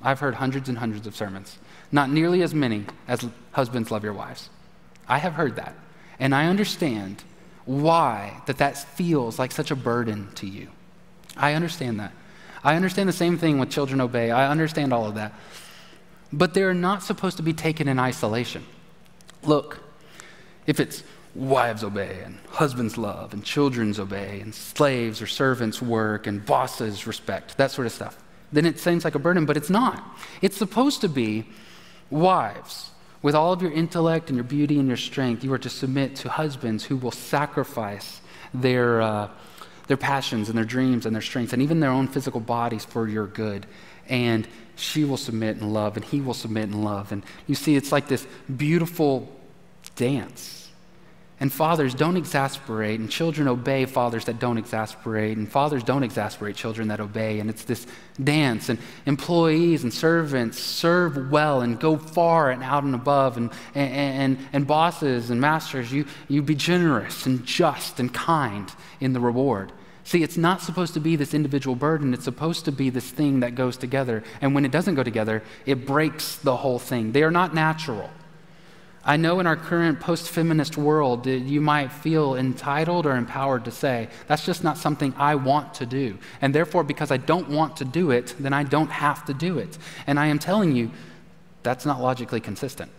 I've 0.00 0.20
heard 0.20 0.36
hundreds 0.36 0.70
and 0.70 0.78
hundreds 0.78 1.06
of 1.06 1.14
sermons, 1.14 1.58
not 1.92 2.10
nearly 2.10 2.42
as 2.42 2.54
many 2.54 2.86
as 3.08 3.26
husbands 3.52 3.90
love 3.90 4.04
your 4.04 4.14
wives. 4.14 4.48
I 5.06 5.18
have 5.18 5.34
heard 5.34 5.56
that, 5.56 5.74
and 6.18 6.34
I 6.34 6.46
understand 6.46 7.22
why 7.66 8.40
that 8.46 8.58
that 8.58 8.78
feels 8.78 9.38
like 9.38 9.52
such 9.52 9.70
a 9.70 9.76
burden 9.76 10.28
to 10.36 10.46
you. 10.46 10.68
I 11.36 11.52
understand 11.52 12.00
that. 12.00 12.12
I 12.64 12.74
understand 12.76 13.08
the 13.08 13.12
same 13.12 13.36
thing 13.38 13.58
with 13.58 13.70
children 13.70 14.00
obey. 14.00 14.30
I 14.30 14.48
understand 14.50 14.92
all 14.92 15.06
of 15.06 15.16
that. 15.16 15.34
But 16.32 16.54
they're 16.54 16.74
not 16.74 17.02
supposed 17.02 17.36
to 17.36 17.42
be 17.42 17.52
taken 17.52 17.88
in 17.88 17.98
isolation. 17.98 18.64
Look, 19.42 19.80
if 20.66 20.80
it's 20.80 21.04
wives 21.34 21.84
obey 21.84 22.22
and 22.24 22.38
husbands 22.48 22.96
love 22.96 23.34
and 23.34 23.44
children's 23.44 24.00
obey 24.00 24.40
and 24.40 24.54
slaves 24.54 25.20
or 25.20 25.26
servants 25.26 25.82
work 25.82 26.26
and 26.26 26.44
bosses 26.44 27.06
respect, 27.06 27.56
that 27.58 27.70
sort 27.70 27.86
of 27.86 27.92
stuff, 27.92 28.16
then 28.52 28.64
it 28.64 28.78
seems 28.78 29.04
like 29.04 29.14
a 29.14 29.18
burden, 29.18 29.44
but 29.44 29.56
it's 29.56 29.70
not. 29.70 30.02
It's 30.40 30.56
supposed 30.56 31.00
to 31.02 31.08
be 31.08 31.46
wives 32.10 32.90
with 33.26 33.34
all 33.34 33.52
of 33.52 33.60
your 33.60 33.72
intellect 33.72 34.28
and 34.28 34.36
your 34.36 34.44
beauty 34.44 34.78
and 34.78 34.86
your 34.86 34.96
strength, 34.96 35.42
you 35.42 35.52
are 35.52 35.58
to 35.58 35.68
submit 35.68 36.14
to 36.14 36.28
husbands 36.28 36.84
who 36.84 36.96
will 36.96 37.10
sacrifice 37.10 38.20
their, 38.54 39.02
uh, 39.02 39.28
their 39.88 39.96
passions 39.96 40.48
and 40.48 40.56
their 40.56 40.64
dreams 40.64 41.06
and 41.06 41.12
their 41.12 41.20
strengths 41.20 41.52
and 41.52 41.60
even 41.60 41.80
their 41.80 41.90
own 41.90 42.06
physical 42.06 42.38
bodies 42.38 42.84
for 42.84 43.08
your 43.08 43.26
good. 43.26 43.66
And 44.08 44.46
she 44.76 45.02
will 45.04 45.16
submit 45.16 45.56
in 45.56 45.72
love, 45.72 45.96
and 45.96 46.04
he 46.04 46.20
will 46.20 46.34
submit 46.34 46.68
in 46.68 46.84
love. 46.84 47.10
And 47.10 47.24
you 47.48 47.56
see, 47.56 47.74
it's 47.74 47.90
like 47.90 48.06
this 48.06 48.24
beautiful 48.56 49.28
dance. 49.96 50.55
And 51.38 51.52
fathers 51.52 51.94
don't 51.94 52.16
exasperate, 52.16 52.98
and 52.98 53.10
children 53.10 53.46
obey 53.46 53.84
fathers 53.84 54.24
that 54.24 54.38
don't 54.38 54.56
exasperate, 54.56 55.36
and 55.36 55.46
fathers 55.46 55.82
don't 55.82 56.02
exasperate 56.02 56.56
children 56.56 56.88
that 56.88 56.98
obey. 56.98 57.40
And 57.40 57.50
it's 57.50 57.64
this 57.64 57.86
dance, 58.22 58.70
and 58.70 58.78
employees 59.04 59.82
and 59.82 59.92
servants 59.92 60.58
serve 60.58 61.30
well 61.30 61.60
and 61.60 61.78
go 61.78 61.98
far 61.98 62.50
and 62.50 62.62
out 62.62 62.84
and 62.84 62.94
above. 62.94 63.36
And, 63.36 63.50
and, 63.74 63.92
and, 63.92 64.48
and 64.54 64.66
bosses 64.66 65.28
and 65.28 65.38
masters, 65.38 65.92
you, 65.92 66.06
you 66.26 66.40
be 66.40 66.54
generous 66.54 67.26
and 67.26 67.44
just 67.44 68.00
and 68.00 68.12
kind 68.14 68.72
in 69.00 69.12
the 69.12 69.20
reward. 69.20 69.72
See, 70.04 70.22
it's 70.22 70.38
not 70.38 70.62
supposed 70.62 70.94
to 70.94 71.00
be 71.00 71.16
this 71.16 71.34
individual 71.34 71.76
burden. 71.76 72.14
It's 72.14 72.24
supposed 72.24 72.64
to 72.66 72.72
be 72.72 72.88
this 72.90 73.10
thing 73.10 73.40
that 73.40 73.56
goes 73.56 73.76
together. 73.76 74.22
And 74.40 74.54
when 74.54 74.64
it 74.64 74.70
doesn't 74.70 74.94
go 74.94 75.02
together, 75.02 75.42
it 75.66 75.84
breaks 75.84 76.36
the 76.36 76.56
whole 76.56 76.78
thing. 76.78 77.12
They 77.12 77.24
are 77.24 77.30
not 77.30 77.54
natural. 77.54 78.08
I 79.06 79.16
know 79.16 79.38
in 79.38 79.46
our 79.46 79.54
current 79.54 80.00
post 80.00 80.28
feminist 80.28 80.76
world, 80.76 81.26
you 81.26 81.60
might 81.60 81.92
feel 81.92 82.34
entitled 82.34 83.06
or 83.06 83.16
empowered 83.16 83.64
to 83.66 83.70
say, 83.70 84.08
that's 84.26 84.44
just 84.44 84.64
not 84.64 84.76
something 84.76 85.14
I 85.16 85.36
want 85.36 85.74
to 85.74 85.86
do. 85.86 86.18
And 86.40 86.52
therefore, 86.52 86.82
because 86.82 87.12
I 87.12 87.16
don't 87.16 87.48
want 87.48 87.76
to 87.76 87.84
do 87.84 88.10
it, 88.10 88.34
then 88.40 88.52
I 88.52 88.64
don't 88.64 88.90
have 88.90 89.24
to 89.26 89.34
do 89.34 89.58
it. 89.58 89.78
And 90.08 90.18
I 90.18 90.26
am 90.26 90.40
telling 90.40 90.74
you, 90.74 90.90
that's 91.62 91.86
not 91.86 92.00
logically 92.00 92.40
consistent. 92.40 92.90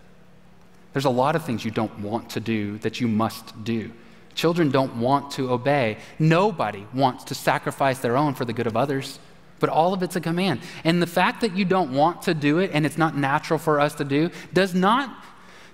There's 0.93 1.03
a 1.03 1.09
lot 1.09 1.35
of 1.35 1.43
things 1.43 1.65
you 1.65 1.71
don't 1.71 1.99
want 1.99 2.29
to 2.31 2.39
do 2.39 2.77
that 2.79 3.01
you 3.01 3.09
must 3.09 3.65
do. 3.65 3.91
Children 4.33 4.71
don't 4.71 4.99
want 5.01 5.31
to 5.31 5.51
obey. 5.51 5.97
Nobody 6.19 6.87
wants 6.93 7.25
to 7.25 7.35
sacrifice 7.35 7.99
their 7.99 8.15
own 8.15 8.33
for 8.33 8.45
the 8.45 8.53
good 8.53 8.67
of 8.67 8.77
others. 8.77 9.19
But 9.59 9.69
all 9.69 9.93
of 9.93 10.03
it's 10.03 10.15
a 10.15 10.21
command. 10.21 10.61
And 10.85 11.01
the 11.01 11.07
fact 11.07 11.41
that 11.41 11.55
you 11.55 11.65
don't 11.65 11.91
want 11.91 12.21
to 12.23 12.33
do 12.33 12.59
it 12.59 12.71
and 12.73 12.85
it's 12.85 12.97
not 12.97 13.17
natural 13.17 13.59
for 13.59 13.79
us 13.79 13.95
to 13.95 14.05
do 14.05 14.29
does 14.53 14.73
not 14.73 15.09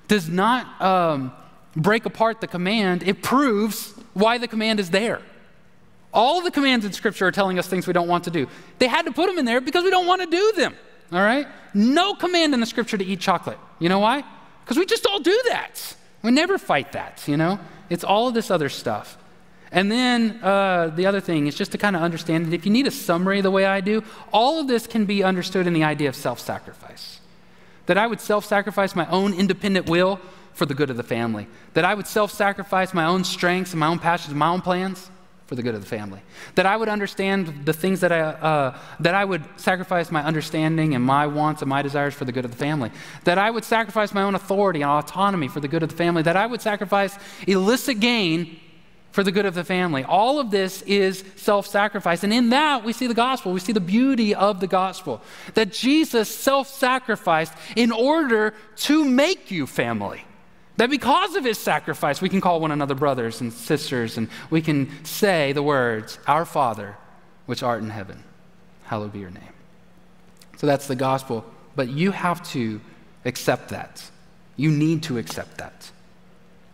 does 0.08 0.30
not 0.30 0.82
um, 0.82 1.34
break 1.76 2.06
apart 2.06 2.42
the 2.42 2.48
command, 2.48 3.04
it 3.04 3.22
proves 3.22 3.94
why 4.14 4.38
the 4.38 4.48
command 4.48 4.80
is 4.80 4.90
there. 4.90 5.22
All 6.14 6.42
the 6.42 6.52
commands 6.52 6.86
in 6.86 6.94
Scripture 6.94 7.28
are 7.28 7.32
telling 7.32 7.58
us 7.58 7.68
things 7.68 7.88
we 7.88 7.94
don't 7.94 8.08
want 8.08 8.26
to 8.26 8.32
do. 8.32 8.48
They 8.78 8.88
had 8.88 9.06
to 9.06 9.12
put 9.12 9.28
them 9.28 9.40
in 9.40 9.46
there 9.46 9.62
because 9.62 9.84
we 9.84 9.90
don't 9.90 10.06
want 10.06 10.22
to 10.22 10.28
do 10.28 10.52
them. 10.56 10.76
All 11.12 11.24
right? 11.24 11.48
No 11.74 12.14
command 12.14 12.54
in 12.54 12.60
the 12.60 12.66
Scripture 12.66 12.98
to 12.98 13.06
eat 13.06 13.20
chocolate. 13.20 13.58
You 13.80 13.90
know 13.90 14.00
why? 14.00 14.24
Because 14.64 14.78
we 14.78 14.86
just 14.86 15.06
all 15.08 15.20
do 15.20 15.42
that. 15.48 15.96
We 16.22 16.32
never 16.32 16.58
fight 16.58 16.92
that, 16.92 17.24
you 17.28 17.36
know? 17.36 17.60
It's 17.90 18.04
all 18.04 18.28
of 18.28 18.34
this 18.34 18.52
other 18.52 18.70
stuff. 18.70 19.18
And 19.72 19.92
then 19.92 20.40
uh, 20.44 20.92
the 20.96 21.08
other 21.08 21.20
thing 21.20 21.48
is 21.48 21.56
just 21.56 21.72
to 21.72 21.80
kind 21.80 21.96
of 21.96 22.04
understand 22.04 22.46
that 22.46 22.54
if 22.54 22.64
you 22.66 22.72
need 22.72 22.86
a 22.86 22.92
summary 22.92 23.42
the 23.42 23.52
way 23.52 23.66
I 23.66 23.82
do, 23.82 24.04
all 24.32 24.60
of 24.60 24.68
this 24.68 24.86
can 24.86 25.06
be 25.06 25.24
understood 25.24 25.66
in 25.66 25.74
the 25.74 25.84
idea 25.84 26.10
of 26.10 26.16
self 26.16 26.40
sacrifice. 26.40 27.20
That 27.86 27.98
I 27.98 28.08
would 28.08 28.22
self 28.22 28.46
sacrifice 28.46 28.96
my 28.96 29.08
own 29.08 29.34
independent 29.34 29.90
will 29.90 30.20
for 30.54 30.66
the 30.66 30.74
good 30.74 30.90
of 30.90 30.98
the 30.98 31.04
family. 31.04 31.48
That 31.74 31.86
I 31.86 31.94
would 31.94 32.08
self 32.08 32.32
sacrifice 32.32 32.94
my 32.94 33.06
own 33.06 33.24
strengths 33.24 33.72
and 33.72 33.80
my 33.80 33.88
own 33.88 34.00
passions 34.00 34.30
and 34.30 34.40
my 34.40 34.50
own 34.50 34.62
plans 34.62 35.10
for 35.48 35.56
the 35.56 35.64
good 35.64 35.76
of 35.76 35.82
the 35.82 35.88
family. 35.88 36.22
That 36.56 36.66
I 36.66 36.78
would 36.78 36.90
understand 36.90 37.66
the 37.66 37.74
things 37.74 38.00
that 38.00 38.12
I, 38.12 38.22
uh, 38.22 38.78
that 39.02 39.14
I 39.14 39.26
would 39.26 39.44
sacrifice 39.58 40.10
my 40.10 40.24
understanding 40.24 40.96
and 40.96 41.04
my 41.04 41.28
wants 41.28 41.62
and 41.62 41.70
my 41.70 41.82
desires 41.82 42.14
for 42.14 42.26
the 42.26 42.32
good 42.32 42.46
of 42.46 42.52
the 42.52 42.58
family. 42.58 42.92
That 43.26 43.38
I 43.38 43.52
would 43.52 43.66
sacrifice 43.66 44.14
my 44.14 44.24
own 44.24 44.36
authority 44.36 44.82
and 44.82 44.90
autonomy 44.90 45.50
for 45.50 45.60
the 45.60 45.68
good 45.68 45.84
of 45.84 45.90
the 45.90 45.96
family. 45.96 46.22
That 46.22 46.38
I 46.38 46.46
would 46.46 46.62
sacrifice 46.62 47.18
illicit 47.46 48.00
gain 48.00 48.60
for 49.14 49.24
the 49.24 49.32
good 49.32 49.46
of 49.46 49.54
the 49.54 49.64
family. 49.64 50.04
All 50.04 50.40
of 50.40 50.50
this 50.50 50.82
is 50.82 51.24
self 51.36 51.68
sacrifice. 51.68 52.24
And 52.24 52.34
in 52.34 52.50
that, 52.50 52.84
we 52.84 52.94
see 52.94 53.06
the 53.06 53.14
gospel. 53.14 53.54
We 53.54 53.60
see 53.60 53.72
the 53.72 53.80
beauty 53.80 54.34
of 54.34 54.60
the 54.60 54.66
gospel 54.66 55.22
that 55.54 55.72
Jesus 55.72 56.28
self 56.28 56.68
sacrificed 56.68 57.54
in 57.76 57.92
order 57.92 58.56
to 58.78 59.06
make 59.06 59.52
you 59.52 59.68
family. 59.68 60.26
That 60.78 60.90
because 60.90 61.36
of 61.36 61.46
his 61.46 61.60
sacrifice, 61.60 62.22
we 62.22 62.30
can 62.30 62.42
call 62.42 62.60
one 62.60 62.72
another 62.72 62.96
brothers 62.96 63.40
and 63.40 63.54
sisters, 63.54 64.18
and 64.18 64.28
we 64.50 64.64
can 64.64 65.06
say 65.06 65.54
the 65.54 65.62
words, 65.62 66.18
Our 66.26 66.44
Father, 66.44 66.98
which 67.46 67.62
art 67.62 67.84
in 67.84 67.92
heaven, 67.92 68.24
hallowed 68.86 69.14
be 69.14 69.20
your 69.20 69.30
name. 69.30 69.54
So 70.58 70.66
that's 70.66 70.88
the 70.88 70.96
gospel. 70.96 71.46
But 71.76 71.90
you 71.90 72.10
have 72.10 72.42
to 72.50 72.82
accept 73.26 73.70
that. 73.70 74.10
You 74.56 74.72
need 74.72 75.04
to 75.04 75.20
accept 75.20 75.60
that. 75.60 75.92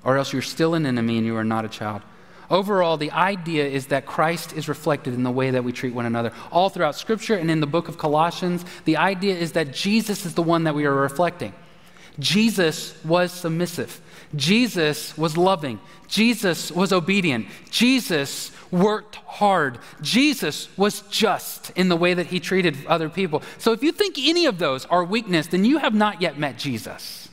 Or 0.06 0.18
else 0.18 0.32
you're 0.32 0.42
still 0.42 0.74
an 0.74 0.86
enemy 0.86 1.18
and 1.18 1.26
you 1.26 1.36
are 1.36 1.44
not 1.44 1.66
a 1.66 1.70
child 1.70 2.02
Overall, 2.50 2.98
the 2.98 3.12
idea 3.12 3.68
is 3.68 3.88
that 3.88 4.06
Christ 4.06 4.54
is 4.54 4.68
reflected 4.68 5.14
in 5.14 5.24
the 5.24 5.32
way 5.32 5.52
that 5.52 5.64
we 5.64 5.72
treat 5.72 5.94
one 5.94 6.06
another. 6.06 6.34
All 6.52 6.70
throughout 6.70 6.96
Scripture 6.96 7.36
and 7.36 7.52
in 7.52 7.60
the 7.60 7.68
book 7.68 7.88
of 7.88 7.98
Colossians, 7.98 8.66
the 8.86 8.98
idea 8.98 9.36
is 9.36 9.52
that 9.52 9.74
Jesus 9.74 10.26
is 10.26 10.34
the 10.34 10.42
one 10.42 10.64
that 10.64 10.74
we 10.74 10.86
are 10.86 10.94
reflecting. 10.94 11.54
Jesus 12.18 13.02
was 13.06 13.32
submissive. 13.32 14.02
Jesus 14.36 15.18
was 15.18 15.38
loving. 15.38 15.80
Jesus 16.08 16.72
was 16.72 16.92
obedient. 16.92 17.48
Jesus 17.70 18.52
worked 18.72 19.16
hard. 19.16 19.80
Jesus 20.02 20.76
was 20.78 21.02
just 21.10 21.72
in 21.72 21.90
the 21.90 21.96
way 21.96 22.14
that 22.14 22.28
he 22.28 22.40
treated 22.40 22.78
other 22.88 23.10
people. 23.10 23.42
So 23.58 23.72
if 23.72 23.84
you 23.84 23.92
think 23.92 24.18
any 24.18 24.46
of 24.46 24.60
those 24.60 24.86
are 24.86 25.04
weakness, 25.04 25.48
then 25.48 25.66
you 25.66 25.78
have 25.78 25.94
not 25.94 26.22
yet 26.22 26.38
met 26.38 26.58
Jesus. 26.58 27.30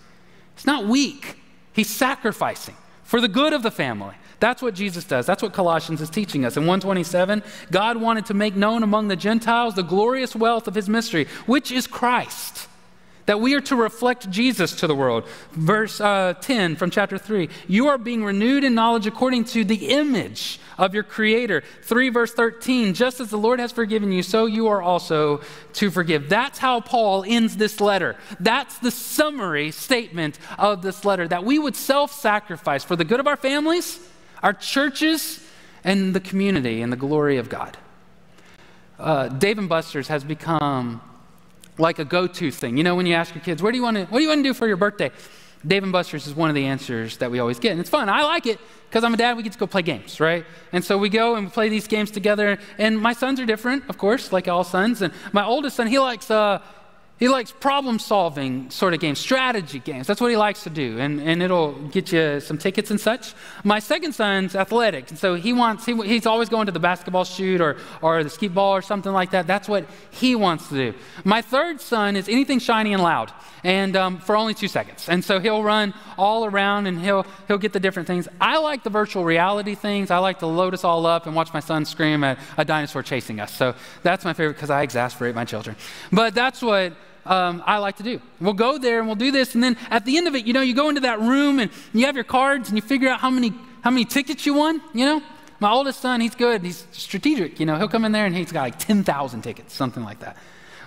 He's 0.54 0.66
not 0.66 0.86
weak, 0.86 1.38
he's 1.72 1.90
sacrificing 1.90 2.76
for 3.02 3.20
the 3.20 3.28
good 3.28 3.52
of 3.52 3.62
the 3.62 3.70
family. 3.70 4.14
That's 4.38 4.60
what 4.60 4.74
Jesus 4.74 5.04
does. 5.04 5.24
That's 5.24 5.42
what 5.42 5.52
Colossians 5.52 6.00
is 6.00 6.10
teaching 6.10 6.44
us. 6.44 6.56
In 6.56 6.64
127, 6.64 7.42
God 7.70 7.96
wanted 7.96 8.26
to 8.26 8.34
make 8.34 8.54
known 8.54 8.82
among 8.82 9.08
the 9.08 9.16
Gentiles 9.16 9.74
the 9.74 9.82
glorious 9.82 10.36
wealth 10.36 10.68
of 10.68 10.74
his 10.74 10.88
mystery, 10.88 11.26
which 11.46 11.72
is 11.72 11.86
Christ. 11.86 12.68
That 13.24 13.40
we 13.40 13.54
are 13.54 13.60
to 13.62 13.74
reflect 13.74 14.30
Jesus 14.30 14.76
to 14.76 14.86
the 14.86 14.94
world. 14.94 15.26
Verse 15.50 16.00
uh, 16.00 16.34
10 16.40 16.76
from 16.76 16.90
chapter 16.90 17.18
3 17.18 17.48
You 17.66 17.88
are 17.88 17.98
being 17.98 18.24
renewed 18.24 18.62
in 18.62 18.74
knowledge 18.74 19.06
according 19.06 19.44
to 19.46 19.64
the 19.64 19.88
image 19.88 20.60
of 20.78 20.94
your 20.94 21.02
Creator. 21.02 21.64
3 21.82 22.10
verse 22.10 22.32
13 22.32 22.94
Just 22.94 23.18
as 23.18 23.30
the 23.30 23.38
Lord 23.38 23.58
has 23.58 23.72
forgiven 23.72 24.12
you, 24.12 24.22
so 24.22 24.46
you 24.46 24.68
are 24.68 24.80
also 24.80 25.40
to 25.72 25.90
forgive. 25.90 26.28
That's 26.28 26.58
how 26.58 26.80
Paul 26.80 27.24
ends 27.26 27.56
this 27.56 27.80
letter. 27.80 28.14
That's 28.38 28.78
the 28.78 28.92
summary 28.92 29.72
statement 29.72 30.38
of 30.56 30.82
this 30.82 31.04
letter 31.04 31.26
that 31.26 31.42
we 31.42 31.58
would 31.58 31.74
self 31.74 32.12
sacrifice 32.12 32.84
for 32.84 32.94
the 32.94 33.04
good 33.04 33.18
of 33.18 33.26
our 33.26 33.36
families 33.36 33.98
our 34.42 34.52
churches, 34.52 35.40
and 35.84 36.14
the 36.14 36.20
community 36.20 36.82
and 36.82 36.92
the 36.92 36.96
glory 36.96 37.38
of 37.38 37.48
God. 37.48 37.76
Uh, 38.98 39.28
Dave 39.28 39.58
and 39.58 39.68
Buster's 39.68 40.08
has 40.08 40.24
become 40.24 41.00
like 41.78 41.98
a 41.98 42.04
go-to 42.04 42.50
thing. 42.50 42.76
You 42.76 42.84
know, 42.84 42.94
when 42.94 43.06
you 43.06 43.14
ask 43.14 43.34
your 43.34 43.44
kids, 43.44 43.62
"What 43.62 43.72
do 43.72 43.76
you 43.76 43.82
want 43.82 43.96
to 43.96 44.04
What 44.06 44.18
do 44.18 44.22
you 44.22 44.28
want 44.28 44.40
to 44.40 44.48
do 44.48 44.54
for 44.54 44.66
your 44.66 44.76
birthday?" 44.76 45.10
Dave 45.66 45.82
and 45.82 45.92
Buster's 45.92 46.26
is 46.26 46.34
one 46.34 46.48
of 46.48 46.54
the 46.54 46.66
answers 46.66 47.16
that 47.16 47.30
we 47.30 47.38
always 47.38 47.58
get, 47.58 47.72
and 47.72 47.80
it's 47.80 47.90
fun. 47.90 48.08
I 48.08 48.22
like 48.22 48.46
it 48.46 48.60
because 48.88 49.02
I'm 49.04 49.14
a 49.14 49.16
dad. 49.16 49.36
We 49.36 49.42
get 49.42 49.52
to 49.52 49.58
go 49.58 49.66
play 49.66 49.82
games, 49.82 50.20
right? 50.20 50.44
And 50.72 50.84
so 50.84 50.96
we 50.96 51.08
go 51.08 51.34
and 51.34 51.46
we 51.46 51.50
play 51.50 51.68
these 51.68 51.88
games 51.88 52.10
together. 52.10 52.58
And 52.78 53.00
my 53.00 53.12
sons 53.12 53.40
are 53.40 53.46
different, 53.46 53.88
of 53.88 53.98
course, 53.98 54.32
like 54.32 54.48
all 54.48 54.64
sons. 54.64 55.02
And 55.02 55.12
my 55.32 55.44
oldest 55.44 55.76
son, 55.76 55.86
he 55.88 55.98
likes 55.98 56.30
uh, 56.30 56.60
he 57.18 57.28
likes 57.28 57.50
problem 57.50 57.98
solving 57.98 58.68
sort 58.70 58.92
of 58.92 59.00
games, 59.00 59.18
strategy 59.18 59.78
games. 59.78 60.06
That's 60.06 60.20
what 60.20 60.30
he 60.30 60.36
likes 60.36 60.64
to 60.64 60.70
do, 60.70 60.98
and, 60.98 61.18
and 61.20 61.42
it'll 61.42 61.72
get 61.88 62.12
you 62.12 62.40
some 62.40 62.58
tickets 62.58 62.90
and 62.90 63.00
such. 63.00 63.32
My 63.64 63.78
second 63.78 64.12
son's 64.12 64.54
athletic, 64.54 65.08
and 65.08 65.18
so 65.18 65.34
he 65.34 65.54
wants, 65.54 65.86
he, 65.86 65.94
he's 66.02 66.26
always 66.26 66.50
going 66.50 66.66
to 66.66 66.72
the 66.72 66.80
basketball 66.80 67.24
shoot 67.24 67.62
or, 67.62 67.78
or 68.02 68.22
the 68.22 68.28
skee 68.28 68.48
ball 68.48 68.72
or 68.72 68.82
something 68.82 69.12
like 69.12 69.30
that. 69.30 69.46
That's 69.46 69.66
what 69.66 69.86
he 70.10 70.34
wants 70.34 70.68
to 70.68 70.74
do. 70.74 70.98
My 71.24 71.40
third 71.40 71.80
son 71.80 72.16
is 72.16 72.28
anything 72.28 72.58
shiny 72.58 72.92
and 72.92 73.02
loud, 73.02 73.32
and 73.64 73.96
um, 73.96 74.18
for 74.18 74.36
only 74.36 74.52
two 74.52 74.68
seconds. 74.68 75.08
And 75.08 75.24
so 75.24 75.40
he'll 75.40 75.62
run 75.62 75.94
all 76.18 76.44
around 76.44 76.86
and 76.86 77.00
he'll, 77.00 77.26
he'll 77.48 77.58
get 77.58 77.72
the 77.72 77.80
different 77.80 78.06
things. 78.06 78.28
I 78.40 78.58
like 78.58 78.82
the 78.82 78.90
virtual 78.90 79.24
reality 79.24 79.74
things. 79.74 80.10
I 80.10 80.18
like 80.18 80.40
to 80.40 80.46
load 80.46 80.74
us 80.74 80.84
all 80.84 81.06
up 81.06 81.26
and 81.26 81.34
watch 81.34 81.52
my 81.54 81.60
son 81.60 81.84
scream 81.84 82.22
at 82.24 82.38
a 82.58 82.64
dinosaur 82.64 83.02
chasing 83.02 83.40
us. 83.40 83.54
So 83.54 83.74
that's 84.02 84.24
my 84.24 84.34
favorite 84.34 84.54
because 84.54 84.70
I 84.70 84.82
exasperate 84.82 85.34
my 85.34 85.44
children. 85.44 85.76
But 86.12 86.34
that's 86.34 86.62
what 86.62 86.92
um, 87.26 87.62
I 87.66 87.78
like 87.78 87.96
to 87.96 88.02
do. 88.02 88.20
We'll 88.40 88.54
go 88.54 88.78
there 88.78 88.98
and 88.98 89.06
we'll 89.06 89.16
do 89.16 89.30
this, 89.30 89.54
and 89.54 89.62
then 89.62 89.76
at 89.90 90.04
the 90.04 90.16
end 90.16 90.28
of 90.28 90.34
it, 90.34 90.46
you 90.46 90.52
know, 90.52 90.60
you 90.60 90.74
go 90.74 90.88
into 90.88 91.02
that 91.02 91.20
room 91.20 91.58
and 91.58 91.70
you 91.92 92.06
have 92.06 92.14
your 92.14 92.24
cards 92.24 92.68
and 92.68 92.78
you 92.78 92.82
figure 92.82 93.08
out 93.08 93.20
how 93.20 93.30
many 93.30 93.52
how 93.82 93.90
many 93.90 94.04
tickets 94.04 94.46
you 94.46 94.54
won. 94.54 94.80
You 94.92 95.04
know, 95.04 95.22
my 95.60 95.70
oldest 95.70 96.00
son, 96.00 96.20
he's 96.20 96.34
good. 96.34 96.62
He's 96.62 96.86
strategic. 96.92 97.60
You 97.60 97.66
know, 97.66 97.76
he'll 97.76 97.88
come 97.88 98.04
in 98.04 98.12
there 98.12 98.26
and 98.26 98.34
he's 98.34 98.52
got 98.52 98.62
like 98.62 98.78
ten 98.78 99.04
thousand 99.04 99.42
tickets, 99.42 99.74
something 99.74 100.04
like 100.04 100.20
that. 100.20 100.36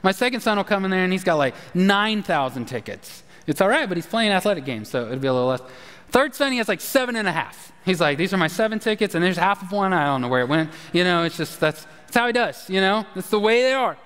My 0.04 0.12
second 0.12 0.42
son 0.42 0.58
will 0.58 0.64
come 0.64 0.86
in 0.86 0.92
there 0.92 1.04
and 1.04 1.12
he's 1.12 1.24
got 1.24 1.36
like 1.36 1.56
nine 1.74 2.24
thousand 2.24 2.66
tickets. 2.66 3.24
It's 3.48 3.62
all 3.62 3.70
right, 3.70 3.88
but 3.90 3.98
he's 3.98 4.06
playing 4.06 4.32
athletic 4.32 4.64
games, 4.64 4.90
so 4.90 5.06
it'll 5.06 5.20
be 5.20 5.28
a 5.28 5.34
little 5.34 5.50
less. 5.50 5.62
Third 6.10 6.36
son, 6.36 6.52
he 6.52 6.58
has 6.60 6.68
like 6.68 6.82
seven 6.82 7.16
and 7.16 7.28
a 7.28 7.32
half. 7.32 7.72
He's 7.86 8.00
like, 8.00 8.18
these 8.18 8.34
are 8.34 8.38
my 8.38 8.48
seven 8.48 8.80
tickets, 8.80 9.16
and 9.16 9.24
there's 9.24 9.38
half 9.38 9.62
of 9.64 9.72
one. 9.72 9.94
I 9.94 10.06
don't 10.06 10.22
know 10.22 10.28
where 10.28 10.42
it 10.42 10.50
went. 10.50 10.70
You 10.94 11.04
know, 11.04 11.24
it's 11.24 11.38
just 11.38 11.60
that's, 11.60 11.86
that's 12.06 12.16
how 12.16 12.28
he 12.28 12.34
does. 12.34 12.70
You 12.70 12.82
know, 12.82 13.06
that's 13.16 13.30
the 13.30 13.40
way 13.40 13.62
they 13.62 13.74
are. 13.74 13.98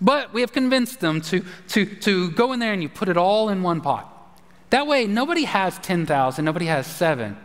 But 0.00 0.32
we 0.32 0.40
have 0.40 0.52
convinced 0.52 1.00
them 1.00 1.20
to, 1.22 1.44
to, 1.68 1.86
to 1.86 2.30
go 2.32 2.52
in 2.52 2.60
there 2.60 2.72
and 2.72 2.82
you 2.82 2.88
put 2.88 3.08
it 3.08 3.16
all 3.16 3.48
in 3.48 3.62
one 3.62 3.80
pot. 3.80 4.12
That 4.70 4.86
way, 4.86 5.06
nobody 5.06 5.44
has 5.44 5.78
10,000, 5.78 6.44
nobody 6.44 6.66
has 6.66 6.86
seven. 6.86 7.36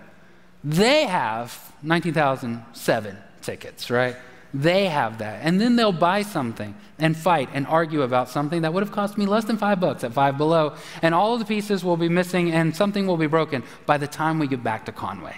They 0.64 1.06
have 1.06 1.74
19,007 1.84 3.18
tickets, 3.42 3.90
right? 3.90 4.16
They 4.54 4.88
have 4.88 5.20
that. 5.20 5.40
And 5.44 5.62
then 5.62 5.76
they'll 5.76 5.94
buy 5.94 6.24
something 6.24 6.76
and 7.00 7.16
fight 7.16 7.50
and 7.54 7.66
argue 7.68 8.02
about 8.02 8.30
something 8.30 8.64
that 8.64 8.74
would 8.74 8.84
have 8.84 8.92
cost 8.92 9.18
me 9.18 9.26
less 9.26 9.46
than 9.46 9.58
five 9.58 9.80
bucks 9.80 10.04
at 10.04 10.14
Five 10.14 10.38
Below. 10.38 10.76
And 11.02 11.16
all 11.16 11.34
of 11.34 11.40
the 11.40 11.46
pieces 11.46 11.84
will 11.84 11.98
be 11.98 12.10
missing 12.10 12.52
and 12.52 12.76
something 12.76 13.08
will 13.08 13.18
be 13.18 13.28
broken 13.28 13.64
by 13.86 13.98
the 13.98 14.08
time 14.08 14.40
we 14.40 14.48
get 14.48 14.64
back 14.64 14.86
to 14.86 14.92
Conway. 14.92 15.38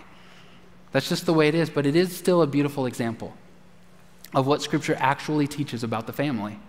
That's 0.91 1.09
just 1.09 1.25
the 1.25 1.33
way 1.33 1.47
it 1.47 1.55
is, 1.55 1.69
but 1.69 1.85
it 1.85 1.95
is 1.95 2.15
still 2.15 2.41
a 2.41 2.47
beautiful 2.47 2.85
example 2.85 3.33
of 4.33 4.47
what 4.47 4.61
Scripture 4.61 4.95
actually 4.99 5.47
teaches 5.47 5.83
about 5.83 6.07
the 6.07 6.13
family. 6.13 6.59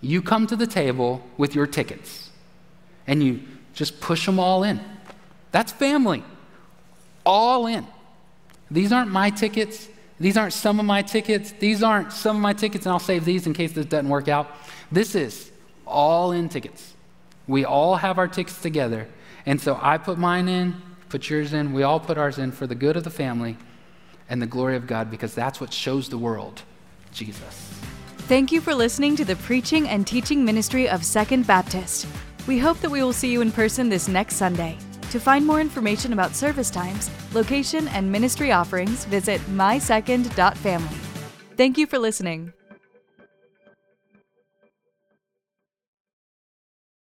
You 0.00 0.22
come 0.22 0.46
to 0.46 0.56
the 0.56 0.66
table 0.66 1.22
with 1.36 1.54
your 1.54 1.66
tickets 1.66 2.30
and 3.06 3.22
you 3.22 3.40
just 3.74 4.00
push 4.00 4.26
them 4.26 4.38
all 4.38 4.62
in. 4.62 4.80
That's 5.52 5.72
family. 5.72 6.22
All 7.24 7.66
in. 7.66 7.86
These 8.70 8.92
aren't 8.92 9.10
my 9.10 9.30
tickets. 9.30 9.88
These 10.18 10.36
aren't 10.36 10.52
some 10.52 10.78
of 10.78 10.86
my 10.86 11.02
tickets. 11.02 11.52
These 11.52 11.82
aren't 11.82 12.12
some 12.12 12.36
of 12.36 12.42
my 12.42 12.52
tickets, 12.52 12.86
and 12.86 12.92
I'll 12.92 12.98
save 12.98 13.24
these 13.24 13.46
in 13.46 13.54
case 13.54 13.72
this 13.72 13.86
doesn't 13.86 14.08
work 14.08 14.28
out. 14.28 14.50
This 14.92 15.14
is 15.14 15.50
all 15.86 16.32
in 16.32 16.48
tickets. 16.48 16.94
We 17.46 17.64
all 17.64 17.96
have 17.96 18.18
our 18.18 18.28
tickets 18.28 18.60
together. 18.60 19.08
And 19.46 19.60
so 19.60 19.78
I 19.80 19.98
put 19.98 20.18
mine 20.18 20.48
in, 20.48 20.80
put 21.08 21.28
yours 21.28 21.52
in, 21.52 21.72
we 21.72 21.82
all 21.82 21.98
put 21.98 22.18
ours 22.18 22.38
in 22.38 22.52
for 22.52 22.66
the 22.66 22.74
good 22.74 22.96
of 22.96 23.04
the 23.04 23.10
family 23.10 23.56
and 24.28 24.40
the 24.40 24.46
glory 24.46 24.76
of 24.76 24.86
God 24.86 25.10
because 25.10 25.34
that's 25.34 25.60
what 25.60 25.72
shows 25.72 26.08
the 26.08 26.18
world 26.18 26.62
Jesus. 27.12 27.69
Thank 28.30 28.52
you 28.52 28.60
for 28.60 28.76
listening 28.76 29.16
to 29.16 29.24
the 29.24 29.34
preaching 29.34 29.88
and 29.88 30.06
teaching 30.06 30.44
ministry 30.44 30.88
of 30.88 31.04
Second 31.04 31.48
Baptist. 31.48 32.06
We 32.46 32.60
hope 32.60 32.78
that 32.78 32.88
we 32.88 33.02
will 33.02 33.12
see 33.12 33.32
you 33.32 33.40
in 33.40 33.50
person 33.50 33.88
this 33.88 34.06
next 34.06 34.36
Sunday. 34.36 34.78
To 35.10 35.18
find 35.18 35.44
more 35.44 35.60
information 35.60 36.12
about 36.12 36.36
service 36.36 36.70
times, 36.70 37.10
location, 37.34 37.88
and 37.88 38.12
ministry 38.12 38.52
offerings, 38.52 39.04
visit 39.06 39.40
mysecond.family. 39.56 40.96
Thank 41.56 41.76
you 41.76 41.88
for 41.88 41.98
listening. 41.98 42.52